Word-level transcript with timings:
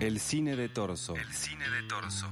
El 0.00 0.20
cine 0.20 0.54
de 0.54 0.68
torso. 0.68 1.16
El 1.16 1.32
cine 1.32 1.68
de 1.68 1.82
torso. 1.88 2.28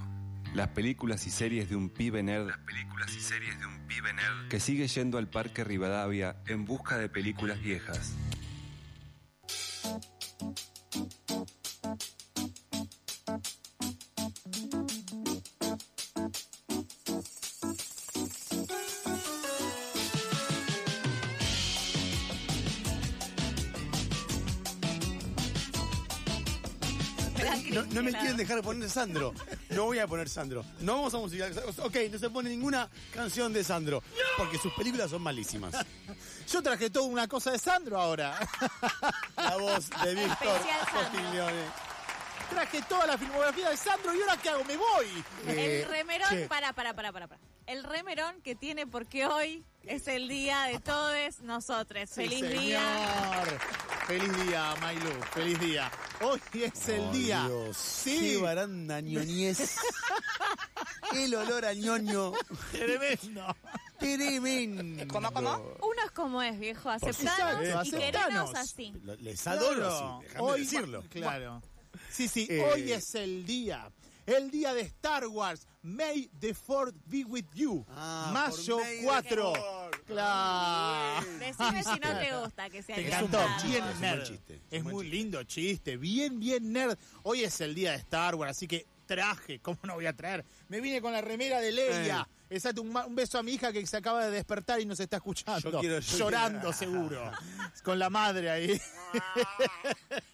Las 0.55 0.69
películas 0.69 1.27
y 1.27 1.31
series 1.31 1.69
de 1.69 1.75
un 1.75 1.91
pibe 1.91 2.23
nerd 2.23 2.47
Las 2.47 2.59
películas 2.59 3.13
y 3.17 3.21
series 3.21 3.59
de 3.59 3.67
un 3.67 3.81
pibe 3.89 4.13
nerd 4.13 4.49
que 4.49 4.61
sigue 4.61 4.87
yendo 4.87 5.19
al 5.19 5.29
Parque 5.29 5.65
Rivadavia 5.65 6.37
en 6.47 6.65
busca 6.65 6.97
de 6.97 7.09
películas 7.09 7.61
viejas. 7.61 8.15
Dejar 28.47 28.63
poner 28.63 28.89
Sandro. 28.89 29.35
No 29.71 29.85
voy 29.85 29.99
a 29.99 30.07
poner 30.07 30.29
Sandro. 30.29 30.65
No 30.81 30.95
vamos 30.97 31.15
a 31.15 31.19
musicalizar. 31.19 31.65
Ok, 31.83 31.97
no 32.11 32.19
se 32.19 32.31
pone 32.31 32.51
ninguna 32.51 32.89
canción 33.13 33.53
de 33.53 33.65
Sandro. 33.65 34.03
Porque 34.37 34.59
sus 34.59 34.73
películas 34.75 35.11
son 35.11 35.23
malísimas. 35.23 35.75
Yo 36.51 36.63
traje 36.63 36.91
toda 36.91 37.07
una 37.07 37.27
cosa 37.29 37.51
de 37.53 37.59
Sandro 37.59 38.01
ahora. 38.01 38.39
La 39.37 39.57
voz 39.57 39.91
de 40.05 40.15
Víctor 40.15 40.49
Especial 40.49 40.81
Sandro. 40.87 41.11
Postiglione. 41.11 41.63
traje 42.51 42.83
toda 42.89 43.07
la 43.07 43.19
filmografía 43.19 43.71
de 43.71 43.77
Sandro 43.77 44.15
y 44.15 44.21
ahora 44.21 44.37
qué 44.41 44.49
hago, 44.51 44.65
me 44.65 44.77
voy. 44.77 45.25
Eh, 45.49 45.83
el 45.83 45.89
remerón, 45.91 46.29
che, 46.31 46.47
para, 46.47 46.73
para, 46.73 46.95
para, 46.95 47.13
para, 47.13 47.27
para. 47.27 47.41
El 47.67 47.83
remerón 47.83 48.41
que 48.43 48.55
tiene 48.55 48.87
porque 48.87 49.27
hoy 49.27 49.65
es 49.83 50.07
el 50.07 50.29
día 50.29 50.63
de 50.65 50.79
todos 50.79 51.41
nosotros. 51.41 52.09
Sí, 52.09 52.23
Feliz 52.29 52.41
señor. 52.41 52.61
día. 52.63 52.81
Feliz 54.07 54.47
día, 54.47 54.75
Mailu. 54.81 55.11
Feliz 55.35 55.59
día. 55.61 55.91
Hoy 56.21 56.41
es 56.63 56.89
el 56.89 57.01
Oh, 57.01 57.13
día. 57.13 57.45
Dios, 57.47 57.77
sí. 57.77 58.19
Qué 58.21 58.37
baranda 58.39 59.01
ñoñez. 59.01 59.77
El 61.15 61.35
olor 61.35 61.65
a 61.65 61.73
ñoño. 61.73 62.33
Tremendo. 62.73 63.57
Tremendo. 63.99 65.05
¿Cómo, 65.13 65.33
cómo? 65.33 65.51
Uno 65.81 66.03
es 66.05 66.11
como 66.13 66.43
es, 66.43 66.59
viejo. 66.59 66.91
Aceptanos 66.91 67.87
y 67.87 67.91
querernos 67.91 68.55
así. 68.55 68.93
Les 69.21 69.47
adoro, 69.47 70.21
Claro. 70.31 70.45
Hoy, 70.45 70.61
decirlo. 70.61 71.03
Claro. 71.09 71.63
Sí, 72.11 72.29
sí, 72.29 72.47
Eh, 72.51 72.63
hoy 72.73 72.93
es 72.93 73.15
el 73.15 73.47
día. 73.47 73.91
El 74.27 74.51
día 74.51 74.75
de 74.75 74.83
Star 74.83 75.27
Wars. 75.29 75.67
May 75.87 76.29
the 76.41 76.53
Fourth 76.53 76.95
be 77.09 77.23
with 77.25 77.45
you. 77.55 77.87
Ah, 77.91 78.31
Mayo 78.35 78.79
por 78.79 78.85
May 78.85 79.23
the 79.23 79.37
4. 79.37 79.57
Fourth. 79.57 80.07
Claro. 80.09 81.27
Decime 81.39 81.83
si 81.85 82.01
no 82.01 82.19
te 82.19 82.37
gusta 82.43 82.71
que 82.71 82.83
sea 82.83 82.97
Te 82.97 83.07
encantó, 83.07 83.39
bien 83.65 83.85
Es 83.85 84.01
nerd. 84.01 84.23
chiste, 84.25 84.61
es 84.69 84.83
muy 84.83 85.05
chiste. 85.05 85.17
lindo 85.17 85.43
chiste, 85.45 85.97
bien, 85.97 86.41
bien 86.41 86.73
nerd. 86.73 86.99
Hoy 87.23 87.45
es 87.45 87.61
el 87.61 87.73
día 87.77 87.93
de 87.93 87.99
Star 87.99 88.35
Wars, 88.35 88.51
así 88.51 88.67
que 88.67 88.85
traje, 89.07 89.61
¿cómo 89.61 89.79
no 89.85 89.95
voy 89.95 90.07
a 90.07 90.13
traer? 90.13 90.45
Me 90.69 90.81
vine 90.81 91.01
con 91.01 91.13
la 91.13 91.21
remera 91.21 91.61
de 91.61 91.71
Leia. 91.71 92.29
Exacto, 92.51 92.83
un, 92.83 92.93
beso 93.15 93.39
a 93.39 93.45
mi 93.45 93.53
hija 93.53 93.73
que 93.73 93.87
se 93.87 93.97
acaba 93.97 94.25
de 94.25 94.33
despertar 94.33 94.81
y 94.81 94.87
nos 94.87 94.99
está 94.99 95.19
escuchando. 95.19 95.71
Yo 95.71 95.79
quiero- 95.79 96.01
yo 96.01 96.19
llorando 96.19 96.59
quiero- 96.61 96.73
seguro. 96.73 97.31
con 97.85 98.01
la 98.01 98.11
madre 98.11 98.51
ahí. 98.51 98.81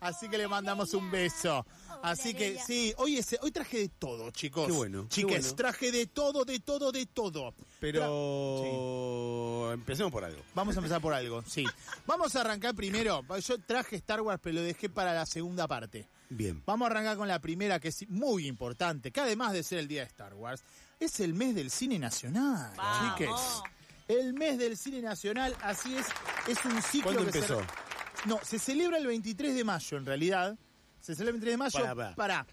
Así 0.00 0.28
que 0.28 0.36
le 0.36 0.48
mandamos 0.48 0.92
un 0.94 1.10
beso. 1.10 1.64
Así 2.04 2.34
que 2.34 2.58
sí, 2.66 2.92
hoy 2.98 3.16
es, 3.16 3.36
hoy 3.40 3.50
traje 3.50 3.78
de 3.78 3.88
todo, 3.88 4.30
chicos. 4.30 4.66
Qué 4.66 4.72
bueno, 4.72 5.02
qué 5.04 5.08
Chiques, 5.08 5.40
bueno. 5.40 5.56
traje 5.56 5.90
de 5.90 6.06
todo, 6.06 6.44
de 6.44 6.60
todo, 6.60 6.92
de 6.92 7.06
todo. 7.06 7.54
Pero 7.80 9.72
empecemos 9.72 10.12
por 10.12 10.24
algo. 10.24 10.42
Vamos 10.54 10.76
a 10.76 10.80
empezar 10.80 11.00
por 11.00 11.14
algo, 11.14 11.42
sí. 11.46 11.64
Vamos 12.06 12.34
a 12.36 12.40
arrancar 12.42 12.74
primero. 12.74 13.22
Yo 13.46 13.58
traje 13.58 13.96
Star 13.96 14.20
Wars, 14.20 14.40
pero 14.42 14.56
lo 14.56 14.62
dejé 14.62 14.88
para 14.88 15.14
la 15.14 15.26
segunda 15.26 15.66
parte. 15.66 16.08
Bien. 16.28 16.62
Vamos 16.66 16.86
a 16.88 16.90
arrancar 16.90 17.16
con 17.16 17.28
la 17.28 17.38
primera, 17.40 17.78
que 17.80 17.88
es 17.88 18.08
muy 18.08 18.46
importante, 18.46 19.10
que 19.10 19.20
además 19.20 19.52
de 19.52 19.62
ser 19.62 19.78
el 19.78 19.88
día 19.88 20.00
de 20.02 20.08
Star 20.08 20.34
Wars, 20.34 20.62
es 21.00 21.20
el 21.20 21.34
mes 21.34 21.54
del 21.54 21.70
cine 21.70 21.98
nacional, 21.98 22.72
Vamos. 22.76 23.16
chiques. 23.18 23.30
El 24.08 24.34
mes 24.34 24.58
del 24.58 24.76
cine 24.76 25.00
nacional, 25.00 25.56
así 25.62 25.94
es, 25.96 26.06
es 26.48 26.62
un 26.66 26.82
ciclo 26.82 27.12
¿Cuándo 27.12 27.24
que 27.26 27.32
se- 27.32 27.38
empezó? 27.38 27.62
no, 28.26 28.38
se 28.42 28.58
celebra 28.58 28.98
el 28.98 29.06
23 29.06 29.54
de 29.54 29.64
mayo, 29.64 29.96
en 29.96 30.04
realidad. 30.06 30.58
Se 31.04 31.14
celebra 31.14 31.36
el 31.36 31.40
23 31.40 31.52
de 31.52 31.56
mayo. 31.58 31.78
Pará, 31.80 31.94
pará. 31.94 32.14
pará. 32.14 32.46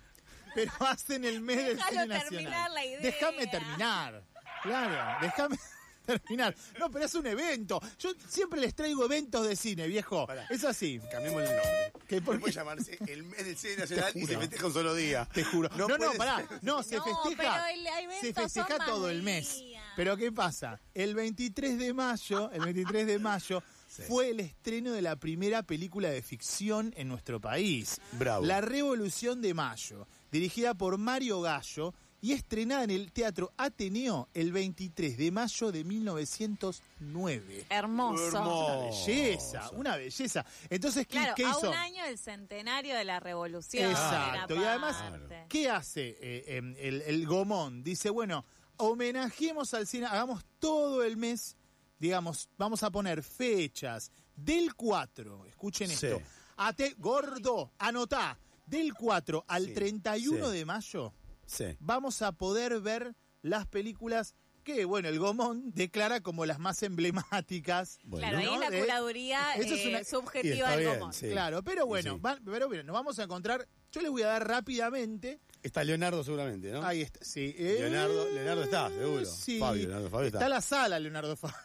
Pero 0.54 0.72
hacen 0.82 1.24
el 1.26 1.40
mes 1.42 1.58
del 1.58 1.78
Déjalo 1.78 1.92
cine 2.02 2.08
nacional. 2.08 2.30
terminar 2.30 2.72
la 2.72 2.86
idea. 2.86 3.00
Déjame 3.00 3.48
terminar. 3.48 4.24
Claro, 4.64 5.18
déjame 5.22 5.58
terminar. 6.06 6.56
No, 6.78 6.92
pero 6.92 7.06
es 7.06 7.16
un 7.16 7.26
evento. 7.28 7.80
Yo 7.98 8.12
siempre 8.28 8.60
les 8.60 8.76
traigo 8.76 9.06
eventos 9.06 9.48
de 9.48 9.56
cine, 9.56 9.88
viejo. 9.88 10.28
Pará. 10.28 10.46
Es 10.50 10.64
así. 10.66 11.00
Cambiemos 11.12 11.44
el 11.44 11.48
nombre. 11.56 11.94
¿Qué, 12.08 12.22
por 12.22 12.36
No 12.36 12.42
puede 12.42 12.54
llamarse 12.54 12.98
el 13.08 13.24
mes 13.24 13.46
del 13.46 13.58
cine 13.58 13.76
nacional 13.78 14.12
y 14.14 14.26
se 14.26 14.38
festeja 14.38 14.66
un 14.68 14.74
solo 14.74 14.94
día. 14.94 15.26
Te 15.34 15.44
juro. 15.46 15.70
No, 15.78 15.88
no, 15.88 15.96
puede 15.98 16.18
pará. 16.18 16.38
ser. 16.38 16.48
No, 16.62 16.84
se 16.84 16.98
No, 16.98 17.04
festeja. 17.06 17.36
pero 17.38 17.66
el 17.74 17.88
evento 17.88 18.22
se 18.22 18.34
festeja 18.34 18.78
son 18.78 18.86
todo 18.86 19.10
el 19.10 19.24
mes. 19.24 19.64
Pero 19.96 20.18
¿qué 20.18 20.32
pasa? 20.32 20.80
El 20.94 21.16
23 21.16 21.78
de 21.80 21.94
mayo, 21.94 22.52
el 22.52 22.62
23 22.66 23.08
de 23.08 23.20
mayo 23.20 23.64
fue 24.08 24.30
el 24.30 24.40
estreno 24.40 24.94
de 24.94 25.02
la 25.02 25.16
primera 25.18 25.64
película 25.64 26.10
de 26.10 26.22
ficción 26.22 26.94
en 26.96 27.08
nuestro 27.08 27.40
país. 27.40 28.00
Bravo. 28.14 28.46
La 28.46 28.62
Revolución 28.62 29.42
de 29.42 29.54
Mayo, 29.54 30.08
dirigida 30.32 30.74
por 30.74 30.98
Mario 30.98 31.42
Gallo 31.42 31.94
y 32.22 32.34
estrenada 32.34 32.84
en 32.84 32.92
el 32.92 33.12
Teatro 33.12 33.52
Ateneo 33.58 34.30
el 34.34 34.52
23 34.52 35.18
de 35.18 35.32
mayo 35.32 35.72
de 35.72 35.84
1909. 35.84 37.66
Hermoso. 37.70 38.42
Una 38.42 38.78
belleza, 38.78 39.70
una 39.72 39.98
belleza. 39.98 40.46
Entonces, 40.70 41.08
¿qué, 41.08 41.18
Claro, 41.18 41.34
qué 41.36 41.46
a 41.46 41.50
hizo? 41.50 41.70
un 41.70 41.76
año 41.76 42.04
del 42.06 42.20
centenario 42.20 42.96
de 42.96 43.04
la 43.06 43.20
revolución. 43.20 43.90
Exacto, 43.90 44.56
y 44.56 44.64
además. 44.64 45.04
¿qué 45.50 45.70
hace 45.70 46.16
eh, 46.22 46.58
em, 46.58 46.76
el, 46.78 47.02
el 47.02 47.26
Gomón? 47.26 47.84
Dice, 47.84 48.12
bueno, 48.12 48.46
homenajemos 48.78 49.74
al 49.74 49.88
cine, 49.88 50.06
hagamos 50.06 50.44
todo 50.60 51.04
el 51.04 51.18
mes, 51.18 51.58
digamos, 52.02 52.50
vamos 52.58 52.82
a 52.82 52.90
poner 52.92 53.22
fechas 53.22 54.12
del 54.36 54.74
4, 54.74 55.46
escuchen 55.46 55.88
Sí. 55.90 56.08
esto, 56.08 56.22
Ate, 56.58 56.96
gordo, 56.98 57.72
anotá, 57.78 58.38
del 58.66 58.94
4 58.96 59.46
al 59.48 59.68
Sí, 59.68 59.74
31 59.74 60.50
sí. 60.52 60.58
de 60.58 60.66
mayo 60.66 61.14
Sí. 61.46 61.66
vamos 61.80 62.22
a 62.24 62.32
poder 62.32 62.82
ver 62.82 63.16
las 63.44 63.68
películas 63.68 64.34
que, 64.64 64.86
bueno, 64.86 65.10
el 65.10 65.18
Gomón 65.20 65.72
declara 65.76 66.22
como 66.22 66.46
las 66.46 66.60
más 66.60 66.82
emblemáticas. 66.84 68.00
Bueno. 68.04 68.28
Claro, 68.28 68.38
ahí 68.40 68.46
¿no? 68.46 68.54
es 68.64 68.70
la 68.72 68.80
curaduría 68.80 69.54
Eso 69.56 69.74
es 69.76 69.86
eh, 69.86 69.90
una- 69.90 70.02
y 70.02 70.06
subjetiva 70.06 70.70
del 70.72 70.80
bien, 70.82 71.00
Gomón. 71.00 71.14
sí. 71.14 71.30
Claro, 71.30 71.64
pero 71.64 71.86
bueno, 71.88 72.16
Sí. 72.16 72.20
va- 72.20 72.40
pero 72.46 72.68
bueno, 72.68 72.84
nos 72.84 72.94
vamos 72.94 73.18
a 73.20 73.24
encontrar, 73.24 73.68
yo 73.92 74.02
les 74.02 74.10
voy 74.12 74.22
a 74.24 74.28
dar 74.28 74.48
rápidamente 74.48 75.40
Está 75.64 75.84
Leonardo 75.84 76.24
seguramente, 76.24 76.72
¿no? 76.72 76.82
Ahí 76.84 77.02
está, 77.02 77.24
sí. 77.24 77.54
Eh, 77.56 77.78
Leonardo- 77.82 78.28
Leonardo 78.32 78.64
está, 78.64 78.90
seguro. 78.90 79.26
Sí. 79.26 79.60
Fabio, 79.60 79.84
Leonardo 79.84 80.10
Fabio 80.10 80.26
está. 80.26 80.38
Está 80.40 80.50
la 80.50 80.62
sala, 80.62 81.00
Leonardo 81.00 81.36
Fabio. 81.38 81.56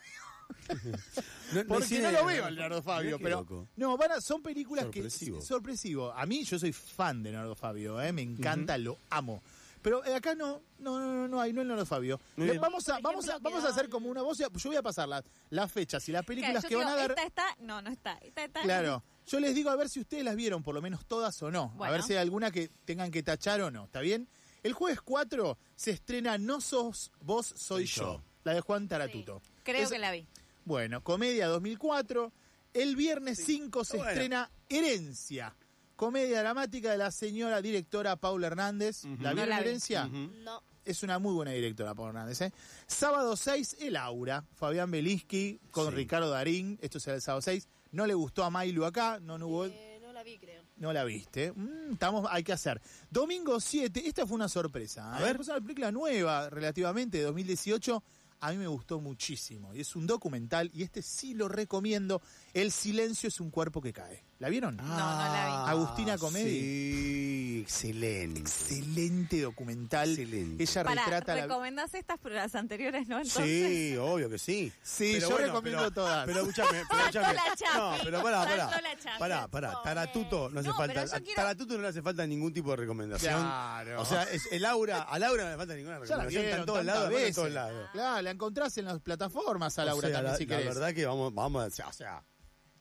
No, 1.53 1.62
no 1.62 1.66
Porque 1.66 2.00
no 2.00 2.10
lo 2.10 2.25
veo 2.27 2.44
a 2.44 2.50
Leonardo 2.50 2.82
Fabio, 2.82 3.19
pero. 3.19 3.38
loco. 3.41 3.69
No, 3.77 3.97
van 3.97 4.12
a- 4.12 4.21
son 4.21 4.43
películas 4.43 4.84
Sorpresivo. 4.84 5.38
que. 5.38 5.44
Sorpresivo. 5.44 6.12
A 6.12 6.27
mí, 6.27 6.44
yo 6.44 6.59
soy 6.59 6.72
fan 6.72 7.22
de 7.22 7.31
Leonardo 7.31 7.54
Fabio, 7.54 8.00
¿eh? 8.00 8.12
me 8.12 8.22
encanta, 8.22 8.76
lo 8.78 8.99
amo. 9.10 9.43
Pero 9.82 10.05
eh, 10.05 10.15
acá 10.16 10.34
no, 10.34 10.60
no, 10.81 10.99
no, 10.99 11.15
no, 11.15 11.28
no 11.28 11.41
hay, 11.41 11.53
no 11.53 11.60
es 11.60 11.66
Leonardo 11.69 11.87
Fabio. 11.87 12.21
Le- 12.37 12.59
vamos 12.59 12.88
a, 12.88 12.99
vamos 12.99 13.28
a, 13.28 13.38
vamos 13.38 13.65
a 13.65 13.69
hacer 13.69 13.88
como 13.88 14.10
una 14.10 14.22
voz. 14.22 14.38
Yo 14.38 14.49
voy 14.65 14.75
a 14.76 14.82
pasar 14.82 15.09
las, 15.09 15.22
las 15.50 15.71
fechas 15.71 16.09
y 16.09 16.12
las 16.12 16.25
películas 16.25 16.65
Claro, 16.65 16.69
que 16.69 16.76
van 16.76 16.88
a 16.88 16.97
dar. 16.97 17.10
Esta 17.12 17.22
está, 17.25 17.56
no, 17.60 17.81
no 17.81 17.91
está. 17.91 18.15
Esta 18.22 18.44
está. 18.44 18.62
Claro. 18.62 19.05
Yo 19.28 19.38
les 19.38 19.55
digo 19.55 19.71
a 19.71 19.76
ver 19.76 19.88
si 19.88 20.00
ustedes 20.00 20.25
las 20.25 20.34
vieron, 20.34 20.65
por 20.65 20.75
lo 20.75 20.82
menos 20.82 21.06
todas 21.06 21.41
o 21.43 21.50
no. 21.53 21.72
A 21.81 21.91
ver 21.91 22.03
si 22.03 22.12
hay 22.15 22.19
alguna 22.19 22.50
que 22.50 22.69
tengan 22.84 23.12
que 23.12 23.22
tachar 23.22 23.60
o 23.60 23.71
no. 23.71 23.84
¿Está 23.84 24.00
bien? 24.00 24.28
El 24.65 24.72
jueves 24.72 25.00
4 25.00 25.56
se 25.76 25.93
estrena 25.93 26.37
No 26.38 26.60
sos 26.60 27.12
vos, 27.21 27.47
soy, 27.47 27.87
Soy 27.87 27.87
yo. 27.87 28.03
yo. 28.15 28.22
La 28.43 28.55
de 28.55 28.60
Juan 28.62 28.88
Taratuto. 28.88 29.41
Creo 29.62 29.82
Es- 29.84 29.91
que 29.91 29.99
la 30.00 30.10
vi. 30.10 30.26
Bueno, 30.66 31.00
comedia 31.03 31.47
2004. 31.47 32.32
El 32.75 32.97
viernes 32.97 33.38
5 33.44 33.84
se 33.84 33.97
Bueno. 33.99 34.10
estrena 34.10 34.50
Herencia. 34.69 35.54
Comedia 35.94 36.40
dramática 36.40 36.90
de 36.90 36.99
la 36.99 37.11
señora 37.12 37.62
directora 37.62 38.17
Paula 38.17 38.49
Hernández. 38.49 39.05
¿La 39.05 39.11
Ujú. 39.11 39.19
vieron 39.20 39.37
No 39.37 39.46
la 39.46 39.56
vi. 39.61 39.62
Herencia? 39.69 40.06
No. 40.08 40.62
Es 40.85 41.02
una 41.05 41.19
muy 41.20 41.32
buena 41.35 41.52
directora, 41.52 41.94
Paula 41.94 42.11
Hernández. 42.11 42.40
¿eh? 42.43 42.52
Sábado 42.88 43.37
6, 43.37 43.76
El 43.81 43.96
Aura. 43.96 44.44
Fabián 44.56 44.90
Belinsky 44.90 45.61
con 45.70 45.90
Sí. 45.90 45.94
Ricardo 45.94 46.31
Darín. 46.31 46.79
Esto 46.82 46.99
será 47.00 47.14
el 47.17 47.23
sábado 47.23 47.43
6. 47.43 47.69
No 47.93 48.05
le 48.06 48.14
gustó 48.14 48.43
a 48.44 48.50
Mailu 48.50 48.85
acá. 48.85 49.20
No, 49.20 49.38
no 49.38 49.46
hubo... 49.46 49.67
no 50.02 50.12
la 50.12 50.25
vi, 50.25 50.37
creo. 50.37 50.62
No 50.79 50.93
la 50.93 51.05
viste. 51.05 51.52
Mm, 51.52 51.93
estamos, 51.93 52.26
hay 52.29 52.43
que 52.43 52.52
hacer. 52.52 52.82
Domingo 53.08 53.61
7, 53.61 54.02
esta 54.06 54.26
fue 54.26 54.35
una 54.35 54.49
sorpresa. 54.49 55.14
A 55.14 55.20
¿eh? 55.20 55.23
ver. 55.23 55.40
Es 55.40 55.49
una 55.49 55.61
película 55.61 55.93
nueva, 55.93 56.50
relativamente, 56.50 57.19
de 57.19 57.25
2018. 57.25 58.02
A 58.41 58.50
mí 58.50 58.59
me 58.59 58.67
gustó 58.67 59.00
muchísimo. 59.00 59.75
Y 59.75 59.81
es 59.81 59.97
un 59.97 60.06
documental, 60.06 60.71
y 60.75 60.83
este 60.83 61.03
sí 61.03 61.35
lo 61.35 61.49
recomiendo. 61.49 62.21
El 62.53 62.73
silencio 62.73 63.29
es 63.29 63.41
un 63.41 63.50
cuerpo 63.50 63.81
que 63.81 63.93
cae. 63.93 64.25
¿La 64.38 64.50
vieron? 64.50 64.77
no 64.77 64.85
la 64.87 65.47
vi. 65.65 65.71
Agustina 65.71 66.19
Comedi. 66.19 66.50
Sí, 66.50 67.61
excelente. 67.62 68.41
Excelente 68.41 69.41
documental. 69.41 70.11
Excelente. 70.11 70.62
Ella 70.62 70.85
Para, 70.85 71.03
retrata 71.05 71.35
la... 71.35 71.43
¿recomendás 71.43 71.94
estas 71.94 72.19
pero 72.23 72.35
las 72.35 72.55
anteriores 72.55 73.09
no? 73.09 73.17
Entonces, 73.17 73.43
Sí, 73.47 73.97
obvio 73.97 74.29
que 74.29 74.38
sí. 74.38 74.71
Sí, 74.83 75.12
Pero 75.15 75.29
yo 75.29 75.35
bueno, 75.37 75.47
recomiendo 75.47 75.79
pero- 75.85 75.91
todas. 75.93 76.27
Pero 76.27 76.41
escúchame, 76.41 76.83
pero 76.87 77.00
escúchame. 77.00 77.35
la 77.35 77.79
No, 77.79 77.93
pero 78.05 78.23
pará, 78.23 78.44
pará. 78.44 78.56
la. 78.56 79.19
Pará, 79.19 79.49
pará. 79.49 79.83
Taratuto 79.83 80.50
no 80.50 80.61
hace 80.61 80.69
No, 80.69 80.77
falta. 80.77 80.94
pero 80.94 81.06
yo 81.06 81.17
A 81.17 81.21
quiero- 81.21 81.37
Taratuto 81.43 81.75
no 81.77 81.83
le 81.83 81.88
hace 81.88 82.03
falta 82.03 82.27
ningún 82.27 82.53
tipo 82.53 82.71
de 82.73 82.77
recomendación. 82.77 83.41
Claro. 83.41 84.03
O 84.03 84.05
sea, 84.05 84.25
es 84.25 84.53
el 84.53 84.67
aura, 84.67 85.00
a 85.03 85.19
Laura 85.19 85.44
no 85.44 85.50
le 85.53 85.56
falta 85.56 85.75
ninguna 85.75 85.94
la 85.94 86.00
recomendación. 86.00 86.44
Está 86.44 86.56
en 86.59 86.67
todos 86.67 86.85
lados, 86.85 87.11
está 87.11 87.27
en 87.29 87.35
todos 87.35 87.50
lados. 87.53 87.88
Claro, 87.93 88.21
la 88.23 88.31
encontrás 88.31 88.77
en 88.77 88.85
las 88.85 89.00
plataformas 89.00 89.79
a 89.79 89.85
Laura 89.87 90.09
O 90.09 90.11
sea, 90.11 90.19
también, 90.19 90.33
la, 90.33 90.37
si 90.38 90.44
la 90.47 90.56
querés. 90.59 90.75
verdad 90.75 90.94
que 90.94 91.06
vamos, 91.06 91.33
vamos 91.33 91.81
a, 91.81 91.88
o 91.88 91.93
sea, 91.93 92.23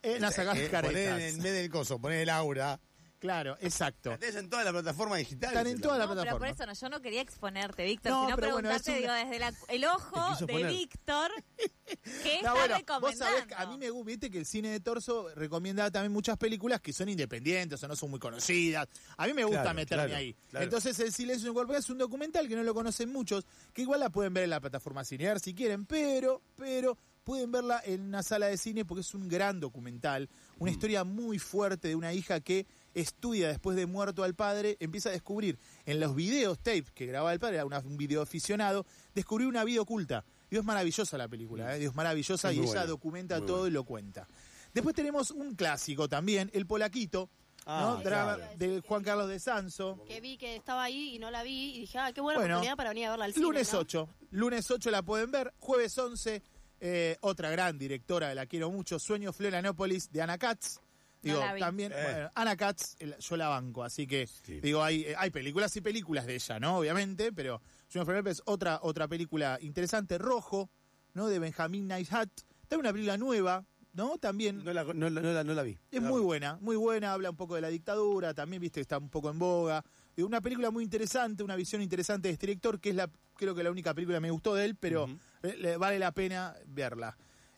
Eh, 0.06 0.19
no 0.19 0.31
sacás 0.31 0.57
eh, 0.57 0.69
caretas. 0.69 1.19
en 1.19 1.22
el 1.22 1.38
medio 1.38 1.54
del 1.56 1.69
coso, 1.69 2.00
poner 2.00 2.19
el 2.22 2.30
aura. 2.30 2.80
Claro, 3.18 3.57
exacto. 3.60 4.12
La 4.12 4.18
tenés 4.19 4.36
en 4.36 4.50
todas 4.50 4.66
las 4.66 4.74
plataformas 4.74 5.18
digitales. 5.18 5.57
Están 5.57 5.68
en 5.74 5.81
todas 5.81 5.98
las 5.98 6.07
No, 6.10 6.22
pero 6.22 6.38
por 6.38 6.48
eso 6.48 6.66
no, 6.68 6.74
yo 6.74 6.90
no 6.90 7.02
quería 7.02 7.22
exponerte, 7.22 7.84
Víctor, 7.84 8.12
No, 8.12 8.25
sino 8.25 8.36
pero 8.36 8.52
bueno, 8.52 8.69
preguntarte, 8.69 8.92
una- 9.04 9.16
digo, 9.18 9.30
desde 9.31 9.40
la- 9.40 9.54
el 9.74 9.86
ojo 9.86 10.46
de. 10.46 10.63
Víctor, 10.68 11.31
¿qué 11.56 12.42
No, 12.44 12.50
está 12.50 12.54
bueno, 12.54 12.68
vos 12.75 12.78
recomendando? 12.78 13.25
sabés 13.25 13.46
que 13.48 13.56
a 13.56 13.66
mí 13.66 13.78
me 13.80 13.90
gusta, 13.90 14.07
viste 14.07 14.30
que 14.30 14.38
el 14.38 14.46
cine 14.46 14.69
de 14.69 14.80
torso 14.80 15.30
recomienda 15.34 15.90
también 15.90 16.12
muchas 16.12 16.38
películas 16.38 16.81
que 16.81 16.94
son 16.94 17.10
independientes 17.10 17.81
o 17.81 17.88
no 17.88 17.96
son 17.96 18.12
muy 18.12 18.19
conocidas. 18.19 18.88
A 19.18 19.25
mí 19.25 19.34
me 19.34 19.44
gusta 19.46 19.62
Claro, 19.62 19.75
meterme 19.75 20.04
claro, 20.06 20.19
ahí. 20.19 20.36
claro. 20.50 20.63
Entonces, 20.66 21.00
El 21.00 21.12
silencio 21.13 21.46
en 21.48 21.50
un 21.52 21.56
cuerpo 21.56 21.74
es 21.74 21.90
un 21.90 21.98
documental 21.98 22.48
que 22.48 22.56
no 22.56 22.62
lo 22.63 22.75
conocen 22.75 23.12
muchos, 23.12 23.46
que 23.74 23.81
igual 23.81 24.02
la 24.02 24.10
pueden 24.12 24.36
ver 24.36 24.44
en 24.44 24.52
la 24.52 24.60
plataforma 24.60 25.04
Cinear 25.04 25.40
si 25.40 25.56
quieren, 25.56 25.86
pero, 25.88 26.44
pero 26.57 26.96
pueden 27.25 27.51
verla 27.51 27.81
en 27.83 28.01
una 28.04 28.24
sala 28.24 28.45
de 28.45 28.57
cine 28.57 28.86
porque 28.86 29.01
es 29.01 29.13
un 29.13 29.27
gran 29.27 29.60
documental, 29.60 30.30
una 30.60 30.72
Mm. 30.72 30.74
historia 30.74 31.04
muy 31.04 31.39
fuerte 31.39 31.89
de 31.89 31.95
una 31.95 32.13
hija 32.13 32.39
que 32.39 32.66
estudia 32.94 33.50
después 33.50 33.75
de 33.75 33.88
muerto 33.88 34.24
al 34.24 34.36
padre, 34.36 34.77
empieza 34.80 35.10
a 35.10 35.12
descubrir 35.12 35.57
en 35.86 36.00
los 36.00 36.16
videos 36.16 36.60
tapes 36.60 36.92
que 36.94 37.06
grababa 37.07 37.33
el 37.33 37.39
padre, 37.39 37.56
era 37.56 37.66
una- 37.66 37.80
un 37.80 37.98
video 37.98 38.22
aficionado, 38.22 38.86
descubrió 39.13 39.50
una 39.50 39.63
vida 39.66 39.81
oculta. 39.81 40.24
Dios 40.50 40.62
es 40.62 40.66
maravillosa 40.66 41.18
la 41.18 41.27
película, 41.27 41.75
¿eh? 41.75 41.80
Dios 41.80 41.89
es 41.92 41.95
maravillosa 41.95 42.51
Es 42.51 42.56
y 42.56 42.60
ella 42.60 42.68
buena, 42.68 42.86
documenta 42.86 43.38
muy 43.39 43.48
todo 43.48 43.57
buena. 43.62 43.71
y 43.71 43.74
lo 43.74 43.83
cuenta. 43.83 44.28
Después 44.74 44.95
tenemos 44.95 45.31
un 45.31 45.56
clásico 45.56 46.07
también, 46.07 46.50
El 46.54 46.66
Polaquito, 46.68 47.30
Ah, 47.68 47.95
¿no? 47.98 48.04
Drama 48.04 48.36
claro. 48.36 48.51
de 48.57 48.81
Juan 48.81 49.04
Carlos 49.04 49.28
de 49.28 49.39
Sanso. 49.39 50.04
Que 50.07 50.21
vi 50.21 50.38
que 50.38 50.56
estaba 50.56 50.83
ahí 50.83 51.16
y 51.16 51.19
no 51.19 51.31
la 51.31 51.42
vi 51.42 51.74
y 51.75 51.80
dije, 51.80 51.98
ah, 51.98 52.13
qué 52.13 52.21
buena 52.21 52.39
Bueno, 52.39 52.56
oportunidad 52.57 52.78
para 52.78 52.89
venir 52.89 53.06
a 53.07 53.10
verla 53.10 53.25
al 53.25 53.33
cine. 53.33 53.44
Lunes 53.44 53.74
¿no? 53.74 53.80
8. 53.80 54.10
Lunes 54.30 54.69
8 54.69 54.92
la 54.92 55.01
pueden 55.01 55.31
ver. 55.31 55.51
Jueves 55.57 55.98
11, 55.98 56.44
eh, 56.87 57.17
otra 57.21 57.49
gran 57.49 57.79
directora, 57.79 58.33
la 58.35 58.45
quiero 58.45 58.69
mucho, 58.69 58.99
Sueño 58.99 59.33
Florianópolis, 59.33 60.11
de 60.11 60.21
Ana 60.21 60.37
Katz. 60.37 60.79
Digo, 61.23 61.39
la 61.39 61.53
vi. 61.55 61.59
también, 61.59 61.91
Eh. 61.91 61.95
bueno, 62.03 62.31
Ana 62.35 62.55
Katz, 62.55 62.95
el- 62.99 63.17
yo 63.17 63.35
la 63.37 63.47
banco, 63.47 63.83
así 63.83 64.05
que, 64.05 64.27
Sí. 64.27 64.59
digo, 64.61 64.83
hay, 64.83 65.01
eh, 65.05 65.15
hay 65.17 65.31
películas 65.31 65.75
y 65.75 65.81
películas 65.81 66.27
de 66.27 66.35
ella, 66.35 66.59
¿no? 66.59 66.77
Obviamente, 66.77 67.31
pero 67.33 67.59
Sueño 67.87 68.05
Florianópolis, 68.05 68.43
otra, 68.45 68.77
otra 68.83 69.07
película 69.07 69.57
interesante, 69.61 70.19
Rojo, 70.19 70.69
¿no? 71.15 71.27
De 71.27 71.39
Benjamin 71.39 71.87
Neishat. 71.87 72.29
También 72.67 72.81
una 72.81 72.91
película 72.93 73.17
nueva, 73.17 73.65
¿no? 73.93 74.19
También 74.19 74.63
No 74.63 74.71
la, 74.71 74.83
no, 74.83 75.09
la- 75.09 75.21
no 75.21 75.33
la- 75.33 75.43
no 75.43 75.53
la 75.55 75.63
vi. 75.63 75.79
es 75.89 76.01
muy 76.03 76.19
vi. 76.19 76.25
buena, 76.25 76.59
muy 76.61 76.75
buena, 76.75 77.13
habla 77.13 77.31
un 77.31 77.35
poco 77.37 77.55
de 77.55 77.61
la 77.61 77.69
dictadura, 77.69 78.35
también 78.35 78.61
viste 78.61 78.75
que 78.75 78.81
está 78.81 78.99
un 78.99 79.09
poco 79.09 79.31
en 79.31 79.39
boga. 79.39 79.83
Una 80.17 80.39
película 80.41 80.69
muy 80.71 80.83
interesante, 80.83 81.43
una 81.43 81.55
visión 81.57 81.81
interesante 81.81 82.27
de 82.29 82.33
este 82.35 82.45
director, 82.47 82.79
que 82.79 82.91
es 82.91 82.95
la, 82.95 83.09
creo 83.35 83.53
que 83.55 83.63
la 83.63 83.71
única 83.71 83.93
película 83.93 84.17
que 84.17 84.21
me 84.21 84.31
gustó 84.31 84.53
de 84.55 84.63
él, 84.65 84.75
pero 84.75 85.09
le- 85.53 85.77
vale 85.77 86.00
la 86.00 86.12
pena 86.12 86.56
verla. 86.68 87.15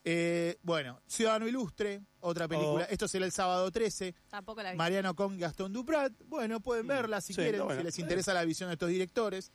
Eh, 0.09 0.57
bueno, 0.63 1.01
Ciudadano 1.05 1.47
Ilustre, 1.47 2.01
otra 2.21 2.47
película. 2.47 2.85
Oh. 2.89 2.91
Esto 2.93 3.07
será 3.09 3.25
el 3.25 3.31
sábado 3.33 3.69
13. 3.69 4.15
Tampoco 4.29 4.63
la 4.63 4.71
vi. 4.71 4.77
Mariano 4.77 5.13
con 5.15 5.37
Gastón 5.37 5.73
Duprat. 5.73 6.13
Bueno, 6.27 6.61
pueden 6.61 6.87
verla 6.87 7.19
si 7.19 7.33
Sí, 7.33 7.41
quieren, 7.41 7.61
si 7.77 7.83
les 7.83 7.99
interesa 7.99 8.33
la 8.33 8.45
visión 8.45 8.69
de 8.69 8.73
estos 8.73 8.89
directores. 8.89 9.51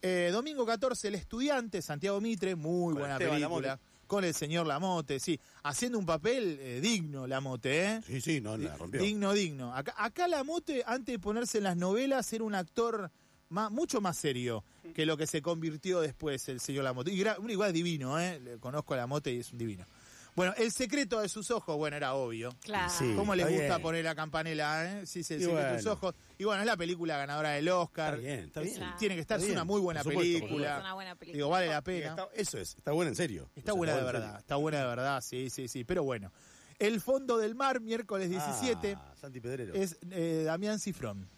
Eh, 0.00 0.30
domingo 0.32 0.64
14, 0.66 1.08
El 1.08 1.14
Estudiante, 1.16 1.82
Santiago 1.82 2.20
Mitre, 2.20 2.56
muy 2.56 2.92
Con 2.94 3.00
buena 3.00 3.14
Esteban 3.14 3.34
película. 3.36 3.68
Lamote. 3.68 3.82
Con 4.06 4.24
el 4.24 4.34
señor 4.34 4.66
Lamote, 4.66 5.20
sí. 5.20 5.38
Haciendo 5.62 5.98
un 5.98 6.04
papel 6.06 6.58
eh, 6.60 6.80
digno, 6.80 7.26
Lamote, 7.26 7.84
¿eh? 7.84 8.00
Sí, 8.06 8.20
sí, 8.20 8.40
no, 8.40 8.56
la 8.56 8.76
rompió. 8.76 9.00
Digno, 9.00 9.32
digno. 9.32 9.74
Acá, 9.74 9.94
acá 9.96 10.26
Lamote, 10.26 10.82
antes 10.86 11.14
de 11.14 11.18
ponerse 11.18 11.58
en 11.58 11.64
las 11.64 11.76
novelas, 11.76 12.30
era 12.32 12.44
un 12.44 12.54
actor 12.54 13.10
ma- 13.48 13.70
mucho 13.70 14.00
más 14.00 14.16
serio 14.16 14.64
que 14.94 15.06
lo 15.06 15.16
que 15.16 15.26
se 15.26 15.42
convirtió 15.42 16.00
después 16.00 16.48
el 16.48 16.60
señor 16.60 16.84
Lamote. 16.84 17.12
Y 17.12 17.18
gra- 17.22 17.36
igual 17.50 17.72
divino, 17.72 18.18
¿eh? 18.20 18.40
Le 18.40 18.58
conozco 18.58 18.94
a 18.94 18.98
Lamote 18.98 19.32
y 19.32 19.38
es 19.40 19.52
un 19.52 19.58
divino. 19.58 19.86
Bueno, 20.34 20.54
El 20.56 20.72
secreto 20.72 21.20
de 21.20 21.28
sus 21.28 21.50
ojos, 21.50 21.76
bueno, 21.76 21.94
era 21.94 22.14
obvio. 22.14 22.54
Claro. 22.62 22.90
Sí. 22.90 23.12
¿Cómo 23.14 23.34
les 23.34 23.46
gusta 23.46 23.66
bien. 23.66 23.82
poner 23.82 24.02
la 24.04 24.14
campanela, 24.14 25.00
eh? 25.00 25.06
Sí, 25.06 25.22
sí, 25.22 25.34
El 25.34 25.42
Y 25.42 25.44
secreto 25.44 25.66
de 25.68 25.74
sus 25.76 25.84
bueno. 25.84 25.92
ojos. 25.92 26.14
Y 26.38 26.44
bueno, 26.44 26.62
es 26.62 26.66
la 26.66 26.76
película 26.78 27.18
ganadora 27.18 27.50
del 27.50 27.68
Oscar. 27.68 28.14
Está 28.14 28.26
bien, 28.26 28.38
está 28.46 28.60
bien. 28.62 28.74
Claro. 28.76 28.96
Tiene 28.98 29.14
que 29.14 29.20
estar, 29.20 29.38
es 29.40 29.50
una 29.50 29.64
muy 29.64 29.78
buena 29.82 30.02
supuesto, 30.02 30.22
película. 30.22 30.74
Es 30.76 30.80
una 30.80 30.94
buena 30.94 31.14
película. 31.16 31.36
Digo, 31.36 31.48
vale 31.50 31.66
la 31.68 31.82
pena. 31.82 32.06
está- 32.08 32.28
eso 32.34 32.56
es, 32.58 32.76
está 32.76 32.92
buena 32.92 33.10
en 33.10 33.16
serio. 33.16 33.50
Está 33.54 33.72
O 33.72 33.74
sea, 33.74 33.78
buena 33.78 33.92
de 33.92 33.98
en 34.00 34.06
verdad, 34.06 34.22
serio. 34.24 34.38
está 34.38 34.56
buena 34.56 34.78
de 34.80 34.86
verdad, 34.86 35.20
sí, 35.20 35.50
sí, 35.50 35.68
sí. 35.68 35.84
Pero 35.84 36.02
bueno, 36.02 36.32
El 36.78 37.02
Fondo 37.02 37.36
del 37.36 37.54
Mar, 37.54 37.80
miércoles 37.82 38.30
17, 38.30 38.96
Ah, 38.98 39.12
Santi 39.20 39.38
Pedrero. 39.38 39.74
es 39.74 39.98
eh, 40.10 40.44
Damián 40.46 40.78
Cifrón. 40.80 41.28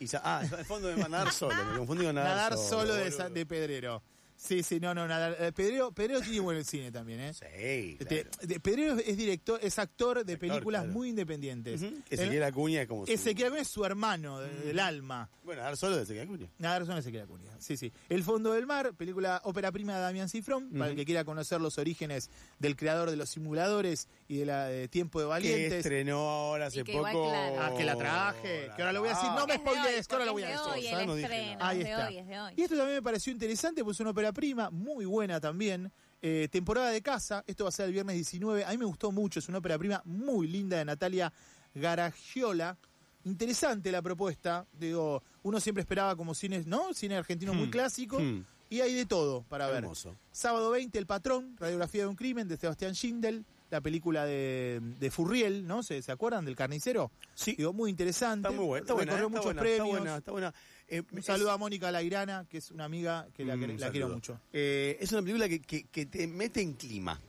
Y 0.00 0.06
ah, 0.22 0.42
el 0.58 0.64
fondo 0.64 0.88
de 0.88 0.96
nadar 0.96 1.32
solo, 1.32 1.54
me 1.72 1.78
confundí 1.78 2.04
con 2.04 2.14
nadar, 2.14 2.52
Nadar 2.52 2.58
solo 2.58 2.94
de, 2.94 3.04
boludo. 3.04 3.16
Sa- 3.16 3.28
de 3.30 3.46
Pedrero. 3.46 4.02
Sí, 4.40 4.62
sí, 4.62 4.78
no, 4.78 4.94
no, 4.94 5.08
nadar. 5.08 5.36
eh, 5.40 5.50
Pedrero, 5.52 5.90
Pedrero 5.90 6.20
tiene 6.20 6.38
buen 6.38 6.64
cine 6.64 6.92
también, 6.92 7.18
¿eh? 7.18 7.34
Sí, 7.34 7.96
Este, 7.98 8.22
claro. 8.24 8.46
de- 8.46 8.60
Pedrero 8.60 8.94
es 8.98 9.16
director, 9.16 9.58
es 9.62 9.78
actor 9.80 10.24
de 10.24 10.34
actor, 10.34 10.38
películas 10.48 10.82
claro. 10.82 10.92
muy 10.96 11.08
independientes. 11.08 11.82
Ujú. 11.82 11.94
Ezequiel 12.08 12.42
Acuña 12.44 12.82
es 12.82 12.88
como 12.88 13.04
su- 13.04 13.12
Ezequiel 13.12 13.48
Acuña 13.48 13.62
es 13.62 13.68
su 13.68 13.84
hermano 13.84 14.38
de- 14.40 14.48
del 14.60 14.78
alma. 14.78 15.28
Bueno, 15.42 15.62
nadar 15.62 15.76
solo 15.76 15.96
de 15.96 16.02
Ezequiel 16.04 16.24
Acuña. 16.28 16.48
Nadar 16.58 16.86
son 16.86 16.98
Ezequiel 16.98 17.22
Acuña. 17.24 17.50
Sí, 17.58 17.76
sí. 17.76 17.92
El 18.08 18.22
Fondo 18.22 18.52
del 18.52 18.66
Mar, 18.66 18.94
película 18.94 19.40
ópera 19.44 19.72
prima 19.72 19.96
de 19.96 20.02
Damián 20.02 20.28
Cifrón, 20.28 20.70
para 20.70 20.90
el 20.90 20.94
que 20.96 21.04
quiera 21.04 21.24
conocer 21.24 21.60
los 21.60 21.76
orígenes 21.78 22.30
del 22.60 22.76
creador 22.76 23.10
de 23.10 23.16
los 23.16 23.28
simuladores 23.30 24.06
y 24.28 24.36
de 24.36 24.46
la 24.46 24.66
de 24.66 24.86
Tiempo 24.86 25.18
de 25.18 25.24
Que 25.24 25.28
Valientes. 25.30 25.72
estrenó 25.72 26.18
ahora 26.30 26.66
hace 26.66 26.80
Y 26.80 26.84
que 26.84 26.92
igual, 26.92 27.12
poco. 27.12 27.30
claro. 27.30 27.56
Ah, 27.60 27.74
que 27.76 27.84
la 27.84 27.96
traje, 27.96 28.70
que 28.76 28.82
ahora 28.82 28.92
lo 28.92 29.00
voy 29.00 29.08
a 29.08 29.14
decir. 29.14 29.30
No 29.30 29.46
me 29.48 29.52
de 29.54 29.58
spoilees, 29.58 30.06
que 30.06 30.14
ahora 30.14 30.26
lo 30.26 30.32
voy 30.32 30.42
a 30.44 30.46
es 30.46 30.52
de 30.52 30.58
decir. 30.58 30.72
hoy, 30.72 30.78
el 30.78 30.86
estreno, 31.24 31.52
nada. 31.58 31.68
Ahí 31.68 31.78
es 31.78 31.84
de 31.84 31.90
está. 31.90 32.06
hoy, 32.08 32.16
es 32.18 32.26
de 32.28 32.40
hoy. 32.40 32.52
Y 32.56 32.62
esto 32.62 32.76
también 32.76 32.96
me 32.96 33.02
pareció 33.02 33.32
interesante, 33.32 33.82
pues 33.82 33.96
es 33.96 34.00
una 34.00 34.10
ópera 34.10 34.27
prima, 34.32 34.70
muy 34.70 35.04
buena 35.04 35.40
también. 35.40 35.90
Eh, 36.20 36.48
temporada 36.50 36.90
de 36.90 37.00
casa, 37.00 37.44
esto 37.46 37.64
va 37.64 37.68
a 37.68 37.72
ser 37.72 37.86
el 37.86 37.92
viernes 37.92 38.14
19. 38.16 38.64
A 38.64 38.70
mí 38.70 38.78
me 38.78 38.84
gustó 38.84 39.12
mucho, 39.12 39.38
es 39.38 39.48
una 39.48 39.58
ópera 39.58 39.78
prima 39.78 40.02
muy 40.04 40.48
linda 40.48 40.76
de 40.78 40.84
Natalia 40.84 41.32
Garagiola. 41.74 42.76
Interesante 43.24 43.90
la 43.92 44.02
propuesta. 44.02 44.66
Digo, 44.72 45.22
uno 45.42 45.60
siempre 45.60 45.82
esperaba 45.82 46.16
como 46.16 46.34
cine, 46.34 46.62
¿no? 46.66 46.92
Cine 46.94 47.16
argentino 47.16 47.52
muy 47.54 47.66
Hmm, 47.66 47.70
clásico. 47.70 48.18
hmm. 48.20 48.44
Y 48.70 48.80
hay 48.80 48.94
de 48.94 49.06
todo 49.06 49.42
para 49.48 49.66
ver. 49.68 49.76
Hermoso. 49.78 50.14
Sábado 50.30 50.70
20, 50.70 50.98
El 50.98 51.06
Patrón, 51.06 51.56
Radiografía 51.58 52.02
de 52.02 52.08
un 52.08 52.16
Crimen, 52.16 52.48
de 52.48 52.56
Sebastián 52.56 52.94
Schindel. 52.94 53.44
La 53.70 53.82
película 53.82 54.24
de, 54.24 54.80
de 54.98 55.10
Furriel, 55.10 55.66
¿no? 55.66 55.82
¿Se, 55.82 56.00
¿Se 56.00 56.10
acuerdan 56.10 56.46
del 56.46 56.56
carnicero? 56.56 57.10
Sí. 57.34 57.54
Digo, 57.56 57.74
muy 57.74 57.90
interesante. 57.90 58.48
Está 58.48 58.58
muy 58.58 58.66
buena, 58.66 58.82
está 58.84 58.94
buena, 58.94 59.12
Recorrió 59.12 59.26
eh, 59.26 59.28
está 59.28 59.38
muchos 59.38 59.44
buena, 59.44 59.60
premios. 59.60 59.86
Está 59.88 59.98
buena, 60.00 60.16
está 60.16 60.32
buena. 60.32 60.54
Eh, 60.88 61.02
Un 61.12 61.18
es- 61.18 61.24
saludo 61.26 61.50
a 61.50 61.58
Mónica 61.58 61.90
Lairana, 61.90 62.46
que 62.48 62.58
es 62.58 62.70
una 62.70 62.84
amiga 62.84 63.26
que 63.34 63.44
la, 63.44 63.56
Mm, 63.56 63.60
que- 63.60 63.72
un 63.74 63.80
la 63.80 63.90
quiero 63.90 64.08
mucho. 64.08 64.40
Eh, 64.52 64.96
es 65.00 65.12
una 65.12 65.20
película 65.22 65.48
que, 65.48 65.60
que, 65.60 65.84
que 65.84 66.06
te 66.06 66.26
mete 66.26 66.60
en 66.62 66.72
clima. 66.74 67.20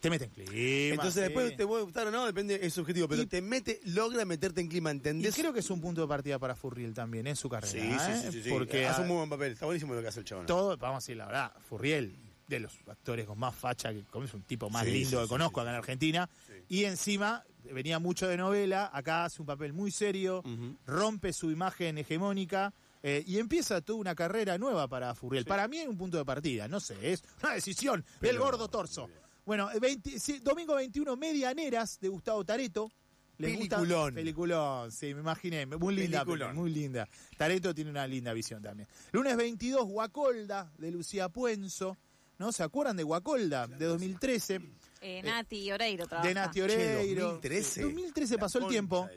Te 0.00 0.10
meten 0.10 0.30
clima. 0.30 0.50
Entonces 0.54 1.14
sí. 1.14 1.20
después 1.20 1.56
te 1.56 1.66
puede 1.66 1.82
gustar 1.82 2.06
o 2.06 2.10
no, 2.10 2.26
depende, 2.26 2.58
es 2.62 2.72
subjetivo, 2.74 3.08
pero 3.08 3.22
Y- 3.22 3.26
te 3.26 3.40
mete, 3.42 3.80
logra 3.84 4.24
meterte 4.24 4.60
en 4.60 4.68
clima, 4.68 4.90
Y 4.90 4.92
¿entendés? 4.92 5.34
creo 5.34 5.52
que 5.52 5.60
es 5.60 5.70
un 5.70 5.80
punto 5.80 6.00
de 6.02 6.06
partida 6.06 6.38
para 6.38 6.54
Furriel 6.54 6.94
también 6.94 7.26
en 7.26 7.36
su 7.36 7.48
carrera. 7.48 7.72
Sí, 7.72 7.78
¿eh? 7.80 7.98
sí, 7.98 8.22
sí, 8.26 8.32
sí, 8.32 8.42
sí. 8.44 8.50
Porque 8.50 8.86
hace 8.86 9.00
a- 9.00 9.02
un 9.02 9.08
muy 9.08 9.16
buen 9.18 9.30
papel, 9.30 9.52
está 9.52 9.66
buenísimo 9.66 9.94
lo 9.94 10.00
que 10.02 10.08
hace 10.08 10.20
el 10.20 10.24
chabón. 10.26 10.46
todo, 10.46 10.76
vamos 10.76 10.96
a 10.96 10.98
decir 11.04 11.16
la 11.16 11.26
verdad, 11.26 11.52
Furriel, 11.68 12.14
de 12.46 12.60
los 12.60 12.78
actores 12.86 13.26
con 13.26 13.38
más 13.38 13.54
facha, 13.56 13.92
que 13.92 13.98
es 14.24 14.34
un 14.34 14.42
tipo 14.42 14.70
más 14.70 14.84
Sí, 14.84 14.92
lindo 14.92 15.10
sí, 15.10 15.16
que 15.16 15.22
sí, 15.24 15.28
conozco 15.28 15.60
sí. 15.60 15.62
acá 15.62 15.70
en 15.70 15.76
Argentina. 15.76 16.30
Y 16.68 16.84
encima 16.84 17.44
venía 17.64 17.98
mucho 17.98 18.28
de 18.28 18.36
novela, 18.36 18.88
acá 18.92 19.24
hace 19.24 19.42
un 19.42 19.46
papel 19.46 19.72
muy 19.72 19.90
serio, 19.90 20.44
rompe 20.86 21.32
su 21.32 21.50
imagen 21.50 21.98
hegemónica. 21.98 22.72
Eh, 23.02 23.22
y 23.26 23.38
empieza 23.38 23.80
toda 23.80 23.98
una 23.98 24.14
carrera 24.14 24.58
nueva 24.58 24.88
para 24.88 25.14
Furriel. 25.14 25.44
Para 25.44 25.68
mí 25.68 25.78
es 25.78 25.88
un 25.88 25.96
punto 25.96 26.18
de 26.18 26.24
partida, 26.24 26.68
no 26.68 26.80
sé, 26.80 27.12
es 27.12 27.22
una 27.42 27.54
decisión 27.54 28.04
del 28.20 28.38
gordo 28.38 28.68
torso. 28.68 29.08
Bueno, 29.44 29.70
eh, 29.70 29.78
20 29.78 30.18
sí, 30.18 30.40
domingo 30.40 30.74
21, 30.74 31.16
Medianeras 31.16 32.00
de 32.00 32.08
Gustavo 32.08 32.44
Tareto. 32.44 32.90
¿Les 33.38 33.56
gusta? 33.56 33.76
Peliculón. 33.76 34.14
Peliculón, 34.14 34.92
sí, 34.92 35.14
me 35.14 35.20
imaginé. 35.20 35.66
Muy 35.66 35.94
linda, 35.94 36.24
Peliculón. 36.24 36.48
peli, 36.48 36.58
muy 36.60 36.70
linda. 36.70 37.08
Tareto 37.36 37.74
tiene 37.74 37.90
una 37.90 38.06
linda 38.06 38.32
visión 38.32 38.62
también. 38.62 38.88
Lunes 39.12 39.36
22, 39.36 39.86
Guacolda, 39.86 40.72
de 40.78 40.90
Lucía 40.90 41.28
Puenzo. 41.28 41.96
¿No? 42.38 42.52
¿Se 42.52 42.62
acuerdan 42.62 42.96
de 42.96 43.02
Guacolda, 43.02 43.66
de 43.66 43.86
2013? 43.86 44.60
Eh, 45.00 45.22
Nati 45.22 45.70
Oreiro 45.70 46.06
trabaja. 46.06 46.28
De 46.28 46.34
Nati 46.34 46.60
Oreiro. 46.60 47.32
2013. 47.32 47.82
2013 47.82 48.38
pasó 48.38 48.58
el 48.58 48.66
tiempo. 48.68 49.08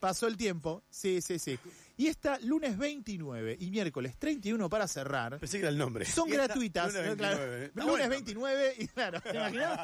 Pasó 0.00 0.26
el 0.26 0.36
tiempo, 0.36 0.82
sí, 0.90 1.20
sí, 1.20 1.38
sí. 1.38 1.58
Y 1.98 2.08
esta 2.08 2.38
lunes 2.40 2.76
29 2.76 3.56
y 3.58 3.70
miércoles 3.70 4.16
31 4.18 4.68
para 4.68 4.86
cerrar. 4.86 5.38
Pensé 5.38 5.56
que 5.56 5.62
era 5.62 5.70
el 5.70 5.78
nombre. 5.78 6.04
Son 6.04 6.28
gratuitas. 6.28 6.92
lunes 6.92 7.08
¿no? 7.10 7.16
Claro. 7.16 7.36
29. 7.38 7.64
Está 7.66 7.80
Lunes 7.80 7.96
bueno. 7.96 8.10
29 8.10 8.74
y 8.78 8.86
claro, 8.88 9.20
¿te 9.22 9.30
imaginas? 9.36 9.80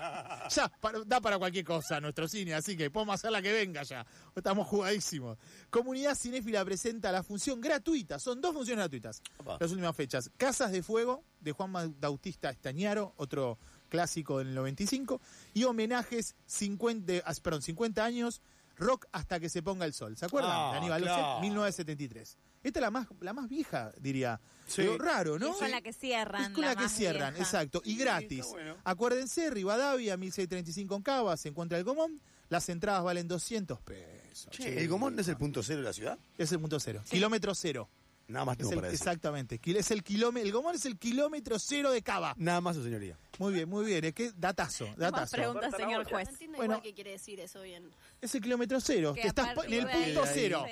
Ya, 0.54 0.68
para- 0.80 1.00
da 1.06 1.20
para 1.20 1.38
cualquier 1.38 1.64
cosa 1.64 2.00
nuestro 2.00 2.28
cine, 2.28 2.52
así 2.54 2.76
que 2.76 2.90
podemos 2.90 3.14
hacer 3.14 3.30
la 3.30 3.40
que 3.40 3.52
venga 3.52 3.82
ya. 3.82 4.04
Estamos 4.36 4.66
jugadísimos. 4.66 5.38
Comunidad 5.70 6.14
Cinéfila 6.14 6.64
presenta 6.64 7.10
la 7.12 7.22
función 7.22 7.60
gratuita, 7.60 8.18
son 8.18 8.40
dos 8.42 8.52
funciones 8.52 8.82
gratuitas. 8.82 9.22
Opa. 9.38 9.56
Las 9.58 9.70
últimas 9.70 9.96
fechas. 9.96 10.30
Casas 10.36 10.70
de 10.72 10.82
Fuego, 10.82 11.24
de 11.40 11.52
Juan 11.52 11.72
Bautista 11.98 12.50
Estañaro, 12.50 13.14
otro 13.16 13.58
clásico 13.88 14.38
del 14.38 14.54
95, 14.54 15.20
y 15.54 15.64
homenajes 15.64 16.34
50, 16.46 17.22
ah, 17.24 17.32
perdón, 17.42 17.62
50 17.62 18.04
años, 18.04 18.40
Rock 18.76 19.06
hasta 19.12 19.38
que 19.40 19.48
se 19.48 19.62
ponga 19.62 19.84
el 19.86 19.92
sol. 19.92 20.16
¿Se 20.16 20.24
acuerdan? 20.26 20.52
Ah, 20.54 20.70
de 20.72 20.78
Aníbal 20.78 21.02
claro. 21.02 21.28
Ocet, 21.32 21.40
1973. 21.42 22.38
Esta 22.62 22.78
es 22.78 22.80
la 22.82 22.90
más, 22.90 23.06
la 23.20 23.32
más 23.32 23.48
vieja, 23.48 23.92
diría. 24.00 24.40
Sí. 24.66 24.82
Pero 24.82 24.98
raro, 24.98 25.38
¿no? 25.38 25.50
es 25.52 25.56
con 25.56 25.70
la 25.70 25.80
que 25.80 25.92
cierran. 25.92 26.42
Es 26.44 26.48
con 26.50 26.64
la, 26.64 26.76
que 26.76 26.88
cierran, 26.88 27.34
vieja. 27.34 27.44
exacto. 27.44 27.82
Y 27.84 27.92
Sí, 27.92 27.98
gratis. 27.98 28.46
bueno. 28.50 28.76
Acuérdense, 28.84 29.50
Rivadavia, 29.50 30.16
1635 30.16 30.94
en 30.96 31.02
Cava, 31.02 31.36
se 31.36 31.48
encuentra 31.48 31.76
el 31.78 31.84
Gomón. 31.84 32.20
Las 32.48 32.68
entradas 32.68 33.02
valen 33.02 33.26
200 33.28 33.80
pesos. 33.80 34.50
Che, 34.50 34.78
¿el 34.80 34.88
Gomón 34.88 35.14
no 35.16 35.22
es 35.22 35.28
el 35.28 35.36
punto 35.36 35.62
cero 35.62 35.78
de 35.80 35.84
la 35.84 35.92
ciudad? 35.92 36.18
Es 36.38 36.52
el 36.52 36.60
punto 36.60 36.78
cero. 36.78 37.02
Kilómetro 37.10 37.54
cero. 37.54 37.88
Nada 38.32 38.44
más 38.44 38.54
Es 38.54 38.58
tengo 38.58 38.72
el- 38.72 38.76
para 38.78 38.88
decir. 38.90 39.06
exactamente. 39.06 39.60
Es 39.64 39.90
el, 39.90 40.02
kilómetro, 40.02 40.46
el 40.46 40.52
Gomón 40.52 40.74
es 40.74 40.84
el 40.86 40.98
kilómetro 40.98 41.58
cero 41.58 41.90
de 41.90 42.02
Cava. 42.02 42.34
Nada 42.38 42.60
más, 42.60 42.76
su 42.76 42.82
señoría. 42.82 43.18
Muy 43.38 43.52
bien, 43.52 43.68
muy 43.68 43.84
bien. 43.86 44.04
Es 44.04 44.14
que 44.14 44.32
datazo, 44.36 44.88
datazo. 44.96 45.36
preguntas, 45.36 45.74
señor 45.76 46.04
juez. 46.04 46.26
No 46.28 46.32
entiendo 46.32 46.56
Bueno. 46.56 46.74
igual 46.74 46.82
qué 46.82 46.94
quiere 46.94 47.10
decir 47.12 47.38
eso 47.40 47.62
bien. 47.62 47.90
Es 48.20 48.34
el 48.34 48.40
kilómetro 48.42 48.80
cero. 48.80 49.14
Que 49.14 49.26
estás 49.28 49.56
en 49.66 49.72
el 49.74 49.86
punto 49.88 50.22
cero. 50.32 50.64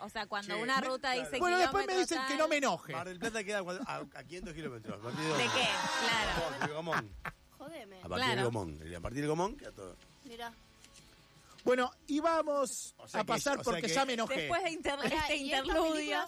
O 0.00 0.08
sea, 0.08 0.26
cuando 0.26 0.54
Che, 0.56 0.62
una 0.62 0.80
me- 0.80 0.86
ruta 0.88 1.12
dice 1.12 1.38
Bueno, 1.38 1.56
después 1.58 1.86
me 1.86 1.96
dicen 1.96 2.18
que 2.22 2.28
tal, 2.30 2.38
no 2.38 2.48
me 2.48 2.56
enoje. 2.56 2.92
Mar 2.92 3.06
del 3.08 3.20
Plata 3.20 3.44
queda 3.44 3.60
a, 3.86 3.96
a 4.14 4.24
500 4.24 4.52
kilómetros. 4.52 4.98
A 4.98 5.02
partir 5.02 5.24
de, 5.24 5.32
¿De 5.32 5.44
qué? 5.44 5.68
Claro. 6.58 6.74
Gomón. 6.74 7.10
Jodeme. 7.56 7.96
A 7.98 8.08
partir 8.08 8.16
Claro. 8.16 8.34
del 8.34 8.44
Gomón. 8.46 8.80
A 8.96 9.00
partir 9.00 9.20
del 9.20 9.28
Gomón 9.28 9.56
queda 9.56 9.70
todo. 9.72 9.96
Mira. 10.24 10.52
Bueno, 11.64 11.90
y 12.06 12.20
vamos 12.20 12.94
O 12.98 13.08
sea 13.08 13.20
a 13.20 13.24
que- 13.24 13.28
pasar 13.28 13.54
o 13.60 13.64
sea 13.64 13.72
porque 13.72 13.82
que- 13.82 13.94
ya 13.94 14.04
me 14.04 14.14
enojé. 14.14 14.34
Después 14.42 14.62
de 14.64 14.70
inter- 14.70 14.98
este 15.04 15.36
¿y 15.36 15.52
estas 15.52 15.66
interludio. 15.66 16.18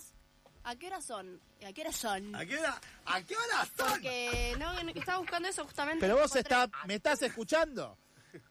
¿A 0.65 0.77
qué 0.77 0.87
hora 0.87 1.01
son? 1.01 1.41
¿A 1.67 1.73
qué 1.73 1.81
hora 1.81 1.93
son? 1.93 2.35
¿A 2.37 2.47
qué 2.47 2.57
hora, 2.59 2.81
a 3.07 3.23
qué 3.23 3.35
hora 3.37 3.69
son? 3.77 3.89
Porque 3.89 4.55
no, 4.59 4.79
estaba 4.95 5.19
buscando 5.19 5.49
eso 5.49 5.65
justamente. 5.65 6.01
Pero 6.01 6.17
vos 6.19 6.37
está, 6.37 6.71
me 6.87 6.95
estás 6.95 7.21
escuchando. 7.23 7.99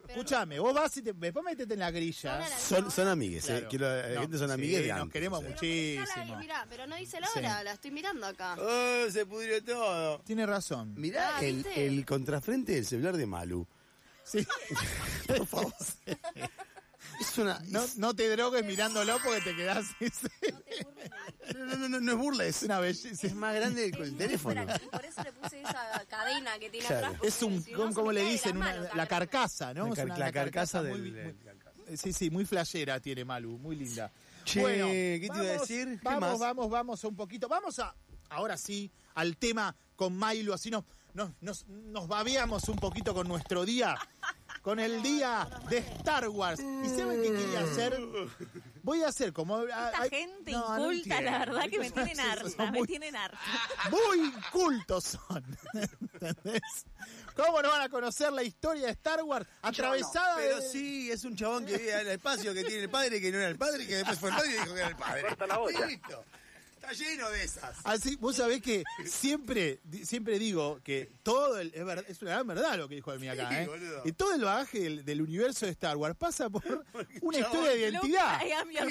Escúchame, 0.08 0.60
vos 0.60 0.74
vas 0.76 0.96
y 0.98 1.02
te, 1.02 1.12
después 1.14 1.44
métete 1.44 1.74
en 1.74 1.80
la 1.80 1.90
grilla. 1.90 2.44
Son 2.60 2.84
la- 2.86 2.92
Son, 2.92 3.08
amigues, 3.08 3.46
Claro. 3.46 3.66
eh. 3.66 3.68
Quiero, 3.70 3.86
la 3.90 4.10
No, 4.10 4.22
gente 4.22 4.38
son 4.38 4.48
sí, 4.50 4.54
amigues 4.54 4.82
de 4.86 4.94
nos 4.94 5.10
queremos 5.10 5.40
o 5.40 5.42
sea. 5.42 5.50
mucho. 5.50 5.62
Pero 5.62 5.96
la- 6.06 6.06
Muchísimo. 6.16 6.38
Mirá, 6.38 6.68
pero 6.70 6.88
no 6.88 6.96
dice 6.98 7.20
la 7.20 7.28
Sí. 7.28 7.40
hora, 7.40 7.64
la 7.64 7.72
estoy 7.72 7.92
mirando 7.92 8.28
acá. 8.28 8.58
Oh, 8.60 9.10
se 9.10 9.26
pudrió 9.26 9.64
todo. 9.64 10.20
Tiene 10.20 10.46
razón. 10.46 10.94
Mirá 10.98 11.38
Ah, 11.38 11.44
el, 11.46 11.66
el 11.66 12.06
contrafrente 12.06 12.74
del 12.74 12.86
celular 12.86 13.16
de 13.18 13.26
Malu. 13.26 13.66
Sí. 14.24 14.46
Por 15.28 15.48
favor. 15.48 15.74
Es 17.22 17.38
una. 17.38 17.62
No, 17.68 17.84
no 17.98 18.16
te 18.16 18.28
drogues 18.30 18.66
mirándolo 18.66 19.18
porque 19.24 19.42
te 19.42 19.56
quedás. 19.56 19.86
No, 21.54 21.66
no, 21.66 21.75
no, 21.75 21.90
no, 21.90 22.00
no 22.00 22.12
es 22.13 22.18
burla, 22.18 22.46
es, 22.46 22.63
una 22.63 22.80
belleza. 22.80 23.28
es 23.28 23.36
más 23.36 23.54
grande 23.54 23.92
que 23.92 24.04
el 24.04 24.16
teléfono. 24.16 24.66
Por 24.92 25.04
eso 25.04 25.24
le 25.24 25.34
puse 25.34 25.62
esa 25.62 26.06
cadena 26.08 26.58
que 26.60 26.70
tiene 26.70 26.86
Claro. 26.88 27.08
atrás. 27.08 27.13
porque 27.18 27.28
Es 27.28 27.44
un, 27.44 27.62
si 27.62 27.72
no, 27.72 27.78
¿cómo, 27.78 27.90
se 27.90 27.96
cómo 27.96 28.08
me 28.08 28.13
le 28.13 28.24
dicen? 28.24 28.60
la 28.60 29.08
carcasa, 29.08 29.74
¿no? 29.74 29.94
La, 29.94 30.32
carcasa 30.32 30.82
del. 30.82 31.36
carcasa. 31.44 31.98
Sí, 31.98 32.13
sí, 32.13 32.30
muy 32.30 32.46
flashera 32.46 33.00
tiene 33.01 33.25
Malu, 33.25 33.58
muy 33.58 33.75
linda. 33.75 34.12
Che, 34.46 34.62
¿qué 34.62 35.28
te 35.30 35.38
iba 35.38 35.56
a 35.56 35.60
decir? 35.60 36.00
¿Qué 36.00 36.04
vamos, 36.04 36.30
más? 36.32 36.40
vamos, 36.40 36.70
vamos 36.70 37.04
un 37.04 37.16
poquito. 37.16 37.50
Vamos 37.50 37.80
a, 37.80 37.94
ahora 38.30 38.56
sí, 38.56 38.90
al 39.16 39.36
tema 39.36 39.75
con 39.96 40.18
Milo, 40.18 40.54
así 40.54 40.72
nos, 40.72 40.86
nos, 41.13 41.32
nos, 41.42 41.68
nos 41.68 42.08
babeamos 42.08 42.70
un 42.70 42.78
poquito 42.78 43.13
con 43.13 43.28
nuestro 43.28 43.66
día, 43.66 43.98
con 44.62 44.80
el 44.80 45.01
día 45.01 45.48
de 45.70 45.80
Star 45.80 46.27
Wars. 46.30 46.60
¿Y 46.60 46.89
saben 46.89 47.22
qué 47.22 47.32
quería 47.34 47.62
hacer? 47.62 48.00
Voy 48.84 49.03
a 49.03 49.08
hacer 49.10 49.34
como... 49.34 49.63
Esta 49.63 49.91
ay, 50.01 50.10
gente 50.10 50.51
no, 50.51 50.77
no 50.77 50.91
inculta, 50.91 51.22
la 51.22 51.30
entiendo. 51.32 51.51
verdad 51.53 51.70
que 51.70 51.80
me 51.80 51.91
tienen 51.91 52.20
harta, 52.20 52.72
me 52.72 52.84
tienen 52.88 53.15
harta. 53.15 53.39
muy 53.89 54.20
incultos 54.27 55.03
son. 55.03 55.46
¿Entendés? 56.12 56.62
¿Cómo 57.36 57.62
no 57.62 57.70
van 57.70 57.82
a 57.82 57.89
conocer 57.89 58.32
la 58.34 58.44
historia 58.44 58.88
de 58.88 58.91
Star 58.94 59.24
Wars 59.24 59.48
atravesada 59.62 60.36
Pero 60.38 60.58
de- 60.60 60.70
sí, 60.70 61.12
es 61.12 61.24
un 61.24 61.36
chabón 61.36 61.65
que 61.65 61.77
vive 61.77 61.94
en 61.94 62.00
el 62.01 62.08
espacio, 62.10 62.53
que 62.53 62.63
tiene 62.63 62.84
el 62.84 62.89
padre, 62.89 63.22
que 63.22 63.32
no 63.32 63.38
era 63.38 63.48
el 63.48 63.58
padre, 63.58 63.88
que 63.88 63.96
después 63.96 64.20
fue 64.20 64.30
el 64.30 64.36
padre 64.36 64.50
y 64.50 64.53
dijo 64.53 64.74
que 64.74 64.80
era 64.80 64.89
el 64.89 64.96
padre. 64.96 65.24
Listo. 65.88 66.25
Está 66.82 66.94
lleno 66.94 67.30
de 67.30 67.44
esas. 67.44 67.78
Así, 67.84 68.16
vos 68.16 68.36
sabés 68.38 68.60
que 68.62 68.84
siempre, 69.06 69.80
siempre 70.04 70.40
digo 70.40 70.80
que 70.84 71.12
todo 71.22 71.60
el, 71.60 71.72
es, 71.76 71.86
ver- 71.86 72.06
es 72.08 72.20
una 72.24 72.32
gran 72.32 72.48
verdad 72.48 72.76
lo 72.78 72.90
que 72.90 72.96
dijo 72.96 73.12
de 73.12 73.20
mí 73.20 73.28
acá, 73.30 73.50
Sí, 73.50 73.56
¿eh? 73.56 73.68
boludo. 73.68 74.02
Y 74.04 74.12
todo 74.14 74.34
el 74.34 74.44
bagaje 74.44 74.80
del, 74.80 75.06
del 75.06 75.22
universo 75.22 75.66
de 75.68 75.72
Star 75.74 75.96
Wars 75.96 76.16
pasa 76.18 76.50
por 76.50 76.64
una 77.22 77.38
historia 77.40 77.70
de 77.72 77.80
identidad. 77.80 78.40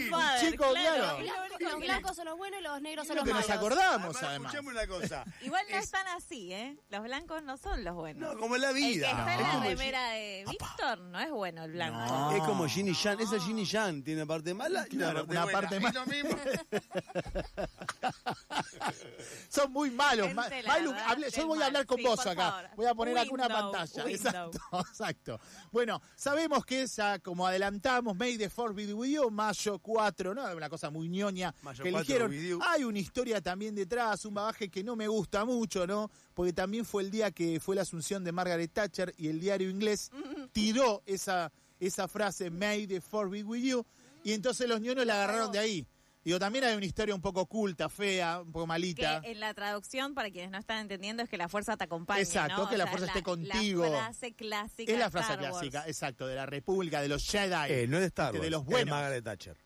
Father, 0.09 0.51
chico, 0.51 0.65
claro. 0.71 1.19
claro. 1.19 1.19
Los 1.19 1.21
blancos, 1.21 1.61
los 1.61 1.81
blancos 1.81 2.17
son 2.17 2.25
los 2.27 2.37
buenos 2.39 2.61
y 2.61 2.63
los 2.63 2.81
negros 2.83 3.07
son 3.09 3.17
lo 3.17 3.23
los 3.23 3.29
que 3.29 3.35
nos 3.35 3.49
malos. 3.49 3.57
acordamos, 3.65 4.17
Además, 4.17 4.23
además. 4.23 4.55
escuchame 4.55 4.79
una 4.79 4.87
cosa. 4.87 5.25
Igual 5.43 5.65
no 5.71 5.77
Es- 5.77 5.85
están 5.85 6.07
así, 6.09 6.53
¿eh? 6.53 6.77
Los 6.91 7.03
blancos 7.03 7.43
no 7.43 7.57
son 7.57 7.83
los 7.85 7.95
buenos. 7.97 8.35
No, 8.35 8.41
como 8.41 8.55
en 8.57 8.63
la 8.63 8.69
el 8.71 8.75
que 8.77 8.81
vida. 8.81 9.11
está 9.11 9.35
en 9.35 9.41
Es 9.41 9.47
la 9.49 9.61
remera 9.65 10.11
de 10.11 10.45
Víctor 10.49 10.99
no 11.01 11.19
es 11.21 11.31
bueno 11.31 11.65
el 11.65 11.73
blanco. 11.73 11.99
No. 11.99 12.37
Es 12.37 12.43
como 12.45 12.69
Ginny 12.69 12.95
Jan, 12.95 13.19
esa 13.21 13.41
Ginny 13.41 13.67
Jan 13.67 14.03
tiene 14.05 14.23
una 14.23 14.29
parte 14.29 14.55
mala 14.55 14.87
y 14.89 14.97
Claro, 14.97 15.25
una 15.29 15.47
parte 15.47 15.79
buena. 15.81 16.05
mala. 16.05 16.15
Es 16.17 16.23
lo 16.25 16.31
mismo. 16.31 16.41
Son 19.49 19.73
muy 19.73 19.91
malos. 19.91 20.33
Mailu, 20.35 20.93
yo 21.35 21.47
voy 21.47 21.63
a 21.63 21.67
hablar 21.67 21.87
con 21.87 21.99
Sí, 21.99 22.05
vos 22.05 22.21
acá. 22.27 22.51
favor. 22.51 22.71
Voy 22.77 22.87
a 22.87 22.95
poner 22.95 23.19
acá 23.19 23.31
una 23.33 23.49
pantalla. 23.49 24.05
window. 24.05 24.11
Exacto, 24.29 24.61
exacto. 24.91 25.41
Bueno, 25.73 26.01
sabemos 26.15 26.65
que 26.65 26.87
ya, 26.87 27.19
como 27.19 27.47
adelantamos, 27.47 28.17
May 28.17 28.37
the 28.39 28.49
Fourth 28.49 28.75
be 28.75 28.93
with 28.93 29.11
you, 29.11 29.31
mayo 29.31 29.79
4, 29.79 30.35
¿no? 30.35 30.45
Una 30.55 30.69
cosa 30.69 30.91
muy 30.91 31.09
ñoña 31.09 31.55
Mayo 31.63 31.83
que 31.83 31.91
4 31.91 32.27
eligieron. 32.27 32.63
Hay 32.67 32.85
una 32.85 32.99
historia 32.99 33.41
también 33.41 33.75
detrás, 33.75 34.25
un 34.25 34.35
bagaje 34.35 34.69
que 34.71 34.83
no 34.85 34.97
me 34.97 35.09
gusta 35.09 35.45
mucho, 35.45 35.87
¿no? 35.87 36.11
Porque 36.35 36.53
también 36.53 36.85
fue 36.85 37.03
el 37.03 37.11
día 37.11 37.31
que 37.31 37.61
fue 37.61 37.75
la 37.77 37.83
asunción 37.83 38.25
de 38.25 38.33
Margaret 38.33 38.73
Thatcher 38.73 39.15
y 39.17 39.29
el 39.29 39.41
diario 39.41 39.69
inglés 39.71 40.11
tiró 40.53 41.03
esa, 41.07 41.53
esa 41.79 42.09
frase, 42.09 42.51
May 42.51 42.87
the 42.87 43.01
Fourth 43.01 43.31
be 43.31 43.43
with 43.43 43.63
you, 43.63 43.85
y 44.23 44.33
entonces 44.33 44.69
los 44.69 44.81
ñonos 44.81 45.07
la 45.07 45.15
agarraron 45.15 45.51
de 45.53 45.59
ahí. 45.59 45.87
Digo, 46.23 46.39
también 46.39 46.65
hay 46.65 46.77
una 46.77 46.85
historia 46.85 47.15
un 47.15 47.23
poco 47.23 47.41
oculta, 47.41 47.89
fea, 47.89 48.41
un 48.41 48.53
poco 48.53 48.65
Que 48.67 48.69
malita. 48.69 49.21
en 49.25 49.41
la 49.41 49.55
traducción, 49.55 50.15
para 50.15 50.31
quienes 50.31 50.51
no 50.51 50.59
están 50.59 50.79
entendiendo, 50.81 51.23
es 51.23 51.31
que 51.31 51.39
la 51.39 51.49
fuerza 51.49 51.77
te 51.79 51.85
acompañe. 51.85 52.21
Exacto, 52.21 52.59
¿no? 52.65 52.69
que 52.69 52.75
O 52.75 52.79
la 52.79 52.85
sea, 52.85 52.91
fuerza 52.91 53.07
es 53.07 53.11
esté 53.17 53.23
contigo. 53.23 53.85
La 53.85 53.91
frase 54.05 54.35
clásica. 54.35 54.93
Es 54.93 54.99
la 54.99 55.11
frase 55.11 55.33
Star 55.33 55.43
Wars. 55.45 55.57
clásica, 55.59 55.85
exacto, 55.87 56.27
de 56.27 56.35
la 56.35 56.45
República, 56.47 57.01
de 57.01 57.09
los 57.09 57.27
Jedi. 57.27 57.73
Eh, 57.73 57.87
no 57.89 57.97
es 57.97 58.03
de 58.03 58.07
Star 58.09 58.33
Wars, 58.33 58.43
de 58.43 58.51
los 58.51 58.61
es 58.63 58.67
buenos. 58.67 58.91
Margaret 58.91 59.25
Thatcher. 59.25 59.57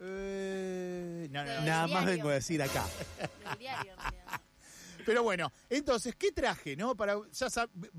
Eh, 0.00 1.28
no, 1.30 1.44
no, 1.44 1.60
Nada 1.62 1.86
más 1.86 2.04
vengo 2.04 2.28
a 2.30 2.34
decir 2.34 2.60
acá. 2.62 2.84
Del 3.48 3.58
diario. 3.58 3.94
Pero 5.06 5.22
bueno, 5.22 5.52
entonces, 5.70 6.16
¿qué 6.16 6.32
traje? 6.32 6.74
no 6.74 6.96
para 6.96 7.14
Ya 7.32 7.46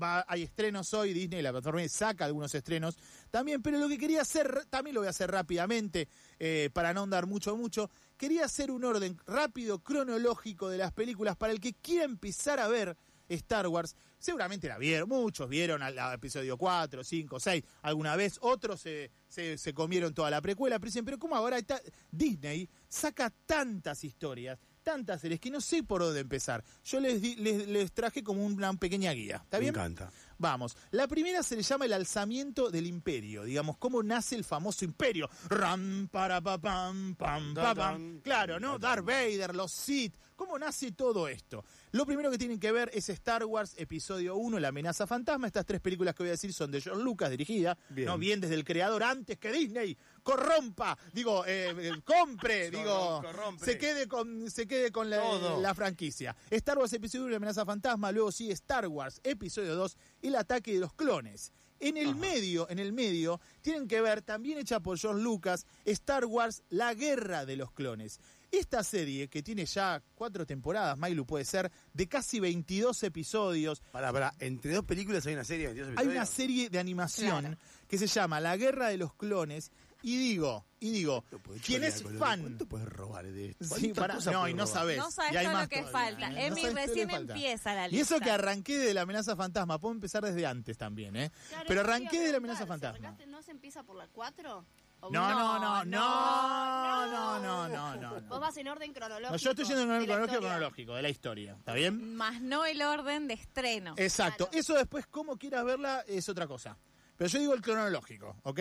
va- 0.00 0.26
hay 0.28 0.42
estrenos 0.42 0.92
hoy, 0.92 1.14
Disney, 1.14 1.40
la 1.40 1.52
plataforma 1.52 1.88
saca 1.88 2.26
algunos 2.26 2.54
estrenos 2.54 2.98
también, 3.30 3.62
pero 3.62 3.78
lo 3.78 3.88
que 3.88 3.96
quería 3.96 4.20
hacer, 4.20 4.66
también 4.68 4.92
lo 4.94 5.00
voy 5.00 5.06
a 5.06 5.10
hacer 5.10 5.30
rápidamente, 5.30 6.06
eh, 6.38 6.68
para 6.74 6.92
no 6.92 7.04
andar 7.04 7.26
mucho, 7.26 7.56
mucho, 7.56 7.90
quería 8.18 8.44
hacer 8.44 8.70
un 8.70 8.84
orden 8.84 9.18
rápido, 9.26 9.78
cronológico 9.82 10.68
de 10.68 10.76
las 10.76 10.92
películas 10.92 11.34
para 11.34 11.54
el 11.54 11.60
que 11.60 11.72
quiera 11.72 12.04
empezar 12.04 12.60
a 12.60 12.68
ver 12.68 12.94
Star 13.28 13.66
Wars. 13.68 13.96
Seguramente 14.18 14.68
la 14.68 14.78
vieron, 14.78 15.08
muchos 15.08 15.48
vieron 15.48 15.82
al, 15.82 15.96
episodio 16.12 16.58
4, 16.58 17.04
5, 17.04 17.38
6 17.40 17.64
alguna 17.82 18.16
vez, 18.16 18.38
otros 18.42 18.80
se, 18.80 19.10
se, 19.28 19.72
comieron 19.72 20.12
toda 20.12 20.30
la 20.30 20.40
precuela, 20.40 20.78
pero 20.78 20.92
pero 21.04 21.18
¿cómo 21.18 21.36
ahora 21.36 21.56
está? 21.58 21.80
Disney 22.10 22.68
saca 22.88 23.30
tantas 23.46 24.02
historias, 24.02 24.58
tantas 24.88 25.20
series, 25.20 25.38
que 25.38 25.50
no 25.50 25.60
sé 25.60 25.82
por 25.82 26.00
dónde 26.00 26.20
empezar. 26.20 26.64
Yo 26.82 26.98
les, 26.98 27.20
di- 27.20 27.36
les, 27.36 27.68
les 27.68 27.92
traje 27.92 28.22
como 28.22 28.42
una 28.46 28.72
pequeña 28.72 29.12
guía. 29.12 29.36
¿Está 29.44 29.58
Me 29.58 29.64
bien? 29.64 29.74
encanta. 29.74 30.10
Vamos. 30.38 30.76
La 30.92 31.06
primera 31.06 31.42
se 31.42 31.56
le 31.56 31.62
llama 31.62 31.84
el 31.84 31.92
alzamiento 31.92 32.70
del 32.70 32.86
imperio. 32.86 33.44
Digamos, 33.44 33.76
cómo 33.76 34.02
nace 34.02 34.34
el 34.34 34.44
famoso 34.44 34.86
imperio. 34.86 35.28
Ram, 35.50 36.08
para, 36.10 36.40
pa, 36.40 36.56
pam, 36.58 37.14
pam, 37.16 37.52
pa, 37.54 37.74
pam. 37.74 38.20
Claro, 38.22 38.58
¿no? 38.58 38.78
Darth 38.78 39.04
Vader, 39.04 39.54
los 39.54 39.72
Sith. 39.72 40.14
¿Cómo 40.38 40.56
nace 40.56 40.92
todo 40.92 41.26
esto? 41.26 41.64
Lo 41.90 42.06
primero 42.06 42.30
que 42.30 42.38
tienen 42.38 42.60
que 42.60 42.70
ver 42.70 42.92
es 42.94 43.08
Star 43.08 43.44
Wars 43.44 43.74
Episodio 43.76 44.36
1, 44.36 44.60
La 44.60 44.68
amenaza 44.68 45.04
fantasma. 45.04 45.48
Estas 45.48 45.66
tres 45.66 45.80
películas 45.80 46.14
que 46.14 46.22
voy 46.22 46.28
a 46.28 46.30
decir 46.30 46.52
son 46.52 46.70
de 46.70 46.80
George 46.80 47.02
Lucas, 47.02 47.28
dirigida, 47.28 47.76
Bien. 47.88 48.06
¿no? 48.06 48.16
Bien 48.18 48.40
desde 48.40 48.54
el 48.54 48.64
creador, 48.64 49.02
antes 49.02 49.36
que 49.36 49.50
Disney 49.50 49.98
corrompa, 50.22 50.96
digo, 51.12 51.44
eh, 51.44 51.74
eh, 51.76 51.90
compre, 52.04 52.70
digo, 52.70 53.20
corrompe. 53.20 53.64
se 53.64 53.78
quede 53.78 54.06
con, 54.06 54.48
se 54.48 54.68
quede 54.68 54.92
con 54.92 55.10
la, 55.10 55.16
Todo. 55.20 55.60
la 55.60 55.74
franquicia. 55.74 56.36
Star 56.50 56.78
Wars 56.78 56.92
Episodio 56.92 57.24
1, 57.24 57.30
La 57.32 57.36
amenaza 57.38 57.66
fantasma, 57.66 58.12
luego 58.12 58.30
sigue 58.30 58.52
Star 58.52 58.86
Wars 58.86 59.20
Episodio 59.24 59.74
2, 59.74 59.96
El 60.22 60.36
ataque 60.36 60.72
de 60.72 60.78
los 60.78 60.92
clones. 60.94 61.52
En 61.80 61.96
el 61.96 62.16
medio, 62.16 62.68
en 62.70 62.80
el 62.80 62.92
medio, 62.92 63.40
tienen 63.60 63.86
que 63.86 64.00
ver, 64.00 64.20
también 64.22 64.58
hecha 64.58 64.80
por 64.80 64.98
George 64.98 65.22
Lucas, 65.22 65.64
Star 65.84 66.24
Wars, 66.24 66.62
La 66.70 66.92
Guerra 66.94 67.46
de 67.46 67.54
los 67.56 67.70
Clones. 67.70 68.18
Esta 68.50 68.82
serie, 68.82 69.28
que 69.28 69.42
tiene 69.42 69.66
ya 69.66 70.02
cuatro 70.14 70.46
temporadas, 70.46 70.96
Mailu 70.96 71.26
puede 71.26 71.44
ser, 71.44 71.70
de 71.92 72.08
casi 72.08 72.40
22 72.40 73.02
episodios, 73.02 73.82
Para, 73.92 74.10
para, 74.12 74.32
entre 74.40 74.72
dos 74.72 74.84
películas 74.84 75.26
hay 75.26 75.34
una 75.34 75.44
serie 75.44 75.68
de 75.68 75.74
22 75.74 75.88
hay 75.88 75.92
episodios. 76.06 76.16
una 76.16 76.26
serie 76.26 76.70
de 76.70 76.78
animación 76.78 77.40
Claro. 77.40 77.58
que 77.88 77.98
se 77.98 78.06
llama 78.06 78.40
La 78.40 78.56
Guerra 78.56 78.88
de 78.88 78.96
los 78.96 79.12
Clones, 79.14 79.70
y 80.00 80.16
digo, 80.16 80.64
y 80.80 80.92
digo, 80.92 81.22
¿Cuánto 81.22 81.38
puede 81.40 81.60
quien 81.60 81.80
chorear 81.82 81.92
es 81.96 82.18
fan... 82.18 82.40
¿Cuánto 82.40 82.66
puedes 82.66 82.88
robar 82.88 83.26
de 83.26 83.50
esto? 83.50 83.64
Sí, 83.64 83.70
¿Cuántas 83.92 83.98
pará, 83.98 84.14
cosas 84.14 84.32
no, 84.32 84.48
y 84.48 84.54
no 84.54 84.66
sabes. 84.66 84.96
No 84.96 85.10
sabes 85.10 85.32
y 85.32 85.36
hay 85.36 85.44
todo 85.46 85.52
más 85.54 85.62
lo 85.64 85.68
que 85.68 85.82
todavía, 85.82 85.92
falta. 86.00 86.30
No 86.30 86.36
Emi 86.38 86.62
recién 86.70 87.10
falta. 87.10 87.32
empieza 87.34 87.74
la 87.74 87.88
Y 87.88 87.90
lista. 87.90 88.14
eso 88.14 88.24
que 88.24 88.30
arranqué 88.30 88.78
de 88.78 88.94
la 88.94 89.02
amenaza 89.02 89.34
fantasma, 89.36 89.78
puedo 89.80 89.92
empezar 89.94 90.22
desde 90.24 90.46
antes 90.46 90.78
también, 90.78 91.16
¿eh? 91.16 91.32
Claro, 91.48 91.64
Pero 91.66 91.80
arranqué 91.80 92.20
de 92.20 92.30
la 92.30 92.38
amenaza 92.38 92.60
¿se 92.60 92.66
fantasma. 92.66 93.16
¿No 93.26 93.42
se 93.42 93.50
empieza 93.50 93.82
por 93.82 93.96
la 93.96 94.06
4? 94.06 94.64
Oh, 95.00 95.10
no, 95.10 95.30
no, 95.30 95.58
no, 95.60 95.84
no, 95.84 97.06
no, 97.06 97.38
no, 97.40 97.68
no, 97.68 97.96
no. 97.96 98.20
Vos 98.28 98.40
vas 98.40 98.56
en 98.56 98.68
orden 98.68 98.92
cronológico. 98.92 99.30
No, 99.30 99.36
yo 99.36 99.50
estoy 99.50 99.64
yendo 99.64 99.82
en 99.82 99.90
orden 99.90 100.06
cronológico, 100.06 100.40
cronológico 100.40 100.94
de 100.94 101.02
la 101.02 101.08
historia, 101.08 101.54
¿está 101.56 101.74
bien? 101.74 102.16
Más 102.16 102.40
no 102.40 102.64
el 102.64 102.82
orden 102.82 103.28
de 103.28 103.34
estreno. 103.34 103.94
Exacto. 103.96 104.48
Eso 104.52 104.74
después, 104.74 105.06
cómo 105.06 105.36
quieras 105.36 105.64
verla, 105.64 106.04
es 106.08 106.28
otra 106.28 106.48
cosa. 106.48 106.76
Pero 107.16 107.30
yo 107.30 107.38
digo 107.38 107.54
el 107.54 107.62
cronológico, 107.62 108.36
¿ok? 108.42 108.60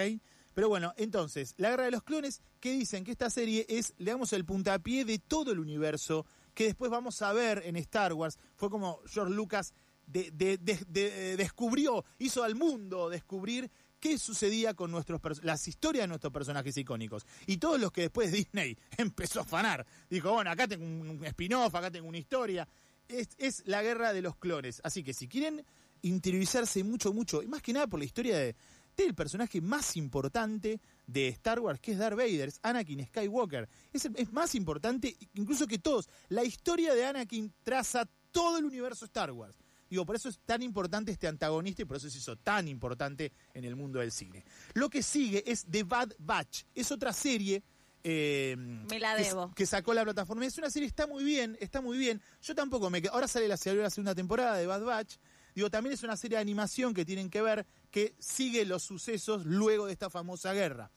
Pero 0.54 0.70
bueno, 0.70 0.94
entonces, 0.98 1.54
La 1.58 1.70
Guerra 1.70 1.86
de 1.86 1.92
los 1.92 2.04
Clones, 2.04 2.42
que 2.60 2.72
dicen 2.72 3.04
que 3.04 3.12
esta 3.12 3.30
serie 3.30 3.66
es, 3.70 3.94
le 3.98 4.12
damos 4.12 4.34
el 4.34 4.46
puntapié 4.46 5.06
de 5.06 5.20
todo 5.20 5.52
el 5.52 5.60
universo, 5.60 6.26
que 6.54 6.66
después 6.66 6.90
vamos 6.90 7.22
a 7.22 7.34
ver 7.34 7.62
en 7.66 7.76
Star 7.78 8.14
Wars. 8.14 8.40
Fue 8.56 8.70
como 8.70 9.00
George 9.06 9.34
Lucas 9.34 9.74
eh, 10.14 11.36
descubrió, 11.38 12.06
hizo 12.18 12.44
al 12.44 12.56
mundo 12.56 13.10
descubrir 13.10 13.70
qué 14.08 14.18
sucedía 14.18 14.74
con 14.74 14.92
nuestros 14.92 15.22
las 15.44 15.68
historias 15.68 16.04
de 16.04 16.08
nuestros 16.08 16.32
personajes 16.32 16.78
icónicos. 16.78 17.26
Y 17.46 17.58
todos 17.58 17.80
los 17.80 17.92
que 17.92 18.02
después 18.02 18.32
Disney 18.32 18.78
empezó 18.98 19.40
a 19.40 19.44
afanar. 19.44 19.86
Dijo, 20.10 20.32
bueno, 20.32 20.50
acá 20.50 20.68
tengo 20.68 20.86
un 20.86 21.26
spin-off, 21.26 21.76
acá 21.76 21.92
tengo 21.92 22.08
una 22.08 22.18
historia. 22.18 22.68
Es, 23.08 23.30
es 23.38 23.64
la 23.66 23.82
guerra 23.82 24.14
de 24.14 24.22
los 24.22 24.38
clones. 24.38 24.82
Así 24.84 25.04
que 25.04 25.14
si 25.14 25.28
quieren 25.28 25.66
interiorizarse 26.02 26.84
mucho, 26.84 27.12
mucho, 27.12 27.42
y 27.42 27.48
más 27.48 27.62
que 27.62 27.74
nada 27.74 27.88
por 27.88 28.00
la 28.00 28.06
historia 28.06 28.38
de, 28.38 28.56
del 28.96 29.16
personaje 29.16 29.62
más 29.62 29.98
importante 29.98 30.80
de 31.06 31.28
Star 31.30 31.60
Wars, 31.60 31.80
que 31.80 31.94
es 31.94 31.98
Darth 31.98 32.18
Vader, 32.18 32.48
es 32.48 32.60
Anakin 32.64 33.06
Skywalker. 33.08 33.68
Es, 33.92 34.06
es 34.06 34.32
más 34.32 34.56
importante 34.56 35.18
incluso 35.34 35.68
que 35.68 35.80
todos. 35.80 36.10
La 36.30 36.44
historia 36.44 36.94
de 36.94 37.06
Anakin 37.06 37.54
traza 37.64 38.08
todo 38.32 38.58
el 38.58 38.66
universo 38.66 39.06
Star 39.06 39.32
Wars. 39.32 39.58
Digo, 39.90 40.06
por 40.06 40.16
eso 40.16 40.30
es 40.30 40.40
tan 40.46 40.62
importante 40.62 41.12
este 41.12 41.28
antagonista 41.28 41.82
y 41.82 41.86
por 41.86 41.98
eso 41.98 42.10
se 42.10 42.18
hizo 42.18 42.36
tan 42.36 42.68
importante 42.68 43.32
en 43.54 43.64
el 43.66 43.76
mundo 43.76 44.00
del 44.00 44.12
cine. 44.12 44.44
Lo 44.74 44.90
que 44.90 45.02
sigue 45.04 45.44
es 45.50 45.66
The 45.70 45.84
Bad 45.84 46.14
Batch. 46.20 46.64
Es 46.76 46.92
otra 46.92 47.14
serie. 47.14 47.64
eh, 48.04 48.56
Me 48.58 49.00
la 49.00 49.16
que- 49.18 49.24
debo. 49.24 49.54
Que, 49.54 49.66
sacó 49.66 49.94
la 49.94 50.04
plataforma. 50.04 50.46
Es 50.46 50.58
una 50.58 50.70
serie, 50.70 50.88
está 50.88 51.08
muy 51.08 51.24
bien, 51.24 51.58
está 51.60 51.82
muy 51.82 51.98
bien. 51.98 52.22
Yo 52.42 52.56
tampoco 52.56 52.90
me 52.90 53.02
quedo. 53.02 53.14
Ahora 53.14 53.28
sale 53.28 53.48
la, 53.48 53.56
la 53.66 53.90
segunda 53.90 54.16
temporada 54.16 54.56
de 54.56 54.66
Bad 54.66 54.84
Batch. 54.84 55.16
Digo, 55.56 55.70
también 55.70 55.94
es 55.94 56.04
una 56.04 56.16
serie 56.16 56.38
de 56.38 56.42
animación 56.42 56.94
que 56.94 57.04
tienen 57.04 57.30
que 57.30 57.42
ver, 57.42 57.66
que 57.92 58.14
sigue 58.20 58.64
los 58.66 58.84
sucesos 58.84 59.46
luego 59.46 59.88
de 59.88 59.94
esta 59.94 60.10
famosa 60.10 60.54
guerra. 60.54 60.92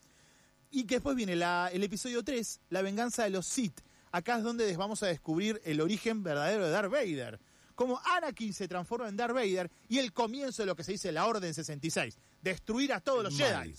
Y 0.70 0.84
que 0.84 0.96
después 0.96 1.16
viene 1.16 1.34
la- 1.34 1.70
el 1.72 1.82
episodio 1.82 2.22
3, 2.22 2.60
La 2.68 2.82
venganza 2.82 3.24
de 3.24 3.30
los 3.30 3.46
Sith. 3.46 3.80
Acá 4.12 4.36
es 4.38 4.44
donde 4.44 4.76
vamos 4.76 5.02
a 5.02 5.06
descubrir 5.06 5.60
el 5.64 5.80
origen 5.80 6.22
verdadero 6.22 6.64
de 6.64 6.70
Darth 6.70 6.90
Vader. 6.92 7.40
Cómo 7.80 7.98
Anakin 8.04 8.52
se 8.52 8.68
transforma 8.68 9.08
en 9.08 9.16
Darth 9.16 9.32
Vader 9.32 9.70
y 9.88 10.00
el 10.00 10.12
comienzo 10.12 10.60
de 10.60 10.66
lo 10.66 10.76
que 10.76 10.84
se 10.84 10.92
dice 10.92 11.10
la 11.12 11.26
Orden 11.26 11.54
66. 11.54 12.14
Destruir 12.42 12.92
a 12.92 13.00
todos 13.00 13.24
los 13.24 13.32
Mal. 13.38 13.64
Jedi. 13.64 13.74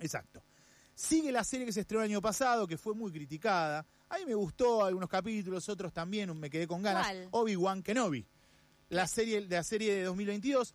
Exacto. 0.00 0.44
Sigue 0.94 1.32
la 1.32 1.42
serie 1.42 1.64
que 1.64 1.72
se 1.72 1.80
estrenó 1.80 2.04
el 2.04 2.10
año 2.10 2.20
pasado, 2.20 2.66
que 2.66 2.76
fue 2.76 2.92
muy 2.92 3.10
criticada. 3.10 3.86
A 4.10 4.18
mí 4.18 4.26
me 4.26 4.34
gustó 4.34 4.84
algunos 4.84 5.08
capítulos, 5.08 5.66
otros 5.70 5.94
también 5.94 6.38
me 6.38 6.50
quedé 6.50 6.66
con 6.66 6.82
ganas. 6.82 7.06
Obi-Wan 7.30 7.82
Kenobi. 7.82 8.26
La 8.90 9.06
serie 9.06 9.40
de 9.40 9.56
la 9.56 9.64
serie 9.64 9.94
de 9.94 10.04
2022 10.04 10.74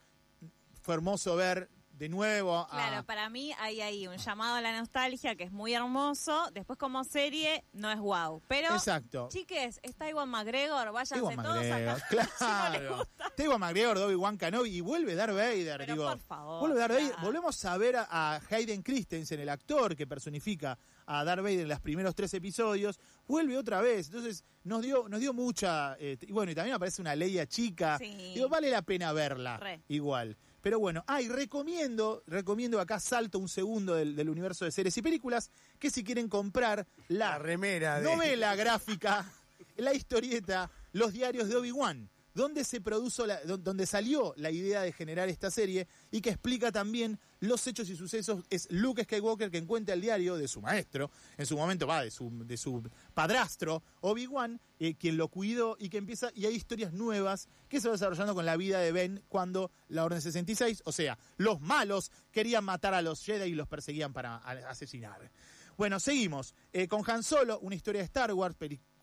fue 0.81 0.95
hermoso 0.95 1.35
ver 1.35 1.69
de 2.01 2.09
nuevo 2.09 2.57
a 2.57 2.67
Claro, 2.67 3.03
para 3.05 3.29
mí 3.29 3.53
hay 3.59 3.79
ahí 3.79 4.07
un 4.07 4.17
llamado 4.17 4.55
a 4.55 4.61
la 4.61 4.75
nostalgia 4.75 5.35
que 5.35 5.43
es 5.43 5.51
muy 5.51 5.75
hermoso. 5.75 6.49
Después 6.51 6.79
como 6.79 7.03
serie 7.03 7.63
no 7.73 7.91
es 7.91 7.99
wow. 7.99 8.41
Pero, 8.47 8.73
Exacto. 8.73 9.27
chiques, 9.31 9.79
está 9.83 10.09
Iwan 10.09 10.27
McGregor, 10.27 10.91
váyanse 10.91 11.19
todos 11.19 11.35
McGregor, 11.35 11.89
acá. 11.89 12.05
claro. 12.39 13.07
Está 13.29 13.43
Ewan 13.43 13.59
McGregor, 13.59 13.99
Dobby 13.99 14.15
Wan 14.15 14.35
Kenobi 14.35 14.77
y 14.77 14.81
vuelve 14.81 15.13
Darth 15.13 15.35
Vader, 15.35 15.77
Pero 15.77 15.93
digo. 15.93 16.09
por 16.09 16.19
favor, 16.21 16.59
vuelve 16.61 16.79
Darth 16.79 16.93
Vader. 16.93 17.07
claro. 17.09 17.23
Volvemos 17.23 17.65
a 17.65 17.77
ver 17.77 17.95
a, 17.97 18.07
a 18.09 18.41
Hayden 18.49 18.81
Christensen, 18.81 19.39
el 19.39 19.49
actor 19.49 19.95
que 19.95 20.07
personifica 20.07 20.79
a 21.05 21.23
Darth 21.23 21.43
Vader 21.43 21.59
en 21.59 21.67
los 21.69 21.81
primeros 21.81 22.15
tres 22.15 22.33
episodios. 22.33 22.99
Vuelve 23.27 23.55
otra 23.59 23.79
vez. 23.79 24.07
Entonces, 24.07 24.43
nos 24.63 24.81
dio, 24.81 25.07
nos 25.07 25.19
dio 25.19 25.33
mucha. 25.33 25.95
eh, 25.99 26.17
y 26.19 26.31
bueno, 26.31 26.51
y 26.51 26.55
también 26.55 26.75
aparece 26.75 26.99
una 26.99 27.15
Leia 27.15 27.45
chica. 27.45 27.99
Sí. 27.99 28.33
Digo, 28.33 28.49
vale 28.49 28.71
la 28.71 28.81
pena 28.81 29.13
verla. 29.13 29.57
Re. 29.57 29.83
Igual. 29.87 30.35
Pero 30.61 30.79
bueno, 30.79 31.03
ay, 31.07 31.27
recomiendo, 31.27 32.23
recomiendo 32.27 32.79
acá 32.79 32.99
salto 32.99 33.39
un 33.39 33.49
segundo 33.49 33.95
del, 33.95 34.15
del 34.15 34.29
universo 34.29 34.65
de 34.65 34.71
series 34.71 34.95
y 34.97 35.01
películas, 35.01 35.49
que 35.79 35.89
si 35.89 36.03
quieren 36.03 36.27
comprar 36.29 36.87
la, 37.07 37.31
La 37.31 37.39
remera 37.39 37.99
de... 37.99 38.03
novela 38.05 38.55
gráfica, 38.55 39.25
la 39.77 39.93
historieta, 39.93 40.69
los 40.93 41.13
diarios 41.13 41.49
de 41.49 41.55
Obi-Wan, 41.55 42.09
donde 42.33 42.63
se 42.63 42.79
produjo 42.79 43.25
la- 43.25 43.41
don- 43.43 43.63
donde 43.63 43.85
salió 43.85 44.33
la 44.37 44.51
idea 44.51 44.81
de 44.81 44.91
generar 44.93 45.29
esta 45.29 45.49
serie 45.51 45.87
y 46.11 46.21
que 46.21 46.29
explica 46.29 46.71
también 46.71 47.19
los 47.41 47.67
hechos 47.67 47.89
y 47.89 47.97
sucesos. 47.97 48.43
Es 48.49 48.67
Luke 48.71 49.03
Skywalker 49.03 49.51
que 49.51 49.57
encuentra 49.57 49.93
el 49.93 50.01
diario 50.01 50.37
de 50.37 50.47
su 50.47 50.61
maestro, 50.61 51.11
en 51.37 51.45
su 51.45 51.57
momento 51.57 51.85
va 51.85 52.03
de 52.03 52.11
su, 52.11 52.31
de 52.45 52.55
su 52.55 52.81
padrastro, 53.13 53.83
Obi-Wan, 53.99 54.61
eh, 54.79 54.95
quien 54.95 55.17
lo 55.17 55.27
cuidó 55.27 55.75
y 55.77 55.89
que 55.89 55.97
empieza, 55.97 56.31
y 56.33 56.45
hay 56.45 56.55
historias 56.55 56.93
nuevas 56.93 57.49
que 57.67 57.81
se 57.81 57.87
van 57.87 57.95
desarrollando 57.95 58.33
con 58.33 58.45
la 58.45 58.55
vida 58.55 58.79
de 58.79 58.91
Ben 58.91 59.23
cuando 59.27 59.71
la 59.89 60.05
Orden 60.05 60.21
66, 60.21 60.83
o 60.85 60.91
sea, 60.91 61.17
los 61.37 61.59
malos 61.59 62.11
querían 62.31 62.63
matar 62.63 62.93
a 62.93 63.01
los 63.01 63.23
Jedi 63.23 63.51
y 63.51 63.55
los 63.55 63.67
perseguían 63.67 64.13
para 64.13 64.37
asesinar. 64.37 65.31
Bueno, 65.77 65.99
seguimos. 65.99 66.53
Eh, 66.73 66.87
con 66.87 67.03
Han 67.09 67.23
Solo, 67.23 67.59
una 67.59 67.75
historia 67.75 68.01
de 68.01 68.05
Star 68.05 68.31
Wars, 68.33 68.55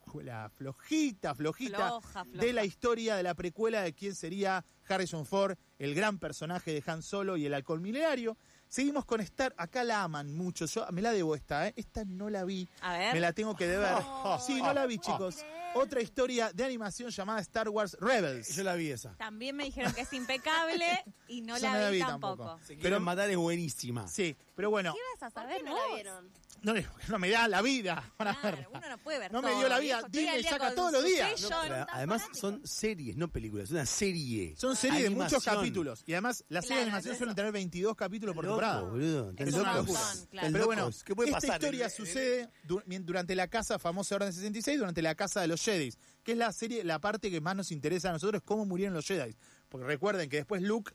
película 0.08 0.50
flojita, 0.56 1.34
flojita, 1.34 1.76
Floja, 1.76 2.24
floja. 2.24 2.40
de 2.46 2.52
la 2.52 2.64
historia 2.64 3.16
de 3.16 3.22
la 3.22 3.34
precuela 3.34 3.82
de 3.82 3.92
quién 3.92 4.14
sería 4.14 4.64
Harrison 4.88 5.26
Ford, 5.26 5.56
el 5.78 5.94
gran 5.94 6.18
personaje 6.18 6.72
de 6.72 6.82
Han 6.90 7.02
Solo 7.02 7.36
y 7.36 7.44
el 7.46 7.52
alcohol 7.54 7.80
milenario. 7.80 8.36
Seguimos 8.68 9.04
con 9.04 9.20
Star, 9.20 9.54
acá 9.56 9.84
la 9.84 10.02
aman 10.02 10.34
mucho, 10.34 10.66
yo 10.66 10.86
me 10.92 11.00
la 11.02 11.12
debo 11.12 11.34
esta, 11.34 11.68
¿eh? 11.68 11.74
esta 11.76 12.04
no 12.04 12.28
la 12.30 12.44
vi, 12.44 12.68
A 12.82 12.98
ver. 12.98 13.14
me 13.14 13.20
la 13.20 13.32
tengo 13.32 13.54
que 13.56 13.66
deber. 13.66 13.88
Sí, 14.46 14.60
no 14.62 14.72
la 14.72 14.86
vi, 14.86 14.98
chicos. 14.98 15.44
Otra 15.74 16.00
historia 16.00 16.50
de 16.52 16.64
animación 16.64 17.10
llamada 17.10 17.40
Star 17.40 17.68
Wars 17.68 17.96
Rebels. 18.00 18.54
Yo 18.56 18.62
la 18.64 18.74
vi 18.74 18.90
esa. 18.90 19.14
También 19.16 19.54
me 19.54 19.64
dijeron 19.64 19.92
que 19.92 20.00
es 20.02 20.12
impecable 20.14 20.86
y 21.28 21.42
no 21.42 21.58
la, 21.58 21.90
vi, 21.90 22.00
tampoco. 22.00 22.58
Se 22.66 22.76
Pero- 22.76 22.98
matar 23.00 23.28
es 23.30 23.36
buenísima. 23.36 24.08
Sí, 24.08 24.34
pero 24.54 24.70
bueno, 24.70 24.94
¿Qué 24.94 25.00
vas 25.20 25.30
a 25.30 25.34
¿Por 25.34 25.42
saber 25.42 25.58
qué 25.58 25.62
no 25.64 25.76
la 25.76 25.94
vieron? 25.94 26.30
No, 26.62 26.74
no 27.08 27.18
me 27.18 27.30
da 27.30 27.46
la 27.48 27.62
vida 27.62 28.12
para 28.16 28.34
Claro, 28.34 28.56
verla. 28.58 28.78
uno 28.78 28.88
no 28.88 28.98
puede 28.98 29.18
ver 29.18 29.32
No 29.32 29.42
me 29.42 29.54
dio 29.54 29.68
la 29.68 29.78
vida. 29.78 30.02
Disney 30.10 30.42
saca 30.42 30.74
todos 30.74 30.92
los 30.92 31.04
días. 31.04 31.46
Además 31.92 32.22
son 32.32 32.66
series, 32.66 33.16
no 33.16 33.28
películas, 33.28 33.64
es 33.66 33.70
una 33.70 33.86
serie. 33.86 34.54
Son 34.56 34.74
series 34.76 35.02
de 35.04 35.10
muchos 35.10 35.44
capítulos. 35.44 36.02
Y 36.06 36.12
además, 36.12 36.44
las 36.48 36.64
series 36.66 36.80
de 36.80 36.90
animación 36.90 37.16
suelen 37.16 37.34
tener 37.34 37.52
22 37.52 37.94
capítulos 37.96 38.34
por 38.34 38.44
temporada. 38.44 38.82
boludo. 38.82 39.32
Es 39.36 39.48
Están 39.48 39.60
un 39.68 39.74
locos. 39.76 39.86
montón, 39.88 40.26
claro. 40.30 40.48
Pero 40.52 40.66
bueno. 40.66 40.90
¿qué 41.04 41.14
puede 41.14 41.30
esta 41.30 41.40
pasar? 41.40 41.56
historia 41.56 41.86
El- 41.86 41.90
el- 41.90 41.96
sucede 41.96 42.50
du- 42.64 42.82
mien- 42.86 43.04
durante 43.06 43.34
la 43.34 43.48
casa 43.48 43.78
famosa 43.78 44.14
Orden 44.16 44.32
66, 44.32 44.78
durante 44.78 45.02
la 45.02 45.14
casa 45.14 45.40
de 45.40 45.48
los 45.48 45.62
Jedi, 45.62 45.92
que 46.22 46.32
es 46.32 46.38
la 46.38 46.52
serie, 46.52 46.84
la 46.84 47.00
parte 47.00 47.30
que 47.30 47.40
más 47.40 47.56
nos 47.56 47.70
interesa 47.72 48.10
a 48.10 48.12
nosotros, 48.12 48.42
cómo 48.44 48.64
murieron 48.66 48.94
los 48.94 49.06
Jedi. 49.06 49.36
Porque 49.68 49.86
recuerden 49.86 50.28
que 50.28 50.36
después 50.38 50.62
Luke, 50.62 50.92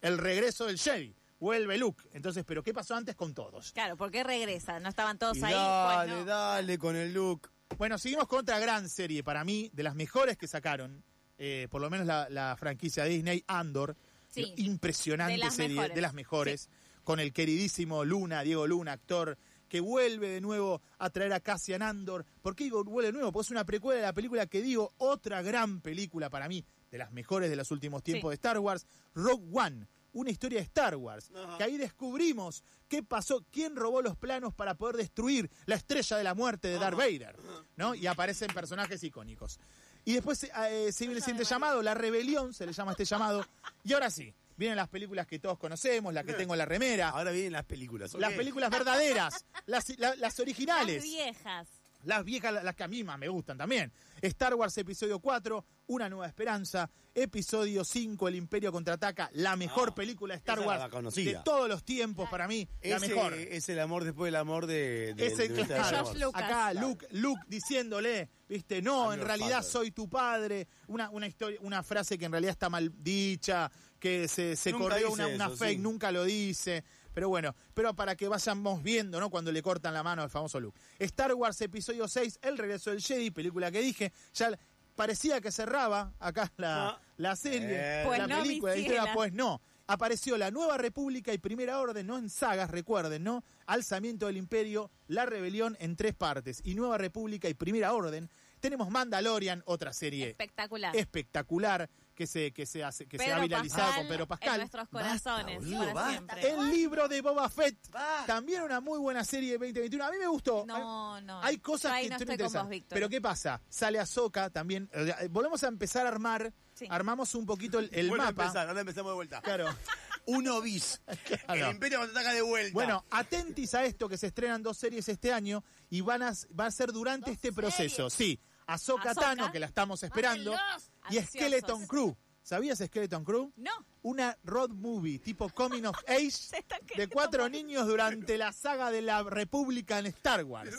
el 0.00 0.18
regreso 0.18 0.66
del 0.66 0.78
Jedi, 0.78 1.14
vuelve 1.38 1.76
Luke. 1.78 2.04
Entonces, 2.12 2.44
¿pero 2.44 2.62
qué 2.62 2.72
pasó 2.72 2.94
antes 2.94 3.14
con 3.16 3.34
todos? 3.34 3.72
Claro, 3.72 3.96
¿por 3.96 4.10
qué 4.10 4.24
regresa? 4.24 4.80
¿No 4.80 4.88
estaban 4.88 5.18
todos 5.18 5.36
Y 5.36 5.44
ahí? 5.44 5.52
dale, 5.52 6.12
Pues 6.12 6.20
no. 6.20 6.24
dale 6.26 6.78
con 6.78 6.96
el 6.96 7.12
look. 7.14 7.50
Bueno, 7.78 7.98
seguimos 7.98 8.28
con 8.28 8.40
otra 8.40 8.58
gran 8.58 8.88
serie, 8.88 9.24
para 9.24 9.44
mí, 9.44 9.70
de 9.72 9.82
las 9.82 9.94
mejores 9.94 10.36
que 10.36 10.46
sacaron, 10.46 11.02
eh, 11.38 11.66
por 11.70 11.80
lo 11.80 11.90
menos 11.90 12.06
la, 12.06 12.28
la 12.30 12.56
franquicia 12.56 13.04
Disney, 13.04 13.42
Andor. 13.46 13.96
Sí. 14.28 14.52
Impresionante 14.56 15.34
De 15.44 15.50
serie, 15.50 15.76
mejores. 15.76 15.94
de 15.94 16.00
las 16.02 16.14
mejores, 16.14 16.68
con 17.04 17.20
el 17.20 17.32
queridísimo 17.32 18.04
Luna, 18.04 18.42
Diego 18.42 18.66
Luna, 18.66 18.92
actor, 18.92 19.38
que 19.68 19.80
vuelve 19.80 20.28
de 20.28 20.40
nuevo 20.40 20.82
a 20.98 21.10
traer 21.10 21.32
a 21.32 21.40
Cassian 21.40 21.82
Andor. 21.82 22.24
¿Por 22.42 22.54
qué 22.56 22.64
digo 22.64 22.82
vuelve 22.84 23.08
de 23.08 23.12
nuevo? 23.12 23.32
Porque 23.32 23.46
es 23.46 23.50
una 23.50 23.64
precuela 23.64 24.00
de 24.00 24.06
la 24.06 24.12
película 24.12 24.46
que 24.46 24.60
digo, 24.62 24.92
otra 24.98 25.42
gran 25.42 25.80
película 25.80 26.30
para 26.30 26.48
mí, 26.48 26.64
de 26.90 26.98
las 26.98 27.12
mejores 27.12 27.48
de 27.50 27.56
los 27.56 27.70
últimos 27.70 28.02
tiempos 28.02 28.28
Sí. 28.28 28.30
de 28.30 28.34
Star 28.34 28.58
Wars, 28.58 28.86
Rogue 29.14 29.44
One. 29.52 29.86
Una 30.14 30.30
historia 30.30 30.58
de 30.60 30.64
Star 30.64 30.96
Wars, 30.96 31.30
que 31.58 31.64
ahí 31.64 31.76
descubrimos 31.76 32.62
qué 32.88 33.02
pasó, 33.02 33.44
quién 33.50 33.76
robó 33.76 34.00
los 34.00 34.16
planos 34.16 34.54
para 34.54 34.74
poder 34.76 34.96
destruir 34.96 35.50
la 35.66 35.74
estrella 35.74 36.16
de 36.16 36.24
la 36.24 36.34
muerte 36.34 36.68
de 36.68 36.78
Darth 36.78 36.96
Vader, 36.96 37.36
¿no? 37.76 37.94
Y 37.94 38.06
aparecen 38.06 38.48
personajes 38.54 39.02
icónicos. 39.04 39.58
Y 40.06 40.12
después 40.14 40.42
eh, 40.44 40.92
se 40.92 41.04
viene 41.04 41.18
el 41.18 41.22
siguiente 41.22 41.44
llamado, 41.44 41.82
la 41.82 41.94
rebelión, 41.94 42.54
se 42.54 42.64
le 42.64 42.72
llama 42.72 42.92
este 42.92 43.04
llamado. 43.04 43.44
Y 43.84 43.92
ahora 43.92 44.10
sí, 44.10 44.34
Vienen 44.56 44.76
las 44.76 44.88
películas 44.88 45.26
que 45.26 45.40
todos 45.40 45.58
conocemos, 45.58 46.14
la 46.14 46.22
que 46.22 46.32
tengo 46.32 46.54
en 46.54 46.58
la 46.58 46.64
remera, 46.64 47.08
Ahora 47.08 47.32
vienen 47.32 47.54
las 47.54 47.64
películas. 47.64 48.14
las 48.14 48.34
películas 48.34 48.70
verdaderas, 48.70 49.44
las, 49.66 49.88
la- 49.98 50.10
las 50.10 50.18
Las 50.20 50.38
originales. 50.38 51.02
viejas. 51.02 51.66
Las 52.04 52.24
viejas, 52.24 52.52
la- 52.52 52.62
las 52.62 52.74
que 52.74 52.84
a 52.84 52.88
mí 52.88 53.02
más 53.04 53.18
me 53.18 53.28
gustan 53.28 53.56
también. 53.58 53.92
Star 54.22 54.54
Wars 54.54 54.76
Episodio 54.78 55.18
4, 55.18 55.64
Una 55.86 56.08
Nueva 56.08 56.26
Esperanza. 56.26 56.90
Episodio 57.16 57.84
5, 57.84 58.26
El 58.28 58.34
Imperio 58.34 58.72
Contraataca. 58.72 59.30
La 59.34 59.54
mejor 59.56 59.94
película 59.94 60.34
de 60.34 60.38
Star 60.38 60.58
Wars 60.60 61.14
de 61.14 61.38
todos 61.44 61.68
los 61.68 61.84
tiempos 61.84 62.28
para 62.28 62.48
mí. 62.48 62.68
La 62.82 62.96
Ese 62.96 63.08
mejor. 63.08 63.34
es 63.34 63.68
el 63.68 63.78
amor 63.80 64.04
después 64.04 64.28
del 64.28 64.36
amor 64.36 64.66
de, 64.66 65.14
de, 65.14 65.26
Ese, 65.26 65.48
de 65.48 65.62
Star 65.62 65.66
claro, 65.90 65.96
Wars. 66.06 66.08
George 66.08 66.24
Lucas. 66.24 66.42
acá 66.42 66.74
Luke, 66.74 67.06
Luke 67.12 67.42
diciéndole, 67.46 68.28
viste, 68.48 68.82
no, 68.82 69.10
I'm 69.12 69.20
en 69.20 69.26
realidad 69.26 69.58
father. 69.58 69.70
soy 69.72 69.90
tu 69.92 70.08
padre, 70.08 70.66
una, 70.88 71.08
una 71.10 71.26
historia, 71.26 71.58
una 71.62 71.82
frase 71.82 72.18
que 72.18 72.24
en 72.24 72.32
realidad 72.32 72.50
está 72.52 72.68
mal 72.68 72.92
dicha, 72.98 73.70
que 73.98 74.26
se, 74.28 74.56
se 74.56 74.72
corrió 74.72 75.12
una, 75.12 75.26
una 75.28 75.50
fake, 75.50 75.76
sí. 75.76 75.82
nunca 75.82 76.10
lo 76.12 76.24
dice. 76.24 76.84
Pero 77.14 77.28
bueno, 77.28 77.54
pero 77.72 77.94
para 77.94 78.16
que 78.16 78.28
vayamos 78.28 78.82
viendo, 78.82 79.20
¿no? 79.20 79.30
Cuando 79.30 79.50
le 79.52 79.62
cortan 79.62 79.94
la 79.94 80.02
mano 80.02 80.22
al 80.22 80.30
famoso 80.30 80.60
Luke. 80.60 80.78
Star 80.98 81.32
Wars 81.34 81.60
Episodio 81.60 82.06
6, 82.08 82.40
El 82.42 82.58
regreso 82.58 82.90
del 82.90 83.00
Jedi, 83.00 83.30
película 83.30 83.70
que 83.70 83.80
dije, 83.80 84.12
ya 84.34 84.50
parecía 84.96 85.40
que 85.40 85.50
cerraba 85.52 86.12
acá 86.18 86.50
la, 86.56 86.88
Ah. 86.90 87.00
la 87.16 87.36
serie, 87.36 87.70
Eh. 87.70 88.02
Pues 88.04 88.18
la 88.18 88.26
no, 88.26 88.42
película, 88.42 88.76
historia, 88.76 89.12
pues 89.14 89.32
no. 89.32 89.60
Apareció 89.86 90.38
la 90.38 90.50
Nueva 90.50 90.78
República 90.78 91.32
y 91.34 91.38
Primera 91.38 91.78
Orden, 91.78 92.06
no 92.06 92.16
en 92.16 92.30
sagas, 92.30 92.70
recuerden, 92.70 93.22
¿no? 93.22 93.44
Alzamiento 93.66 94.26
del 94.26 94.38
Imperio, 94.38 94.90
La 95.08 95.26
Rebelión 95.26 95.76
en 95.78 95.94
tres 95.94 96.14
partes. 96.14 96.62
Y 96.64 96.74
Nueva 96.74 96.96
República 96.96 97.48
y 97.50 97.54
Primera 97.54 97.92
Orden. 97.92 98.30
Tenemos 98.60 98.88
Mandalorian, 98.88 99.62
otra 99.66 99.92
serie 99.92 100.30
Espectacular. 100.30 100.96
espectacular 100.96 101.90
que 102.14 102.26
se, 102.26 102.52
que 102.52 102.64
se, 102.66 102.82
hace, 102.84 103.06
que 103.06 103.18
se 103.18 103.24
Pedro 103.24 103.36
ha 103.38 103.40
viralizado 103.40 103.82
Pascal 103.82 103.98
con 104.00 104.08
Pedro 104.08 104.22
En 104.22 104.28
Pascal. 104.28 104.58
nuestros 104.58 104.88
corazones, 104.88 105.56
boludo, 105.58 105.78
para 105.80 105.92
basta. 105.94 106.10
siempre. 106.10 106.50
El 106.50 106.70
libro 106.70 107.08
de 107.08 107.20
Boba 107.20 107.48
Fett. 107.48 107.90
Basta. 107.90 108.26
También 108.26 108.62
una 108.62 108.80
muy 108.80 108.98
buena 108.98 109.24
serie 109.24 109.52
de 109.52 109.58
2021. 109.58 110.04
A 110.04 110.10
mí 110.12 110.18
me 110.18 110.26
gustó. 110.28 110.64
No, 110.66 111.20
no. 111.20 111.42
Hay 111.42 111.58
cosas 111.58 111.90
Yo 111.92 111.96
ahí 111.96 112.04
que 112.04 112.10
no 112.10 112.16
estoy 112.16 112.38
con 112.38 112.68
vos. 112.68 112.84
Pero 112.88 113.08
¿qué 113.08 113.20
pasa? 113.20 113.60
Sale 113.68 113.98
Ahsoka 113.98 114.50
también. 114.50 114.88
eh, 114.92 115.28
Volvemos 115.30 115.62
a 115.64 115.68
empezar 115.68 116.06
a 116.06 116.10
armar. 116.10 116.52
Sí. 116.74 116.86
Armamos 116.90 117.34
un 117.34 117.46
poquito 117.46 117.78
el, 117.78 117.88
el 117.92 118.08
Vuelve 118.08 118.24
a 118.24 118.30
mapa. 118.30 118.42
empezar, 118.44 118.68
ahora 118.68 118.80
empezamos 118.80 119.10
de 119.12 119.14
vuelta. 119.14 119.40
Claro. 119.42 119.66
Uno 120.26 120.60
bis. 120.62 121.00
Claro. 121.24 121.66
El 121.66 121.70
Imperio 121.72 121.98
contraataca 121.98 122.32
de 122.34 122.42
vuelta. 122.42 122.72
Bueno, 122.72 123.04
atentis 123.10 123.74
a 123.74 123.84
esto 123.84 124.08
que 124.08 124.16
se 124.16 124.28
estrenan 124.28 124.62
dos 124.62 124.76
series 124.78 125.08
este 125.08 125.32
año 125.32 125.62
y 125.90 126.00
van 126.00 126.22
a, 126.22 126.32
va 126.58 126.66
a 126.66 126.70
ser 126.70 126.92
durante 126.92 127.30
este 127.30 127.52
proceso. 127.52 128.08
Sí, 128.08 128.40
Ahsoka 128.66 129.10
Ahsoka. 129.10 129.26
Tano, 129.26 129.52
que 129.52 129.60
la 129.60 129.66
estamos 129.66 130.02
esperando, 130.02 130.52
Mátenlos. 130.52 130.90
Y 131.10 131.18
Ansiosos. 131.18 131.28
Skeleton 131.30 131.86
Crew. 131.86 132.16
¿Sabías 132.42 132.78
Skeleton 132.78 133.24
Crew? 133.24 133.52
No. 133.56 133.70
Una 134.02 134.36
road 134.44 134.70
movie 134.70 135.18
tipo 135.18 135.48
Coming 135.48 135.84
of 135.86 135.96
Age 136.06 136.62
de 136.96 137.08
cuatro 137.08 137.48
niños 137.48 137.86
durante 137.86 138.36
la 138.36 138.52
saga 138.52 138.90
de 138.90 139.00
la 139.00 139.22
República 139.22 139.98
en 139.98 140.06
Star 140.06 140.44
Wars. 140.44 140.74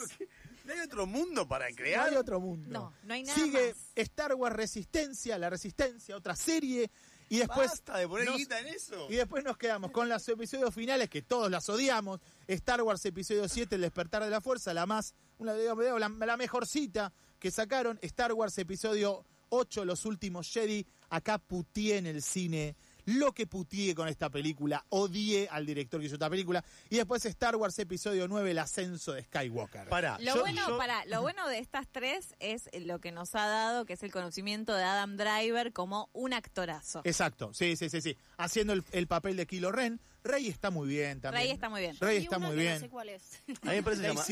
¿No 0.64 0.72
hay 0.72 0.80
otro 0.80 1.06
mundo 1.06 1.46
para 1.46 1.68
No 1.70 1.76
crear? 1.76 2.08
hay 2.08 2.16
otro 2.16 2.40
mundo. 2.40 2.68
No, 2.70 2.92
no 3.04 3.14
hay 3.14 3.22
nada 3.24 3.36
Sigue 3.38 3.68
más. 3.74 3.92
Star 3.96 4.34
Wars 4.34 4.54
Resistencia, 4.54 5.38
La 5.38 5.50
Resistencia, 5.50 6.16
otra 6.16 6.36
serie. 6.36 6.90
Y 7.28 7.38
después 7.38 7.68
Basta 7.70 7.98
de 7.98 8.06
poner 8.06 8.26
nos- 8.26 8.36
guita 8.36 8.60
en 8.60 8.68
eso. 8.68 9.06
Y 9.10 9.16
después 9.16 9.42
nos 9.42 9.56
quedamos 9.56 9.90
con 9.90 10.08
los 10.08 10.28
episodios 10.28 10.72
finales 10.72 11.10
que 11.10 11.22
todos 11.22 11.50
las 11.50 11.68
odiamos. 11.68 12.20
Star 12.46 12.82
Wars 12.82 13.04
episodio 13.04 13.48
7, 13.48 13.74
El 13.74 13.80
despertar 13.80 14.22
de 14.22 14.30
la 14.30 14.40
fuerza, 14.40 14.72
la 14.72 14.86
más, 14.86 15.14
una, 15.38 15.52
digamos, 15.54 15.84
la, 16.00 16.08
la 16.08 16.36
mejorcita 16.36 17.12
que 17.40 17.50
sacaron. 17.50 17.98
Star 18.02 18.32
Wars 18.32 18.56
episodio 18.58 19.24
8, 19.50 19.84
Los 19.84 20.04
últimos 20.04 20.50
Jedi. 20.50 20.86
Acá 21.10 21.38
putié 21.38 21.98
en 21.98 22.06
el 22.06 22.22
cine. 22.22 22.74
Lo 23.04 23.30
que 23.32 23.46
putié 23.46 23.94
con 23.94 24.08
esta 24.08 24.28
película, 24.30 24.84
odié 24.88 25.48
al 25.48 25.64
director 25.64 26.00
que 26.00 26.06
hizo 26.06 26.16
esta 26.16 26.28
película. 26.28 26.64
Y 26.90 26.96
después 26.96 27.24
Star 27.24 27.54
Wars 27.54 27.78
episodio 27.78 28.26
9, 28.26 28.50
El 28.50 28.58
ascenso 28.58 29.12
de 29.12 29.22
Skywalker. 29.22 29.88
Pará. 29.88 30.18
Lo 30.18 30.34
yo- 30.34 30.40
bueno, 30.40 30.68
yo- 30.70 30.76
para, 30.76 31.04
lo 31.04 31.22
bueno 31.22 31.46
de 31.48 31.60
estas 31.60 31.86
tres 31.86 32.34
es 32.40 32.68
lo 32.80 32.98
que 32.98 33.12
nos 33.12 33.36
ha 33.36 33.46
dado, 33.46 33.84
que 33.86 33.92
es 33.92 34.02
el 34.02 34.10
conocimiento 34.10 34.74
de 34.74 34.82
Adam 34.82 35.16
Driver 35.16 35.72
como 35.72 36.10
un 36.14 36.32
actorazo. 36.32 37.02
Exacto, 37.04 37.54
sí, 37.54 37.76
sí, 37.76 37.88
sí, 37.90 38.00
sí. 38.00 38.16
Haciendo 38.38 38.72
el, 38.72 38.82
el 38.90 39.06
papel 39.06 39.36
de 39.36 39.46
Kilo 39.46 39.70
Ren. 39.70 40.00
Rey 40.24 40.48
está 40.48 40.70
muy 40.72 40.88
bien 40.88 41.20
también. 41.20 41.44
Rey 41.44 41.52
está 41.52 41.68
muy 41.68 41.80
bien. 41.82 41.96
Rey 42.00 42.16
está 42.24 42.40
muy 42.40 42.56
bien. 42.56 42.74
No 42.74 42.80
sé 42.80 42.88
cuál 42.88 43.08
es. 43.10 43.22
A 43.62 43.70
mí 43.70 43.76
me 43.76 43.82
parece, 43.84 44.02
llama- 44.02 44.24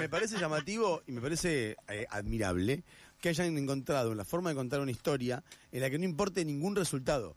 me 0.00 0.08
parece 0.08 0.36
llamativo 0.40 1.02
y 1.06 1.12
me 1.12 1.20
parece 1.20 1.76
eh, 1.86 2.04
admirable 2.10 2.82
que 3.20 3.28
hayan 3.30 3.56
encontrado 3.58 4.14
la 4.14 4.24
forma 4.24 4.50
de 4.50 4.56
contar 4.56 4.80
una 4.80 4.90
historia 4.90 5.42
en 5.72 5.80
la 5.80 5.90
que 5.90 5.98
no 5.98 6.04
importe 6.04 6.44
ningún 6.44 6.76
resultado. 6.76 7.36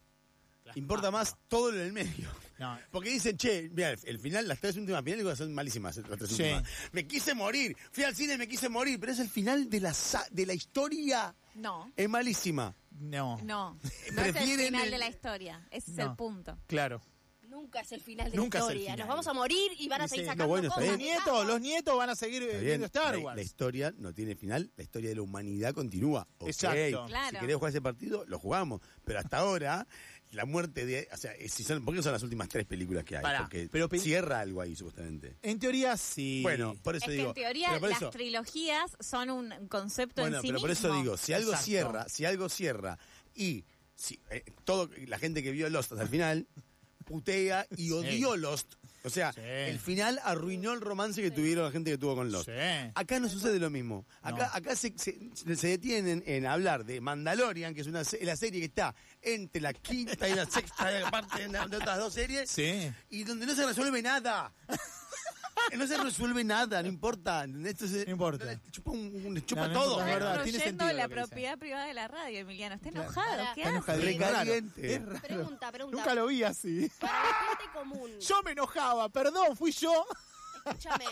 Importa 0.76 1.10
más 1.10 1.36
todo 1.48 1.72
lo 1.72 1.78
del 1.78 1.92
medio. 1.92 2.28
No. 2.60 2.78
Porque 2.92 3.10
dicen, 3.10 3.36
che, 3.36 3.68
mira, 3.72 3.90
el, 3.90 3.98
el 4.04 4.18
final, 4.20 4.46
las 4.46 4.60
tres 4.60 4.76
últimas 4.76 5.02
películas 5.02 5.36
son 5.38 5.52
malísimas. 5.52 5.96
Las 5.96 6.18
tres 6.18 6.30
Sí. 6.30 6.42
últimas. 6.42 6.64
Me 6.92 7.06
quise 7.08 7.34
morir, 7.34 7.76
fui 7.90 8.04
al 8.04 8.14
cine 8.14 8.34
y 8.34 8.38
me 8.38 8.46
quise 8.46 8.68
morir, 8.68 9.00
pero 9.00 9.10
es 9.10 9.18
el 9.18 9.28
final 9.28 9.68
de 9.68 9.80
la, 9.80 9.92
sa- 9.94 10.26
de 10.30 10.46
la 10.46 10.54
historia. 10.54 11.34
No, 11.56 11.90
Es 11.96 12.08
malísima. 12.08 12.76
No, 13.00 13.40
no. 13.42 13.78
No 14.12 14.22
es 14.22 14.28
el 14.28 14.34
final 14.36 14.84
el- 14.84 14.90
de 14.92 14.98
la 14.98 15.08
historia. 15.08 15.66
Ese 15.72 15.90
es 15.90 15.98
el 15.98 16.14
punto. 16.14 16.56
claro. 16.68 17.00
Nunca 17.50 17.80
es 17.80 17.92
el 17.92 18.00
final 18.00 18.30
de 18.30 18.36
Nunca 18.36 18.58
es 18.58 18.64
la 18.64 18.70
el 18.72 18.76
historia. 18.78 18.92
final. 18.94 18.98
Nos 18.98 19.08
vamos 19.08 19.26
a 19.26 19.32
morir 19.34 19.72
y 19.78 19.88
van 19.88 20.00
a 20.02 20.08
seguir 20.08 20.24
no, 20.26 20.30
sacando 20.32 20.48
bueno, 20.48 20.68
está 20.68 20.74
cosas. 20.80 20.90
Los 20.90 20.98
nietos, 20.98 21.46
los 21.46 21.60
nietos 21.60 21.96
van 21.98 22.10
a 22.10 22.14
seguir 22.16 22.42
eh, 22.44 22.60
viendo 22.60 22.86
Star 22.86 23.16
la- 23.16 23.24
Wars. 23.24 23.36
La, 23.36 23.42
historia 23.42 23.94
no 23.98 24.14
tiene 24.14 24.36
final, 24.36 24.70
la 24.76 24.82
historia 24.84 25.08
de 25.10 25.16
la 25.16 25.22
humanidad 25.22 25.74
continúa. 25.74 26.26
Ok, 26.38 26.48
Exacto. 26.48 27.06
Claro. 27.06 27.30
Si 27.30 27.40
querés 27.40 27.56
jugar 27.56 27.70
ese 27.70 27.82
partido, 27.82 28.24
lo 28.26 28.38
jugamos. 28.38 28.80
Pero 29.04 29.18
hasta 29.18 29.38
ahora, 29.38 29.86
la 30.30 30.44
muerte 30.44 30.86
de. 30.86 31.08
O 31.12 31.16
sea, 31.16 31.32
si 31.48 31.64
son, 31.64 31.84
¿por 31.84 31.94
qué 31.94 32.02
son 32.04 32.12
las 32.12 32.22
últimas 32.22 32.48
tres 32.48 32.64
películas 32.66 33.02
que 33.04 33.16
hay? 33.16 33.22
Pará, 33.22 33.40
Porque 33.40 33.68
pero 33.70 33.88
pe- 33.88 33.98
cierra 33.98 34.38
algo 34.40 34.60
ahí, 34.60 34.76
supuestamente. 34.76 35.36
En 35.42 35.58
teoría 35.58 35.96
sí. 35.96 36.40
Bueno, 36.42 36.76
por 36.84 36.94
eso 36.94 37.06
Es 37.06 37.10
que 37.10 37.16
digo. 37.16 37.28
en 37.30 37.34
teoría 37.34 37.78
las 37.80 37.96
eso, 37.96 38.10
trilogías 38.10 38.96
son 39.00 39.30
un 39.30 39.66
concepto 39.68 40.22
bueno, 40.22 40.36
en 40.36 40.42
sí 40.42 40.48
pero 40.48 40.60
por 40.60 40.70
eso 40.70 40.94
digo, 40.94 41.16
si 41.16 41.32
algo 41.32 41.50
Exacto. 41.50 41.64
cierra, 41.66 42.08
si 42.08 42.24
algo 42.24 42.48
cierra 42.48 42.98
y 43.34 43.64
si, 43.96 44.20
eh, 44.30 44.44
todo 44.64 44.88
la 45.08 45.18
gente 45.18 45.42
que 45.42 45.50
vio 45.50 45.68
Lost 45.68 45.92
hasta 45.92 46.04
el 46.04 46.08
final 46.08 46.46
putea 47.10 47.66
y 47.76 47.90
odió 47.90 48.36
Lost. 48.36 48.74
O 49.02 49.10
sea, 49.10 49.32
Sí. 49.32 49.40
el 49.42 49.78
final 49.80 50.20
arruinó 50.22 50.72
el 50.74 50.80
romance 50.80 51.20
que 51.20 51.30
tuvieron 51.32 51.64
la 51.64 51.70
gente 51.72 51.90
que 51.90 51.98
tuvo 51.98 52.14
con 52.14 52.30
Lost. 52.30 52.48
Sí. 52.50 52.90
Acá 52.94 53.18
no 53.18 53.28
sucede 53.28 53.58
lo 53.58 53.68
mismo. 53.68 54.06
Acá, 54.22 54.46
No. 54.46 54.54
acá 54.54 54.76
se, 54.76 54.92
se- 54.96 55.18
se 55.56 55.66
detienen 55.68 56.22
en 56.26 56.46
hablar 56.46 56.84
de 56.84 57.00
Mandalorian, 57.00 57.74
que 57.74 57.80
es 57.80 57.86
una 57.88 58.04
se- 58.04 58.24
la 58.24 58.36
serie 58.36 58.60
que 58.60 58.66
está 58.66 58.94
entre 59.22 59.60
la 59.60 59.72
quinta 59.72 60.28
y 60.28 60.34
la 60.34 60.46
sexta 60.46 60.84
parte 61.10 61.48
de, 61.48 61.48
de 61.68 61.76
otras 61.76 61.98
dos 61.98 62.14
series, 62.14 62.48
Sí. 62.50 62.92
y 63.08 63.24
donde 63.24 63.46
no 63.46 63.54
se 63.56 63.66
resuelve 63.66 64.02
nada. 64.02 64.52
No 65.78 65.86
se 65.86 65.96
resuelve 65.96 66.44
nada, 66.44 66.82
no 66.82 66.88
importa. 66.88 67.44
Entonces, 67.44 68.06
No 68.06 68.12
importa. 68.12 68.60
Chupa, 68.70 68.90
un- 68.90 69.42
chupa 69.46 69.68
No, 69.68 69.74
no 69.74 69.80
todo. 69.80 69.90
importa, 70.00 70.04
verdad, 70.12 70.42
tiene 70.44 70.58
sentido 70.60 70.92
la 70.92 71.08
propiedad 71.08 71.58
privada 71.58 71.86
de 71.86 71.94
la 71.94 72.08
radio, 72.08 72.38
Emiliano. 72.40 72.74
Está 72.76 72.88
enojado. 72.90 73.36
¿Qué 73.54 73.60
Está 73.62 73.62
hace? 73.62 73.70
enojadito, 73.70 74.06
Recaliente. 74.06 74.82
raro. 74.82 74.92
Es 74.94 75.06
raro. 75.06 75.20
Pregunta, 75.26 75.72
pregunta. 75.72 75.96
Nunca 75.98 76.14
lo 76.14 76.26
vi 76.26 76.42
así. 76.42 76.90
Para 77.00 77.12
la 77.22 77.34
gente 77.48 77.64
común, 77.72 78.10
Yo 78.20 78.42
me 78.42 78.50
enojaba, 78.52 79.08
perdón, 79.08 79.56
fui 79.56 79.72
yo. 79.72 80.06
escúchame. 80.66 81.06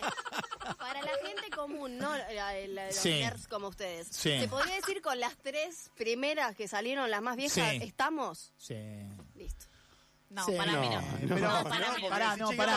Para 0.78 1.00
la 1.02 1.10
gente 1.26 1.48
común, 1.54 1.96
no 1.98 2.14
la- 2.16 2.66
los 2.84 2.94
Sí. 2.94 3.10
nerds 3.10 3.48
como 3.48 3.68
ustedes. 3.68 4.08
Sí. 4.10 4.40
¿Se 4.40 4.48
podría 4.48 4.74
decir 4.74 5.00
con 5.00 5.18
las 5.18 5.36
tres 5.38 5.90
primeras 5.96 6.54
que 6.54 6.68
salieron, 6.68 7.10
las 7.10 7.22
más 7.22 7.36
viejas, 7.36 7.70
Sí. 7.70 7.78
estamos? 7.82 8.52
Sí. 8.58 8.76
Listo. 9.34 9.66
No, 10.30 10.44
Sí. 10.44 10.52
para 10.58 10.72
mí 10.72 10.88
no. 10.90 11.00
No, 11.38 11.64
para 11.64 11.92
mí 11.96 12.02
no. 12.02 12.08
pará, 12.10 12.36
no, 12.36 12.48
Che, 12.48 12.52
¿qué 12.52 12.58
pará. 12.58 12.76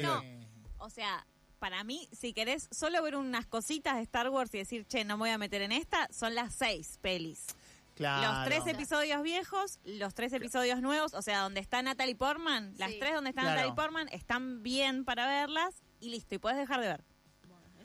no. 0.00 0.35
O 0.86 0.90
sea, 0.90 1.26
para 1.58 1.82
mí, 1.84 2.08
si 2.12 2.32
querés 2.32 2.68
solo 2.70 3.02
ver 3.02 3.16
unas 3.16 3.44
cositas 3.46 3.96
de 3.96 4.02
Star 4.02 4.28
Wars 4.30 4.54
y 4.54 4.58
decir, 4.58 4.86
che, 4.86 5.04
no 5.04 5.16
me 5.16 5.22
voy 5.22 5.30
a 5.30 5.38
meter 5.38 5.62
en 5.62 5.72
esta, 5.72 6.08
son 6.12 6.34
las 6.34 6.54
seis 6.54 6.98
pelis. 7.02 7.44
Claro. 7.96 8.30
Los 8.30 8.44
tres 8.46 8.66
episodios 8.74 9.22
viejos, 9.22 9.78
los 9.84 10.14
tres 10.14 10.32
episodios 10.34 10.80
nuevos, 10.82 11.14
o 11.14 11.22
sea, 11.22 11.40
donde 11.40 11.60
está 11.60 11.80
Natalie 11.82 12.14
Portman, 12.14 12.74
las 12.76 12.90
tres 12.98 13.14
donde 13.14 13.30
está 13.30 13.40
Claro. 13.42 13.56
Natalie 13.56 13.74
Portman, 13.74 14.08
están 14.12 14.62
bien 14.62 15.04
para 15.04 15.26
verlas 15.26 15.74
y 15.98 16.10
listo, 16.10 16.34
y 16.34 16.38
puedes 16.38 16.58
dejar 16.58 16.80
de 16.82 16.88
ver. 16.88 17.04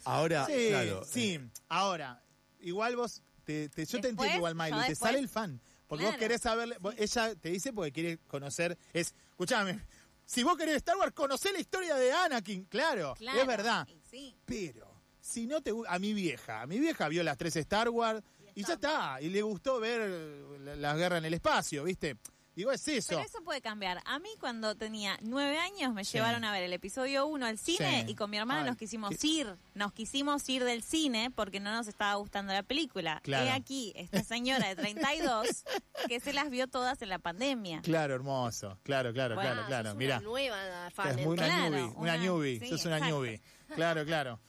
Ahora, 0.04 0.46
Sí, 0.48 0.68
claro. 0.70 1.04
sí. 1.06 1.40
Ahora, 1.70 2.22
igual 2.60 2.96
vos, 2.96 3.22
te, 3.46 3.70
te- 3.70 3.86
yo 3.86 4.02
te 4.02 4.10
entiendo 4.10 4.36
igual, 4.38 4.56
Miley, 4.56 4.88
te 4.88 4.96
sale 4.96 5.20
el 5.20 5.30
fan. 5.30 5.62
Porque 5.88 6.06
vos 6.06 6.16
querés 6.18 6.42
saber, 6.42 6.78
vos- 6.80 6.96
ella 6.98 7.36
te 7.36 7.50
dice 7.50 7.72
porque 7.74 7.92
quiere 7.92 8.18
conocer, 8.28 8.78
es, 8.94 9.14
escuchame, 9.32 9.80
si 10.26 10.44
vos 10.44 10.56
querés 10.58 10.78
Star 10.78 10.98
Wars, 10.98 11.14
conocé 11.14 11.52
la 11.52 11.60
historia 11.60 11.96
de 11.96 12.12
Anakin, 12.12 12.66
claro, 12.66 13.16
Claro, 13.18 13.40
es 13.42 13.48
verdad. 13.48 13.88
sí. 14.10 14.36
Pero, 14.46 14.90
si 15.20 15.46
no 15.48 15.62
te 15.62 15.72
a 15.88 16.00
mi 16.00 16.14
vieja, 16.14 16.62
a 16.62 16.68
mi 16.68 16.80
vieja 16.80 17.08
vio 17.08 17.24
las 17.24 17.38
tres 17.38 17.56
Star 17.58 17.90
Wars 17.90 18.24
y 18.56 18.64
ya 18.64 18.74
está, 18.74 19.22
y 19.22 19.30
le 19.30 19.42
gustó 19.42 19.80
ver 19.80 20.10
la, 20.60 20.76
la 20.76 20.96
guerra 20.96 21.18
en 21.20 21.26
el 21.26 21.34
espacio, 21.34 21.84
¿viste? 21.84 22.18
Digo, 22.56 22.72
es 22.72 22.86
eso. 22.90 23.10
Pero 23.10 23.22
eso 23.22 23.42
puede 23.44 23.62
cambiar. 23.62 24.02
A 24.06 24.20
mí 24.20 24.30
cuando 24.40 24.76
tenía 24.76 25.18
nueve 25.22 25.58
años 25.58 25.94
me 25.94 26.04
Sí. 26.04 26.14
llevaron 26.18 26.44
a 26.44 26.52
ver 26.52 26.64
el 26.64 26.74
episodio 26.74 27.26
1 27.26 27.46
al 27.46 27.58
cine 27.58 28.04
Sí. 28.06 28.12
y 28.12 28.16
con 28.16 28.30
mi 28.30 28.38
hermana 28.38 28.62
Ay, 28.62 28.68
nos 28.68 28.78
quisimos 28.78 29.12
qué- 29.18 29.28
ir. 29.28 29.56
Nos 29.74 29.94
quisimos 29.94 30.48
ir 30.50 30.64
del 30.66 30.84
cine 30.84 31.32
porque 31.34 31.60
no 31.62 31.72
nos 31.72 31.88
estaba 31.88 32.16
gustando 32.16 32.52
la 32.52 32.64
película. 32.64 33.22
Claro. 33.24 33.46
Y 33.46 33.50
aquí 33.50 33.94
esta 33.96 34.22
señora 34.24 34.68
de 34.68 34.76
32 34.76 35.64
que 36.10 36.20
se 36.20 36.34
las 36.34 36.50
vio 36.50 36.68
todas 36.68 37.02
en 37.02 37.08
la 37.10 37.20
pandemia. 37.20 37.82
Claro, 37.84 38.14
hermoso. 38.16 38.78
Claro, 38.84 39.14
claro, 39.14 39.36
claro, 39.36 39.66
claro. 39.68 39.96
Mira. 39.96 40.18
Una 40.18 40.28
nueva 40.28 40.90
fan. 40.94 41.10
Es 41.20 41.26
muy 41.26 41.34
una 41.38 41.46
Claro, 41.46 41.70
newbie, 41.70 41.84
una, 41.96 41.98
una- 42.00 42.18
newbie, 42.18 42.60
sí, 42.60 42.68
sos 42.70 42.86
una 42.86 42.98
exacto. 42.98 43.16
newbie. 43.16 43.42
Claro, 43.76 44.06
claro. 44.06 44.40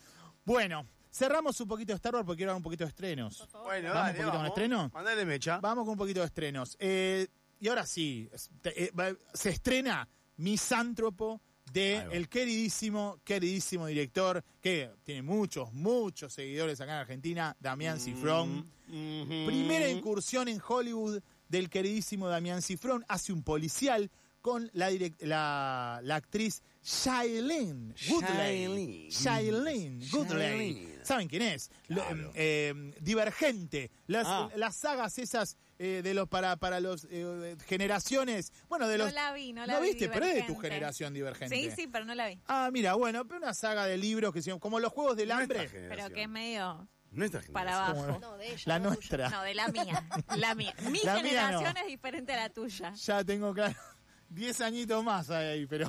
Bueno, 0.44 0.86
cerramos 1.12 1.60
un 1.60 1.68
poquito 1.68 1.92
de 1.92 1.96
Star 1.96 2.14
Wars 2.14 2.26
porque 2.26 2.38
quiero 2.38 2.50
hablar 2.50 2.56
un 2.58 2.64
poquito 2.64 2.82
de 2.84 2.88
estrenos. 2.88 3.48
Bueno, 3.62 3.90
Vamos 3.90 3.94
dale, 3.94 4.10
un 4.10 4.16
poquito 4.16 4.24
con 4.24 4.32
vamos. 4.32 4.48
estreno. 4.48 4.90
Mandale 4.92 5.24
mecha. 5.24 5.60
Vamos 5.60 5.84
con 5.84 5.92
un 5.92 5.98
poquito 5.98 6.20
de 6.20 6.26
estrenos. 6.26 6.76
Eh, 6.80 7.28
y 7.62 7.68
ahora 7.68 7.86
sí, 7.86 8.28
eh, 8.64 8.92
se 9.32 9.48
estrena 9.50 10.06
Misántropo 10.36 11.40
de 11.72 11.96
el 12.12 12.28
queridísimo, 12.28 13.18
queridísimo 13.24 13.86
director 13.86 14.44
que 14.60 14.90
tiene 15.04 15.22
muchos, 15.22 15.72
muchos 15.72 16.32
seguidores 16.34 16.80
acá 16.80 16.92
en 16.92 16.98
Argentina, 16.98 17.56
Damián 17.60 17.98
Cifrón. 18.00 18.66
Mhm. 18.88 19.46
Primera 19.46 19.88
incursión 19.88 20.48
en 20.48 20.60
Hollywood 20.66 21.22
del 21.48 21.70
queridísimo 21.70 22.28
Damián 22.28 22.60
Cifrón. 22.60 23.04
Hace 23.08 23.32
un 23.32 23.42
policial 23.42 24.10
con 24.42 24.68
la, 24.74 24.90
direct- 24.90 25.20
la, 25.22 26.00
la 26.02 26.16
actriz 26.16 26.60
Shailene 26.82 27.94
Woodley. 28.10 29.08
Shailene. 29.10 30.04
Woodley. 30.12 30.74
Shailene. 30.74 31.04
¿Saben 31.04 31.28
quién 31.28 31.42
es? 31.42 31.70
Lo- 31.88 32.04
Claro. 32.04 32.32
eh, 32.34 32.92
divergente. 33.00 33.90
Las, 34.08 34.26
Ah. 34.26 34.50
las 34.56 34.74
sagas 34.76 35.16
esas 35.18 35.56
eh, 35.84 36.00
de 36.02 36.14
los 36.14 36.28
para 36.28 36.56
para 36.56 36.78
los 36.78 37.08
eh, 37.10 37.56
generaciones. 37.66 38.52
Bueno, 38.68 38.86
de 38.86 38.98
No 38.98 39.04
los. 39.06 39.12
la 39.14 39.32
vi, 39.32 39.52
no 39.52 39.66
la 39.66 39.80
vi. 39.80 39.88
viste, 39.88 40.08
pero 40.08 40.26
es 40.26 40.34
de 40.36 40.42
tu 40.44 40.56
generación 40.56 41.12
divergente. 41.12 41.56
Sí, 41.56 41.70
sí, 41.74 41.88
pero 41.88 42.04
no 42.04 42.14
la 42.14 42.28
vi. 42.28 42.38
Ah, 42.46 42.70
mira, 42.72 42.94
bueno, 42.94 43.26
pero 43.26 43.38
una 43.40 43.52
saga 43.52 43.86
de 43.86 43.96
libros 43.98 44.32
que 44.32 44.42
se 44.42 44.56
como 44.60 44.78
los 44.78 44.92
juegos 44.92 45.16
del 45.16 45.28
Nuestra 45.30 45.42
hambre. 45.60 45.68
generación. 45.68 45.96
Pero 46.04 46.14
que 46.14 46.22
es 46.22 46.28
medio 46.28 46.88
Nuestra 47.10 47.40
para 47.52 47.72
generación. 47.72 48.04
abajo. 48.04 48.18
No, 48.20 48.36
de 48.36 48.46
ella. 48.52 48.62
La 48.66 48.78
no 48.78 48.84
tuya. 48.90 48.96
nuestra. 48.96 49.28
No, 49.30 49.42
de 49.42 49.54
la 49.54 49.68
mía. 49.68 50.08
La 50.36 50.54
mía. 50.54 50.74
Mi 50.90 51.00
La 51.02 51.14
mía 51.14 51.22
generación 51.22 51.74
no. 51.74 51.80
es 51.80 51.86
diferente 51.88 52.32
a 52.32 52.36
la 52.36 52.50
tuya. 52.50 52.92
Ya 52.94 53.24
tengo 53.24 53.52
claro. 53.52 53.74
10 54.28 54.60
añitos 54.60 55.02
más 55.02 55.30
ahí, 55.30 55.66
pero. 55.66 55.88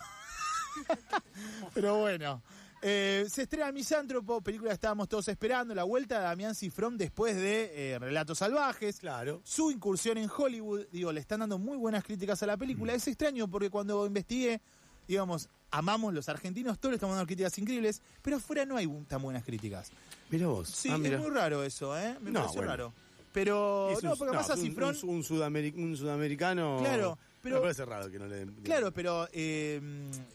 pero 1.74 1.98
bueno. 2.00 2.42
Eh, 2.86 3.26
se 3.30 3.44
estrena 3.44 3.72
Misántropo, 3.72 4.42
película 4.42 4.72
que 4.72 4.74
estábamos 4.76 5.08
todos 5.08 5.28
esperando, 5.30 5.74
la 5.74 5.84
vuelta 5.86 6.18
de 6.18 6.24
Damián 6.26 6.54
Cifrón 6.54 6.98
después 6.98 7.36
de 7.36 7.94
eh, 7.94 8.00
Relatos 8.00 8.40
Salvajes. 8.40 9.00
Claro. 9.00 9.40
Su 9.46 9.72
incursión 9.72 10.18
en 10.18 10.30
Hollywood, 10.30 10.86
digo, 10.92 11.12
le 11.14 11.22
están 11.22 11.40
dando 11.40 11.58
muy 11.58 11.78
buenas 11.78 12.04
críticas 12.04 12.44
a 12.44 12.46
la 12.48 12.58
película. 12.58 12.94
Es 12.94 13.08
extraño 13.08 13.48
porque 13.48 13.70
cuando 13.70 14.06
investigué, 14.06 14.60
digamos, 15.08 15.48
amamos 15.72 16.14
los 16.14 16.28
argentinos, 16.28 16.78
todos 16.78 16.92
le 16.92 16.96
estamos 16.98 17.16
dando 17.16 17.26
críticas 17.28 17.58
increíbles, 17.58 18.02
pero 18.22 18.36
afuera 18.38 18.66
no 18.66 18.76
hay 18.76 18.88
tan 19.08 19.22
buenas 19.22 19.44
críticas. 19.46 19.90
Mira 20.30 20.48
vos. 20.48 20.68
Sí, 20.68 20.90
Ah, 20.90 21.00
es 21.02 21.20
muy 21.20 21.30
raro 21.30 21.64
eso, 21.64 21.98
¿eh? 21.98 22.18
Me 22.22 22.32
No, 22.32 22.48
bueno. 22.52 22.62
raro. 22.64 22.94
Pero, 23.32 23.90
Es 23.92 24.04
no, 24.04 24.16
porque 24.16 24.36
pasa 24.38 24.54
es 24.54 24.60
un- 24.60 24.66
Cifrón. 24.66 24.96
Un, 25.04 25.10
un 25.10 25.24
sudameric- 25.24 25.76
un 25.76 25.96
sudamericano. 25.98 26.78
Claro, 26.82 27.18
pero- 27.44 27.56
Me 27.58 27.62
parece 27.62 27.86
raro 27.86 28.10
que 28.10 28.18
no 28.18 28.26
le. 28.26 28.46
Claro, 28.64 28.92
pero 28.94 29.28
eh, 29.34 29.80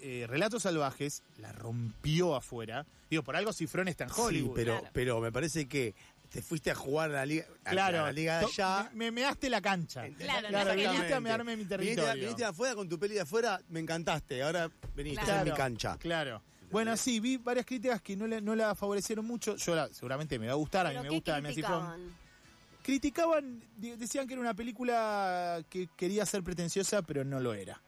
eh, 0.01 0.27
Relatos 0.29 0.63
Salvajes 0.63 1.23
la 1.39 1.51
rompió 1.53 2.37
afuera. 2.37 2.87
Digo, 3.11 3.23
por 3.23 3.35
algo 3.35 3.53
Cifrón 3.53 3.89
está 3.89 4.05
en 4.05 4.11
Hollywood. 4.15 4.51
Sí, 4.51 4.53
pero, 4.57 4.73
Claro. 4.79 4.91
pero 4.93 5.21
me 5.21 5.33
parece 5.33 5.67
que 5.67 5.95
te 6.31 6.43
fuiste 6.43 6.71
a 6.71 6.75
jugar 6.75 7.09
a 7.11 7.15
la 7.15 7.27
liga, 7.27 7.47
a 7.65 7.71
claro, 7.71 8.03
la 8.03 8.13
liga 8.13 8.39
de 8.41 8.45
allá. 8.45 8.91
Me, 8.93 9.07
me 9.07 9.23
measte 9.23 9.49
la 9.49 9.63
cancha. 9.63 10.07
Claro, 10.19 10.49
claro, 10.49 10.75
viniste 10.75 11.15
a 11.15 11.21
mearme 11.21 11.57
mi 11.57 11.65
Viniste, 11.65 11.77
territorio. 11.79 12.15
viniste 12.23 12.45
afuera 12.45 12.75
con 12.75 12.87
tu 12.89 12.99
peli 12.99 13.15
de 13.15 13.23
afuera, 13.23 13.59
me 13.71 13.81
encantaste. 13.81 14.43
Ahora 14.43 14.71
veniste 14.95 15.25
Claro. 15.25 15.41
a 15.41 15.45
mi 15.45 15.51
cancha. 15.53 15.97
Claro. 15.99 16.43
Bueno, 16.71 16.95
sí, 16.99 17.19
vi 17.19 17.39
varias 17.39 17.65
críticas 17.65 18.03
que 18.03 18.15
no, 18.15 18.27
le- 18.27 18.43
no 18.43 18.55
la 18.55 18.75
favorecieron 18.75 19.25
mucho. 19.25 19.57
Yo 19.57 19.75
la- 19.75 19.89
seguramente 19.91 20.39
me 20.39 20.49
va 20.49 20.53
a 20.53 20.57
gustar, 20.57 20.85
a 20.87 20.91
mí 20.91 20.97
¿Pero 20.97 21.03
me 21.05 21.17
gusta 21.17 21.33
Damián 21.33 21.55
Cifrón. 21.55 22.13
Criticaban? 22.89 23.63
Decían 23.77 24.27
que 24.27 24.33
era 24.33 24.41
una 24.41 24.55
película 24.55 25.63
que 25.69 25.89
quería 25.95 26.25
ser 26.25 26.43
pretenciosa, 26.43 27.03
pero 27.03 27.23
no 27.23 27.39
lo 27.39 27.53
era. 27.53 27.83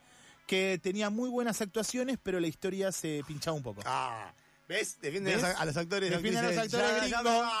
Que 0.45 0.79
tenía 0.81 1.09
muy 1.09 1.27
buenas 1.29 1.59
actuaciones, 1.59 2.19
pero 2.21 2.39
la 2.39 2.45
historia 2.45 2.91
se 2.91 3.23
pinchaba 3.25 3.57
un 3.57 3.63
poco. 3.63 3.81
Ah, 3.83 4.31
¿ves? 4.67 4.99
Defienden 5.01 5.41
¿Ves? 5.41 5.43
a 5.43 5.65
los- 5.65 5.75
actores. 5.75 6.11
Defienden 6.11 6.45
a 6.45 6.49
los 6.49 6.57
actores 6.59 7.01
gringos. 7.01 7.51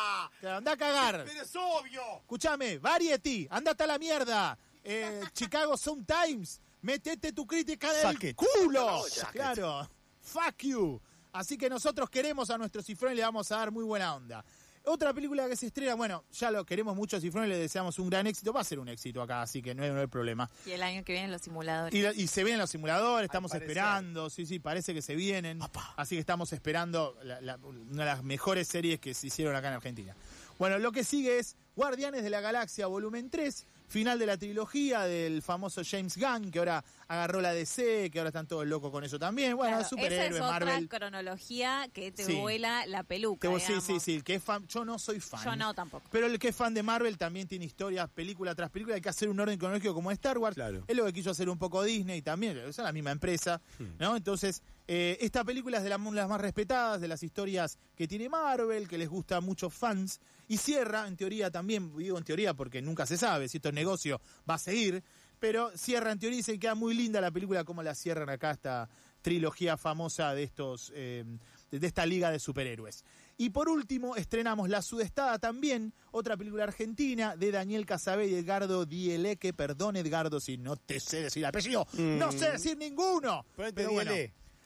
anda 0.43 0.71
a 0.73 0.77
cagar. 0.77 1.23
Pero 1.25 1.41
es 1.41 1.55
obvio. 1.55 2.01
Escúchame, 2.19 2.77
Variety, 2.77 3.47
andate 3.49 3.83
a 3.85 3.87
la 3.87 3.97
mierda. 3.97 4.55
Eh, 4.83 5.21
Chicago 5.33 5.75
Sun 5.77 6.05
Times, 6.05 6.61
metete 6.83 7.33
tu 7.33 7.47
crítica 7.47 7.91
del 7.91 8.35
culo. 8.35 9.03
It. 9.07 9.23
claro, 9.31 9.89
fuck 10.21 10.57
you. 10.59 11.01
Así 11.33 11.57
que 11.57 11.69
nosotros 11.69 12.07
queremos 12.09 12.51
a 12.51 12.57
nuestro 12.59 12.83
Cifrón 12.83 13.13
y 13.13 13.15
le 13.15 13.21
vamos 13.23 13.51
a 13.51 13.57
dar 13.57 13.71
muy 13.71 13.83
buena 13.85 14.13
onda. 14.13 14.43
Otra 14.83 15.13
película 15.13 15.47
que 15.47 15.55
se 15.55 15.67
estrena, 15.67 15.93
bueno, 15.93 16.23
ya 16.31 16.49
lo 16.49 16.65
queremos 16.65 16.95
mucho 16.95 17.15
a 17.17 17.21
Cifrón 17.21 17.45
y 17.45 17.49
le 17.49 17.57
deseamos 17.57 17.99
un 17.99 18.09
gran 18.09 18.25
éxito. 18.25 18.51
Va 18.51 18.61
a 18.61 18.63
ser 18.63 18.79
un 18.79 18.89
éxito 18.89 19.21
acá, 19.21 19.41
así 19.43 19.61
que 19.61 19.75
no 19.75 19.83
hay, 19.83 19.91
no 19.91 19.99
hay 19.99 20.07
problema. 20.07 20.49
Y 20.65 20.71
el 20.71 20.81
año 20.81 21.03
que 21.03 21.13
viene 21.13 21.27
los 21.27 21.41
simuladores. 21.41 21.93
Y, 22.17 22.23
y 22.23 22.27
se 22.27 22.43
vienen 22.43 22.59
los 22.59 22.69
simuladores, 22.71 23.25
estamos 23.25 23.51
esperando, 23.53 24.29
sí, 24.31 24.45
sí, 24.45 24.59
parece 24.59 24.93
que 24.93 25.01
se 25.01 25.15
vienen. 25.15 25.59
Así 25.97 26.15
que 26.15 26.19
estamos 26.19 26.51
esperando 26.51 27.15
la- 27.23 27.39
la- 27.41 27.57
una 27.57 28.03
de 28.03 28.09
las 28.09 28.23
mejores 28.23 28.67
series 28.67 28.99
que 28.99 29.13
se 29.13 29.27
hicieron 29.27 29.55
acá 29.55 29.67
en 29.67 29.75
Argentina. 29.75 30.15
Bueno, 30.57 30.77
lo 30.79 30.91
que 30.91 31.03
sigue 31.03 31.39
es 31.39 31.55
Guardianes 31.75 32.23
de 32.23 32.29
la 32.29 32.41
Galaxia 32.41 32.87
Volumen 32.87 33.29
3, 33.29 33.65
final 33.91 34.17
de 34.17 34.25
la 34.25 34.37
trilogía 34.37 35.01
del 35.01 35.41
famoso 35.41 35.81
James 35.85 36.17
Gunn, 36.17 36.49
que 36.49 36.59
ahora 36.59 36.83
agarró 37.07 37.41
la 37.41 37.53
DC, 37.53 38.09
que 38.11 38.19
ahora 38.19 38.29
están 38.29 38.47
todos 38.47 38.65
locos 38.65 38.89
con 38.91 39.03
eso 39.03 39.19
también. 39.19 39.55
Bueno, 39.55 39.77
Claro, 39.77 39.89
superhéroe, 39.89 40.27
esa 40.27 40.35
es 40.37 40.41
otra 40.41 40.51
Marvel. 40.65 40.89
cronología 40.89 41.87
que 41.93 42.11
te 42.11 42.23
Sí. 42.25 42.35
vuela 42.35 42.85
la 42.87 43.03
peluca. 43.03 43.49
Te- 43.49 43.59
sí, 43.59 43.73
sí, 43.81 43.99
sí, 43.99 44.15
el 44.15 44.23
que 44.23 44.35
es 44.35 44.43
fan, 44.43 44.65
yo 44.67 44.85
no 44.85 44.97
soy 44.97 45.19
fan. 45.19 45.43
Yo 45.43 45.55
no 45.55 45.73
tampoco. 45.73 46.07
Pero 46.11 46.27
el 46.27 46.39
que 46.39 46.47
es 46.49 46.55
fan 46.55 46.73
de 46.73 46.83
Marvel 46.83 47.17
también 47.17 47.47
tiene 47.47 47.65
historias, 47.65 48.09
película 48.09 48.55
tras 48.55 48.69
película. 48.69 48.95
Hay 48.95 49.01
que 49.01 49.09
hacer 49.09 49.29
un 49.29 49.39
orden 49.39 49.59
cronológico 49.59 49.93
como 49.93 50.09
Star 50.11 50.37
Wars. 50.37 50.55
Claro. 50.55 50.83
Es 50.87 50.95
lo 50.95 51.05
que 51.05 51.13
quiso 51.13 51.29
hacer 51.31 51.49
un 51.49 51.57
poco 51.57 51.83
Disney 51.83 52.21
también. 52.21 52.57
Es 52.57 52.77
la 52.77 52.91
misma 52.91 53.11
empresa. 53.11 53.61
¿no? 53.99 54.15
Entonces, 54.15 54.61
eh, 54.87 55.17
esta 55.21 55.43
película 55.43 55.77
es 55.77 55.83
de 55.83 55.89
las, 55.89 55.99
las 56.01 56.29
más 56.29 56.39
respetadas, 56.41 57.01
de 57.01 57.07
las 57.07 57.23
historias 57.23 57.77
que 57.95 58.07
tiene 58.07 58.29
Marvel, 58.29 58.87
que 58.87 58.97
les 58.97 59.09
gusta 59.09 59.37
a 59.37 59.41
muchos 59.41 59.73
fans. 59.73 60.19
Y 60.51 60.57
cierra, 60.57 61.07
en 61.07 61.15
teoría 61.15 61.49
también, 61.49 61.95
digo 61.95 62.17
en 62.17 62.25
teoría 62.25 62.53
porque 62.53 62.81
nunca 62.81 63.05
se 63.05 63.15
sabe 63.17 63.47
si 63.47 63.55
esto 63.55 63.69
es 63.69 63.73
negocio, 63.73 64.19
va 64.49 64.55
a 64.55 64.57
seguir. 64.57 65.01
Pero 65.39 65.71
cierra 65.77 66.11
en 66.11 66.19
teoría 66.19 66.39
y 66.39 66.43
se 66.43 66.59
queda 66.59 66.75
muy 66.75 66.93
linda 66.93 67.21
la 67.21 67.31
película, 67.31 67.63
como 67.63 67.81
la 67.81 67.95
cierran 67.95 68.29
acá 68.29 68.51
esta 68.51 68.89
trilogía 69.21 69.77
famosa 69.77 70.33
de 70.33 70.43
estos. 70.43 70.91
eh, 70.93 71.23
de 71.71 71.87
esta 71.87 72.05
liga 72.05 72.29
de 72.31 72.39
superhéroes. 72.39 73.05
Y 73.37 73.51
por 73.51 73.69
último, 73.69 74.17
estrenamos 74.17 74.67
La 74.67 74.81
Sudestada 74.81 75.39
también, 75.39 75.93
otra 76.11 76.35
película 76.35 76.65
argentina 76.65 77.37
de 77.37 77.49
Daniel 77.49 77.85
Casabé 77.85 78.27
y 78.27 78.35
Edgardo 78.35 78.85
Dieleque. 78.85 79.53
Perdón, 79.53 79.95
Edgardo, 79.95 80.41
si 80.41 80.57
no 80.57 80.75
te 80.75 80.99
sé 80.99 81.23
decir 81.23 81.43
el 81.43 81.45
apellido. 81.45 81.87
No 81.93 82.29
sé 82.33 82.51
decir 82.51 82.77
ninguno. 82.77 83.45
Ponete 83.55 83.73
Pero 83.73 83.93
bueno. 83.93 84.11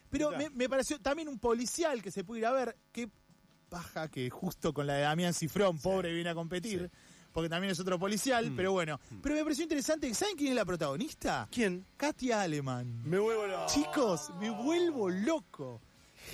Pero 0.10 0.32
me, 0.32 0.50
me 0.50 0.68
pareció 0.68 1.00
también 1.00 1.28
un 1.28 1.38
policial 1.38 2.02
que 2.02 2.10
se 2.10 2.24
puede 2.24 2.40
ir 2.40 2.48
a 2.48 2.54
ver. 2.54 2.76
Qué 2.92 3.08
paja 3.76 4.08
que 4.10 4.30
justo 4.30 4.74
con 4.74 4.88
la 4.88 4.94
de 4.94 5.02
Damián 5.02 5.34
Cifrón, 5.34 5.78
pobre, 5.80 6.14
viene 6.14 6.30
a 6.30 6.36
competir. 6.36 6.90
Porque 7.34 7.50
también 7.50 7.72
es 7.72 7.80
otro 7.82 8.00
policial, 8.00 8.50
Mm. 8.52 8.56
pero 8.56 8.72
bueno. 8.72 8.98
Pero 9.22 9.36
me 9.36 9.44
pareció 9.44 9.64
interesante. 9.64 10.14
¿Saben 10.14 10.38
quién 10.38 10.52
es 10.52 10.56
la 10.56 10.64
protagonista? 10.64 11.50
¿Quién? 11.52 11.86
Katia 11.98 12.42
Aleman. 12.44 13.04
Me 13.04 13.20
vuelvo 13.20 13.46
loco. 13.48 13.66
Chicos, 13.68 14.32
me 14.40 14.50
vuelvo 14.50 15.10
loco. 15.10 15.82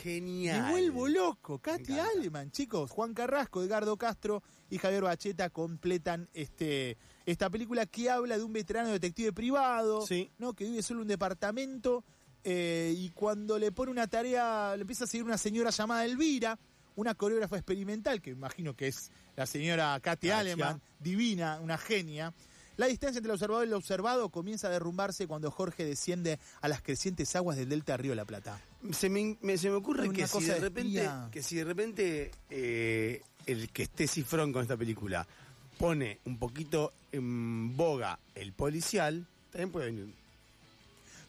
Genial. 0.04 0.62
Me 0.62 0.70
vuelvo 0.70 1.08
loco. 1.08 1.56
Encanta. 1.56 2.06
Aleman, 2.16 2.52
chicos. 2.52 2.92
Juan 2.92 3.16
Carrasco, 3.16 3.64
Edgardo 3.64 3.98
Castro 3.98 4.44
y 4.70 4.78
Javier 4.78 5.02
Bacheta 5.02 5.50
completan 5.50 6.30
este 6.34 6.98
esta 7.26 7.50
película 7.50 7.88
que 7.88 8.10
habla 8.10 8.38
de 8.38 8.44
un 8.44 8.54
veterano 8.54 8.90
detective 8.90 9.34
privado, 9.34 10.06
Sí. 10.06 10.30
¿no? 10.38 10.54
Que 10.54 10.66
vive 10.66 10.84
solo 10.84 11.00
en 11.00 11.04
un 11.04 11.08
departamento 11.08 12.04
eh, 12.44 12.94
y 12.96 13.10
cuando 13.10 13.58
le 13.60 13.72
pone 13.72 13.92
una 13.92 14.08
tarea, 14.08 14.76
le 14.76 14.82
empieza 14.82 15.04
a 15.04 15.08
seguir 15.08 15.26
una 15.26 15.38
señora 15.38 15.70
llamada 15.72 16.06
Elvira, 16.06 16.58
una 16.96 17.14
coreógrafa 17.16 17.58
experimental, 17.58 18.22
que 18.22 18.32
imagino 18.32 18.76
que 18.76 18.88
es 18.88 19.12
la 19.36 19.46
señora 19.46 19.94
Katy 20.00 20.28
Katia. 20.28 20.40
Aleman, 20.40 20.82
divina, 21.00 21.60
una 21.62 21.78
genia. 21.78 22.34
La 22.78 22.88
distancia 22.88 23.20
entre 23.20 23.30
el 23.32 23.36
observador 23.36 23.66
y 23.66 23.68
el 23.68 23.74
observado 23.76 24.30
comienza 24.30 24.68
a 24.68 24.72
derrumbarse 24.72 25.28
cuando 25.28 25.52
Jorge 25.52 25.86
desciende 25.86 26.40
a 26.62 26.68
las 26.68 26.82
crecientes 26.82 27.36
aguas 27.36 27.58
del 27.58 27.70
delta 27.70 27.96
Río 27.98 28.12
de 28.12 28.16
la 28.16 28.26
Plata. 28.26 28.60
Se 28.92 29.10
me, 29.10 29.38
me- 29.42 29.58
se 29.58 29.70
me 29.70 29.76
ocurre 29.76 30.04
que 30.14 30.26
si, 30.28 30.46
de 30.46 30.60
repente, 30.62 30.90
que 31.32 31.44
si 31.44 31.56
de 31.58 31.64
repente 31.64 32.32
eh, 32.50 33.22
el 33.46 33.70
que 33.72 33.84
esté 33.84 34.08
cifrón 34.08 34.52
con 34.54 34.62
esta 34.64 34.78
película 34.78 35.28
pone 35.78 36.20
un 36.26 36.40
poquito 36.40 36.94
en 37.12 37.76
boga 37.76 38.20
el 38.36 38.54
policial, 38.54 39.28
también 39.52 39.72
puede 39.72 39.86
venir. 39.88 40.14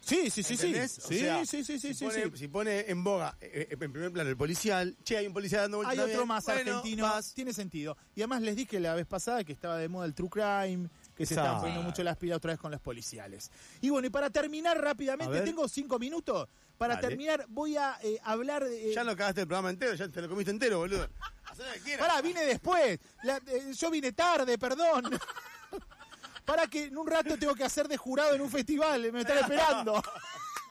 Sí, 0.05 0.31
sí, 0.31 0.43
sí, 0.43 0.57
sí. 0.57 0.67
¿Entendés? 0.67 0.99
O 0.99 1.09
Sí, 1.09 1.19
sea, 1.21 1.47
sí, 1.47 1.65
sí, 1.65 1.79
sí, 1.79 1.79
si, 1.79 1.95
sí, 1.95 2.05
pone, 2.05 2.25
sí. 2.25 2.31
si 2.37 2.49
pone 2.49 2.91
en 2.91 3.05
boga, 3.05 3.37
eh, 3.41 3.69
eh, 3.71 3.77
en 3.81 3.93
primer 3.93 4.11
plano, 4.13 4.29
el 4.31 4.37
policial, 4.37 4.97
che, 5.05 5.17
hay 5.17 5.27
un 5.29 5.33
policía 5.33 5.61
dando 5.61 5.77
vueltas. 5.79 5.93
Hay 5.93 5.99
otro 6.01 6.11
también, 6.13 6.29
más 6.29 6.45
bueno, 6.45 6.61
argentino, 6.79 7.05
vas. 7.05 7.33
tiene 7.35 7.53
sentido. 7.53 7.97
Y 8.17 8.21
además 8.21 8.43
les 8.43 8.57
dije 8.57 8.81
la 8.81 8.95
vez 8.95 9.07
pasada 9.07 9.45
que 9.45 9.53
estaba 9.53 9.79
de 9.79 9.89
moda 9.89 10.07
el 10.07 10.15
true 10.15 10.29
crime, 10.29 10.89
que 11.15 11.25
se 11.25 11.37
Sa- 11.37 11.43
están 11.45 11.61
poniendo 11.61 11.83
mucho 11.83 12.03
las 12.03 12.17
pilas 12.17 12.39
otra 12.39 12.53
vez 12.53 12.59
con 12.61 12.73
los 12.73 12.81
policiales. 12.81 13.51
Y 13.81 13.91
bueno, 13.91 14.09
y 14.09 14.11
para 14.11 14.29
terminar 14.29 14.77
A 14.79 14.81
rápidamente, 14.81 15.33
ver. 15.35 15.45
tengo 15.45 15.69
cinco 15.69 15.99
minutos. 16.01 16.49
Para 16.79 16.97
Dale. 16.97 17.09
terminar, 17.09 17.47
voy 17.49 17.77
a 17.77 17.97
eh, 18.03 18.19
hablar 18.25 18.65
de. 18.65 18.91
eh, 18.91 18.95
Ya 18.95 19.05
lo 19.05 19.17
cagaste 19.17 19.43
el 19.43 19.47
programa 19.47 19.71
entero, 19.71 19.95
ya 19.95 20.09
te 20.09 20.21
lo 20.21 20.29
comiste 20.29 20.51
entero, 20.51 20.79
boludo. 20.79 21.09
Hacé 21.45 21.63
lo 21.65 21.73
que 21.75 21.81
quieras. 21.81 22.05
Pará, 22.09 22.21
vine 22.21 22.45
después. 22.45 22.99
La- 23.23 23.37
eh, 23.47 23.73
yo 23.73 23.89
vine 23.89 24.11
tarde, 24.13 24.59
perdón. 24.59 25.05
Para 26.53 26.67
que 26.67 26.85
en 26.85 26.99
un 26.99 27.07
rato 27.07 27.39
tengo 27.39 27.55
que 27.55 27.65
hacer 27.65 27.89
de 27.89 27.97
jurado 27.97 28.35
en 28.35 28.43
un 28.43 28.51
festival, 28.51 29.11
me 29.11 29.21
están 29.21 29.39
esperando. 29.39 30.03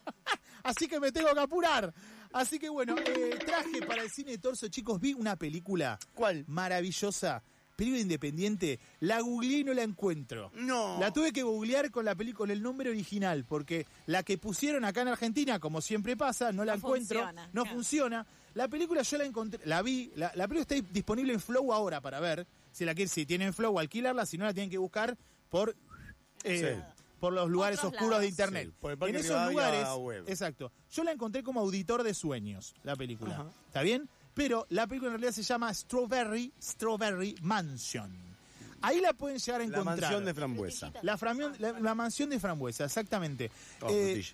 Así 0.63 0.87
que 0.87 0.99
me 0.99 1.11
tengo 1.11 1.33
que 1.33 1.39
apurar. 1.39 1.91
Así 2.31 2.59
que 2.59 2.69
bueno, 2.69 2.95
eh, 2.99 3.39
traje 3.43 3.81
para 3.87 4.03
el 4.03 4.11
cine 4.11 4.29
de 4.33 4.37
torso, 4.37 4.67
chicos, 4.67 5.01
vi 5.01 5.15
una 5.15 5.35
película 5.37 5.97
¿Cuál? 6.13 6.45
maravillosa, 6.47 7.41
película 7.75 7.99
independiente, 7.99 8.79
la 8.99 9.21
googleé 9.21 9.61
y 9.61 9.63
no 9.63 9.73
la 9.73 9.81
encuentro. 9.81 10.51
No. 10.53 10.99
La 10.99 11.11
tuve 11.11 11.33
que 11.33 11.41
googlear 11.41 11.89
con 11.89 12.05
la 12.05 12.13
película, 12.13 12.37
con 12.37 12.51
el 12.51 12.61
nombre 12.61 12.91
original, 12.91 13.43
porque 13.45 13.87
la 14.05 14.21
que 14.21 14.37
pusieron 14.37 14.85
acá 14.85 15.01
en 15.01 15.07
Argentina, 15.07 15.57
como 15.57 15.81
siempre 15.81 16.15
pasa, 16.15 16.51
no 16.51 16.63
la 16.63 16.73
No 16.73 16.77
encuentro, 16.77 17.21
funciona, 17.21 17.49
no 17.53 17.63
claro. 17.63 17.75
funciona. 17.75 18.27
La 18.53 18.67
película 18.67 19.01
yo 19.01 19.17
la 19.17 19.25
encontré, 19.25 19.59
la 19.65 19.81
vi, 19.81 20.11
la, 20.15 20.31
la 20.35 20.47
película 20.47 20.77
está 20.77 20.93
disponible 20.93 21.33
en 21.33 21.39
Flow 21.39 21.73
ahora 21.73 22.01
para 22.01 22.19
ver. 22.19 22.45
Si 22.71 22.85
la 22.85 22.93
quieren, 22.93 23.09
si 23.09 23.25
tienen 23.25 23.51
Flow, 23.51 23.79
alquilarla, 23.79 24.27
si 24.27 24.37
no 24.37 24.45
la 24.45 24.53
tienen 24.53 24.69
que 24.69 24.77
buscar 24.77 25.17
por 25.51 25.75
eh, 26.43 26.75
Sí. 26.79 26.83
por 27.19 27.33
los 27.33 27.47
lugares 27.51 27.77
Otros 27.77 27.91
oscuros 27.93 28.09
lados. 28.11 28.21
de 28.23 28.27
internet. 28.29 28.67
Sí, 28.69 28.73
por 28.81 28.91
el 28.91 28.97
Parque 28.97 29.15
en 29.19 29.23
esos 29.23 29.51
lugares, 29.51 29.87
web. 29.99 30.23
exacto. 30.27 30.71
Yo 30.91 31.03
la 31.03 31.11
encontré 31.11 31.43
como 31.43 31.59
auditor 31.59 32.01
de 32.01 32.15
sueños, 32.15 32.73
la 32.81 32.95
película. 32.95 33.35
Ajá. 33.35 33.45
¿Está 33.67 33.83
bien? 33.83 34.09
Pero 34.33 34.65
la 34.69 34.87
película 34.87 35.09
en 35.11 35.19
realidad 35.19 35.33
se 35.35 35.43
llama 35.43 35.71
Strawberry, 35.71 36.51
Strawberry 36.59 37.35
Mansion. 37.43 38.11
Ahí 38.81 38.99
la 38.99 39.13
pueden 39.13 39.37
llegar 39.37 39.61
a 39.61 39.63
La 39.65 39.69
encontrar. 39.69 39.99
mansión 39.99 40.25
de 40.25 40.33
frambuesa. 40.33 40.91
La, 41.03 41.15
framión- 41.17 41.53
la- 41.59 41.79
la 41.79 41.93
mansión 41.93 42.29
de 42.31 42.39
frambuesa, 42.39 42.85
exactamente. 42.85 43.51
Oh, 43.81 43.87
Eh, 43.91 44.25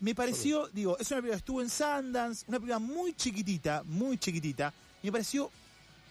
me 0.00 0.12
pareció, 0.14 0.66
digo, 0.68 0.98
es 0.98 1.08
una 1.12 1.18
película 1.20 1.36
que 1.36 1.38
estuvo 1.38 1.62
en 1.62 1.70
Sundance, 1.70 2.44
una 2.48 2.58
película 2.58 2.80
muy 2.80 3.14
chiquitita, 3.14 3.84
muy 3.84 4.18
chiquitita. 4.18 4.72
Y 5.02 5.06
me 5.06 5.12
pareció 5.12 5.48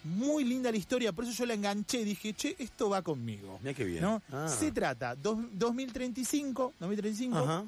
muy 0.06 0.44
linda 0.44 0.70
la 0.70 0.76
historia, 0.76 1.12
por 1.12 1.24
eso 1.24 1.32
yo 1.34 1.46
la 1.46 1.54
enganché 1.54 2.00
y 2.00 2.04
dije, 2.04 2.32
che, 2.34 2.54
esto 2.58 2.88
va 2.88 3.02
conmigo. 3.02 3.58
Mirá 3.62 3.74
qué 3.74 3.84
bien. 3.84 4.02
¿no? 4.02 4.22
Ah. 4.32 4.48
Se 4.48 4.72
trata, 4.72 5.14
dos- 5.14 5.44
2035, 5.52 6.74
2035 6.78 7.38
Ajá. 7.38 7.64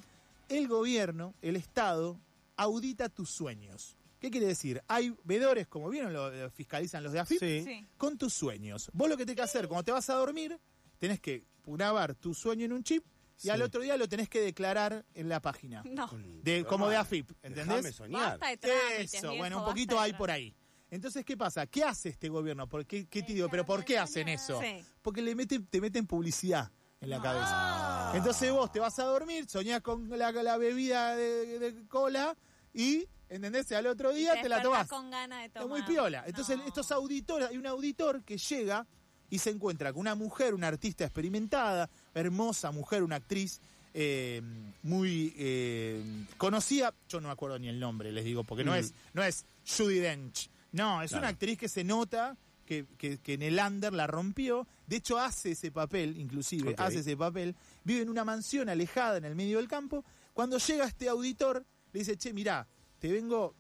el 0.48 0.68
gobierno, 0.68 1.34
el 1.42 1.56
Estado, 1.56 2.16
audita 2.56 3.08
tus 3.08 3.30
sueños. 3.30 3.96
¿Qué 4.20 4.30
quiere 4.30 4.46
decir? 4.46 4.82
Hay 4.88 5.14
vedores, 5.24 5.66
como 5.68 5.88
vieron, 5.90 6.12
lo, 6.12 6.30
lo 6.30 6.50
fiscalizan 6.50 7.04
los 7.04 7.12
de 7.12 7.20
AFIP, 7.20 7.38
Sí. 7.38 7.62
Sí. 7.64 7.86
con 7.96 8.18
tus 8.18 8.34
sueños. 8.34 8.90
Vos 8.92 9.08
lo 9.08 9.16
que 9.16 9.24
tenés 9.24 9.36
que 9.36 9.42
hacer, 9.42 9.68
cuando 9.68 9.84
te 9.84 9.92
vas 9.92 10.10
a 10.10 10.14
dormir, 10.14 10.58
tenés 10.98 11.20
que 11.20 11.44
grabar 11.66 12.14
tu 12.14 12.34
sueño 12.34 12.64
en 12.64 12.72
un 12.72 12.82
chip 12.82 13.04
y 13.38 13.42
Sí. 13.42 13.50
al 13.50 13.62
otro 13.62 13.80
día 13.80 13.96
lo 13.96 14.08
tenés 14.08 14.28
que 14.28 14.40
declarar 14.40 15.04
en 15.14 15.28
la 15.28 15.38
página. 15.40 15.82
No. 15.84 16.10
De, 16.42 16.64
como 16.64 16.88
de 16.88 16.96
AFIP, 16.96 17.30
¿entendés? 17.42 17.94
soñar. 17.94 18.30
Basta 18.40 18.48
de 18.48 18.56
trámites, 18.56 19.14
Eso, 19.14 19.28
viejo, 19.30 19.36
bueno, 19.36 19.58
un 19.60 19.64
poquito 19.66 20.00
hay 20.00 20.12
por 20.14 20.30
ahí. 20.32 20.52
Entonces, 20.90 21.24
¿qué 21.24 21.36
pasa? 21.36 21.66
¿Qué 21.66 21.82
hace 21.84 22.08
este 22.08 22.28
gobierno? 22.28 22.66
¿Por 22.66 22.86
qué, 22.86 23.06
qué 23.06 23.22
te 23.22 23.34
digo? 23.34 23.48
¿Pero 23.50 23.64
por 23.66 23.84
qué 23.84 23.98
hacen 23.98 24.28
eso? 24.28 24.60
Sí. 24.60 24.82
Porque 25.02 25.20
le 25.22 25.34
meten, 25.34 25.66
te 25.66 25.80
meten 25.80 26.06
publicidad 26.06 26.70
en 27.00 27.10
la 27.10 27.20
cabeza. 27.20 28.12
Entonces 28.14 28.50
vos 28.50 28.72
te 28.72 28.80
vas 28.80 28.98
a 28.98 29.04
dormir, 29.04 29.46
soñás 29.48 29.82
con 29.82 30.08
la, 30.18 30.32
la 30.32 30.56
bebida 30.56 31.14
de, 31.14 31.58
de 31.58 31.86
cola 31.88 32.34
y, 32.72 33.06
¿entendés? 33.28 33.70
Al 33.72 33.86
otro 33.86 34.12
día 34.12 34.32
te, 34.40 34.48
la 34.48 34.56
despertás 34.56 34.62
tomás. 34.62 34.88
con 34.88 35.10
ganas 35.10 35.40
de 35.40 35.46
Es 35.46 35.52
tomar. 35.52 35.68
muy 35.68 35.82
piola. 35.82 36.24
Entonces, 36.26 36.56
No. 36.56 36.64
estos 36.66 36.90
auditores, 36.90 37.48
hay 37.50 37.58
un 37.58 37.66
auditor 37.66 38.24
que 38.24 38.38
llega 38.38 38.86
y 39.30 39.38
se 39.38 39.50
encuentra 39.50 39.92
con 39.92 40.00
una 40.00 40.14
mujer, 40.14 40.54
una 40.54 40.68
artista 40.68 41.04
experimentada, 41.04 41.90
hermosa 42.14 42.70
mujer, 42.72 43.02
una 43.02 43.16
actriz 43.16 43.60
eh, 43.92 44.40
muy 44.82 45.34
eh, 45.36 46.02
conocida. 46.38 46.94
Yo 47.08 47.20
no 47.20 47.28
me 47.28 47.32
acuerdo 47.32 47.58
ni 47.58 47.68
el 47.68 47.78
nombre, 47.78 48.10
les 48.10 48.24
digo, 48.24 48.42
porque 48.44 48.64
no 48.64 48.72
Mm. 48.72 48.76
es 48.76 48.94
no 49.12 49.22
es 49.22 49.44
Judy 49.76 49.98
Dench. 49.98 50.48
No, 50.72 51.02
es 51.02 51.10
Claro. 51.10 51.22
una 51.22 51.28
actriz 51.28 51.58
que 51.58 51.68
se 51.68 51.84
nota 51.84 52.36
que, 52.66 52.84
que- 52.98 53.18
que 53.18 53.34
en 53.34 53.42
el 53.42 53.58
under 53.58 53.92
la 53.92 54.06
rompió. 54.06 54.66
De 54.86 54.96
hecho, 54.96 55.18
hace 55.18 55.52
ese 55.52 55.70
papel, 55.70 56.18
inclusive, 56.18 56.74
hace 56.78 56.98
ese 56.98 57.16
papel. 57.16 57.56
Vive 57.84 58.02
en 58.02 58.10
una 58.10 58.24
mansión 58.24 58.68
alejada 58.68 59.16
en 59.16 59.24
el 59.24 59.34
medio 59.34 59.56
del 59.58 59.68
campo. 59.68 60.04
Cuando 60.34 60.58
llega 60.58 60.84
este 60.86 61.08
auditor, 61.08 61.64
le 61.92 61.98
dice, 62.00 62.16
che, 62.18 62.32
mirá, 62.34 62.66
te 62.98 63.10
vengo, 63.10 63.54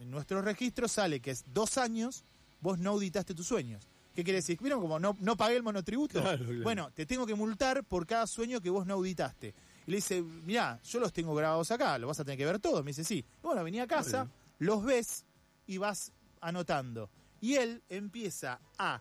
en 0.00 0.10
nuestro 0.10 0.40
registro 0.40 0.88
sale 0.88 1.20
que 1.20 1.30
es 1.32 1.44
dos 1.52 1.76
años, 1.76 2.24
vos 2.60 2.78
no 2.78 2.90
auditaste 2.90 3.34
tus 3.34 3.46
sueños. 3.46 3.86
¿Qué 4.14 4.24
quiere 4.24 4.38
decir? 4.38 4.56
¿Vieron 4.60 4.80
como 4.80 4.98
no, 4.98 5.16
no 5.20 5.36
pagué 5.36 5.56
el 5.56 5.62
monotributo? 5.62 6.22
Claro, 6.22 6.44
claro. 6.44 6.62
Bueno, 6.62 6.90
te 6.94 7.04
tengo 7.04 7.26
que 7.26 7.34
multar 7.34 7.84
por 7.84 8.06
cada 8.06 8.26
sueño 8.26 8.60
que 8.60 8.70
vos 8.70 8.86
no 8.86 8.94
auditaste. 8.94 9.54
Y 9.86 9.90
le 9.90 9.96
dice, 9.96 10.22
mirá, 10.22 10.80
yo 10.84 11.00
los 11.00 11.12
tengo 11.12 11.34
grabados 11.34 11.70
acá, 11.70 11.98
lo 11.98 12.06
vas 12.06 12.18
a 12.20 12.24
tener 12.24 12.38
que 12.38 12.46
ver 12.46 12.60
todos. 12.60 12.82
Me 12.84 12.92
dice, 12.92 13.04
sí. 13.04 13.16
Y 13.18 13.42
bueno, 13.46 13.62
vení 13.62 13.80
a 13.80 13.86
casa, 13.86 14.26
los 14.58 14.82
ves 14.84 15.24
y 15.66 15.76
vas 15.78 16.12
anotando. 16.46 17.08
Y 17.40 17.54
él 17.54 17.82
empieza 17.88 18.60
a 18.78 19.00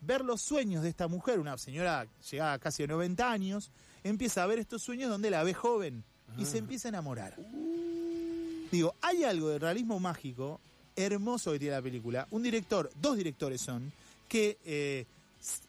ver 0.00 0.24
los 0.24 0.40
sueños 0.40 0.82
de 0.82 0.88
esta 0.88 1.08
mujer, 1.08 1.38
una 1.38 1.56
señora 1.58 2.06
llegada 2.30 2.58
casi 2.58 2.82
a 2.82 2.86
90 2.86 3.30
años, 3.30 3.70
empieza 4.02 4.42
a 4.42 4.46
ver 4.46 4.58
estos 4.58 4.82
sueños 4.82 5.10
donde 5.10 5.30
la 5.30 5.42
ve 5.44 5.54
joven 5.54 6.02
y 6.38 6.44
se 6.46 6.58
empieza 6.58 6.88
a 6.88 6.90
enamorar. 6.90 7.36
Digo, 8.70 8.94
hay 9.02 9.24
algo 9.24 9.48
de 9.50 9.58
realismo 9.58 10.00
mágico 10.00 10.60
hermoso 10.96 11.52
que 11.52 11.58
tiene 11.58 11.76
la 11.76 11.82
película. 11.82 12.26
Un 12.30 12.42
director, 12.42 12.90
dos 13.00 13.16
directores 13.16 13.60
son, 13.60 13.92
que 14.28 14.58
eh, 14.64 15.04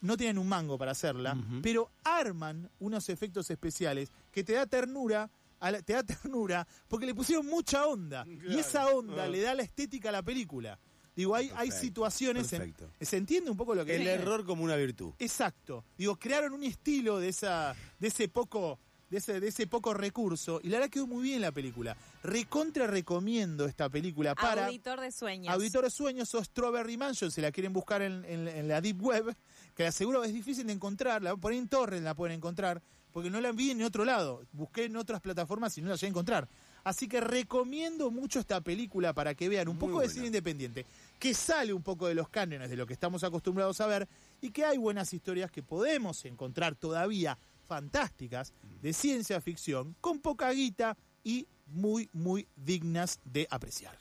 no 0.01 0.15
tienen 0.15 0.37
un 0.37 0.47
mango 0.47 0.77
para 0.77 0.91
hacerla, 0.91 1.37
pero 1.61 1.89
arman 2.03 2.69
unos 2.79 3.09
efectos 3.09 3.49
especiales 3.49 4.09
que 4.31 4.43
te 4.43 4.53
da 4.53 4.65
ternura. 4.65 5.29
a 5.59 5.71
la- 5.71 5.81
te 5.81 5.93
da 5.93 6.03
ternura 6.03 6.67
porque 6.89 7.05
le 7.05 7.15
pusieron 7.15 7.45
mucha 7.45 7.87
onda 7.87 8.25
y 8.49 8.57
esa 8.59 8.87
onda 8.87 9.23
Ah. 9.23 9.27
le 9.27 9.39
da 9.41 9.53
la 9.55 9.63
estética 9.63 10.09
a 10.09 10.11
la 10.11 10.21
película. 10.21 10.77
Digo, 11.15 11.35
hay, 11.35 11.45
hay 11.55 11.67
Perfecto, 11.69 11.79
situaciones. 11.81 12.53
en- 12.53 12.59
perfecto. 12.59 12.89
¿Se 13.01 13.17
entiende 13.17 13.51
un 13.51 13.57
poco 13.57 13.75
lo 13.75 13.85
que 13.85 13.95
El 13.95 14.07
error 14.07 14.45
como 14.45 14.63
una 14.63 14.75
virtud. 14.75 15.13
Exacto. 15.19 15.83
Digo, 15.97 16.15
crearon 16.17 16.53
un 16.53 16.63
estilo 16.63 17.19
de 17.19 17.29
esa, 17.29 17.75
de 17.99 18.07
ese 18.07 18.27
poco, 18.29 18.79
de 19.11 19.19
ese, 19.19 19.39
de 19.39 19.47
ese 19.49 19.67
poco 19.67 19.93
recurso, 19.93 20.59
y 20.63 20.69
la 20.69 20.77
verdad 20.79 20.89
quedó 20.91 21.05
muy 21.05 21.21
bien 21.21 21.39
la 21.41 21.51
película. 21.51 21.95
Recontra 22.23 22.87
recomiendo 22.87 23.65
esta 23.65 23.89
película 23.89 24.33
para 24.33 24.65
Auditor 24.65 24.99
de 25.01 25.11
sueños. 25.11 25.53
Auditor 25.53 25.83
de 25.83 25.91
Sueños 25.91 26.33
o 26.33 26.43
Strawberry 26.43 26.97
Mansion, 26.97 27.29
si 27.29 27.41
la 27.41 27.51
quieren 27.51 27.73
buscar 27.73 28.01
en, 28.01 28.25
en- 28.25 28.47
en 28.47 28.67
la 28.67 28.81
Deep 28.81 28.99
Web, 29.03 29.35
que 29.75 29.85
aseguro 29.85 30.23
es 30.23 30.33
difícil 30.33 30.65
de 30.65 30.73
encontrar, 30.73 31.21
la 31.21 31.35
por 31.35 31.51
ahí 31.51 31.59
en 31.59 31.67
Torrent 31.67 32.03
la 32.03 32.15
pueden 32.15 32.37
encontrar, 32.37 32.81
porque 33.11 33.29
no 33.29 33.39
la 33.39 33.51
vi 33.51 33.69
en 33.69 33.83
otro 33.83 34.03
lado. 34.03 34.41
Busqué 34.51 34.85
en 34.85 34.95
otras 34.95 35.21
plataformas 35.21 35.77
y 35.77 35.81
no 35.83 35.89
la 35.89 35.95
llegué 35.95 36.07
a 36.07 36.09
encontrar. 36.09 36.47
Así 36.83 37.07
que 37.07 37.21
recomiendo 37.21 38.11
mucho 38.11 38.39
esta 38.39 38.59
película 38.61 39.13
para 39.13 39.35
que 39.35 39.47
vean 39.47 39.69
un 39.69 39.77
Muy 39.77 39.87
poco 39.87 40.01
de 40.01 40.09
cine 40.09 40.27
independiente, 40.27 40.85
que 41.17 41.33
sale 41.33 41.73
un 41.73 41.81
poco 41.81 42.07
de 42.07 42.15
los 42.15 42.27
cánones 42.27 42.69
de 42.69 42.75
lo 42.75 42.85
que 42.85 42.93
estamos 42.93 43.23
acostumbrados 43.23 43.79
a 43.79 43.87
ver 43.87 44.07
y 44.41 44.51
que 44.51 44.65
hay 44.65 44.77
buenas 44.77 45.13
historias 45.13 45.49
que 45.49 45.63
podemos 45.63 46.25
encontrar 46.25 46.75
todavía 46.75 47.37
fantásticas 47.65 48.53
de 48.81 48.91
ciencia 48.91 49.39
ficción 49.39 49.95
con 50.01 50.19
poca 50.19 50.51
guita 50.51 50.97
y 51.23 51.47
muy, 51.67 52.09
muy 52.11 52.47
dignas 52.55 53.19
de 53.23 53.47
apreciar. 53.49 53.97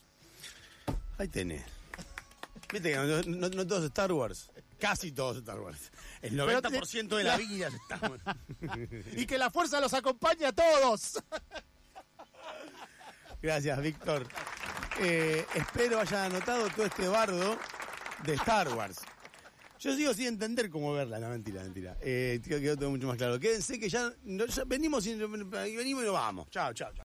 Ahí 1.18 1.28
tenés. 1.28 1.62
Viste 2.72 2.90
que 2.90 2.96
no, 2.96 3.22
no, 3.22 3.48
no 3.48 3.66
todos 3.66 3.84
Star 3.84 4.12
Wars. 4.12 4.50
Casi 4.78 5.12
todos 5.12 5.36
Star 5.36 5.60
Wars. 5.60 5.92
El 6.22 6.36
Pero 6.36 6.60
90% 6.60 7.16
de 7.16 7.24
la 7.24 7.36
vida 7.36 7.68
es 7.68 7.74
Star 7.74 8.10
Wars. 8.10 8.22
y 9.16 9.26
que 9.26 9.38
la 9.38 9.50
fuerza 9.50 9.80
los 9.80 9.94
acompañe 9.94 10.46
a 10.46 10.52
todos. 10.52 11.22
Gracias, 13.42 13.82
Víctor. 13.82 14.26
Eh, 15.00 15.44
espero 15.54 15.98
hayan 15.98 16.32
anotado 16.32 16.68
todo 16.70 16.86
este 16.86 17.08
bardo 17.08 17.58
de 18.24 18.34
Star 18.34 18.68
Wars. 18.68 19.00
Yo 19.80 19.96
sigo 19.96 20.14
sin 20.14 20.26
entender 20.28 20.70
cómo 20.70 20.92
verla, 20.92 21.18
no, 21.18 21.28
mentira, 21.28 21.60
mentira. 21.62 21.96
Eh, 22.00 22.40
quedó 22.44 22.76
todo 22.76 22.90
mucho 22.90 23.08
más 23.08 23.16
claro. 23.16 23.40
Quédense 23.40 23.80
que 23.80 23.88
ya, 23.88 24.12
ya 24.24 24.64
venimos 24.64 25.04
y 25.06 25.14
venimos 25.16 26.02
y 26.04 26.06
nos 26.06 26.12
vamos. 26.12 26.48
Chao, 26.50 26.72
chao, 26.72 26.92
chao. 26.92 27.00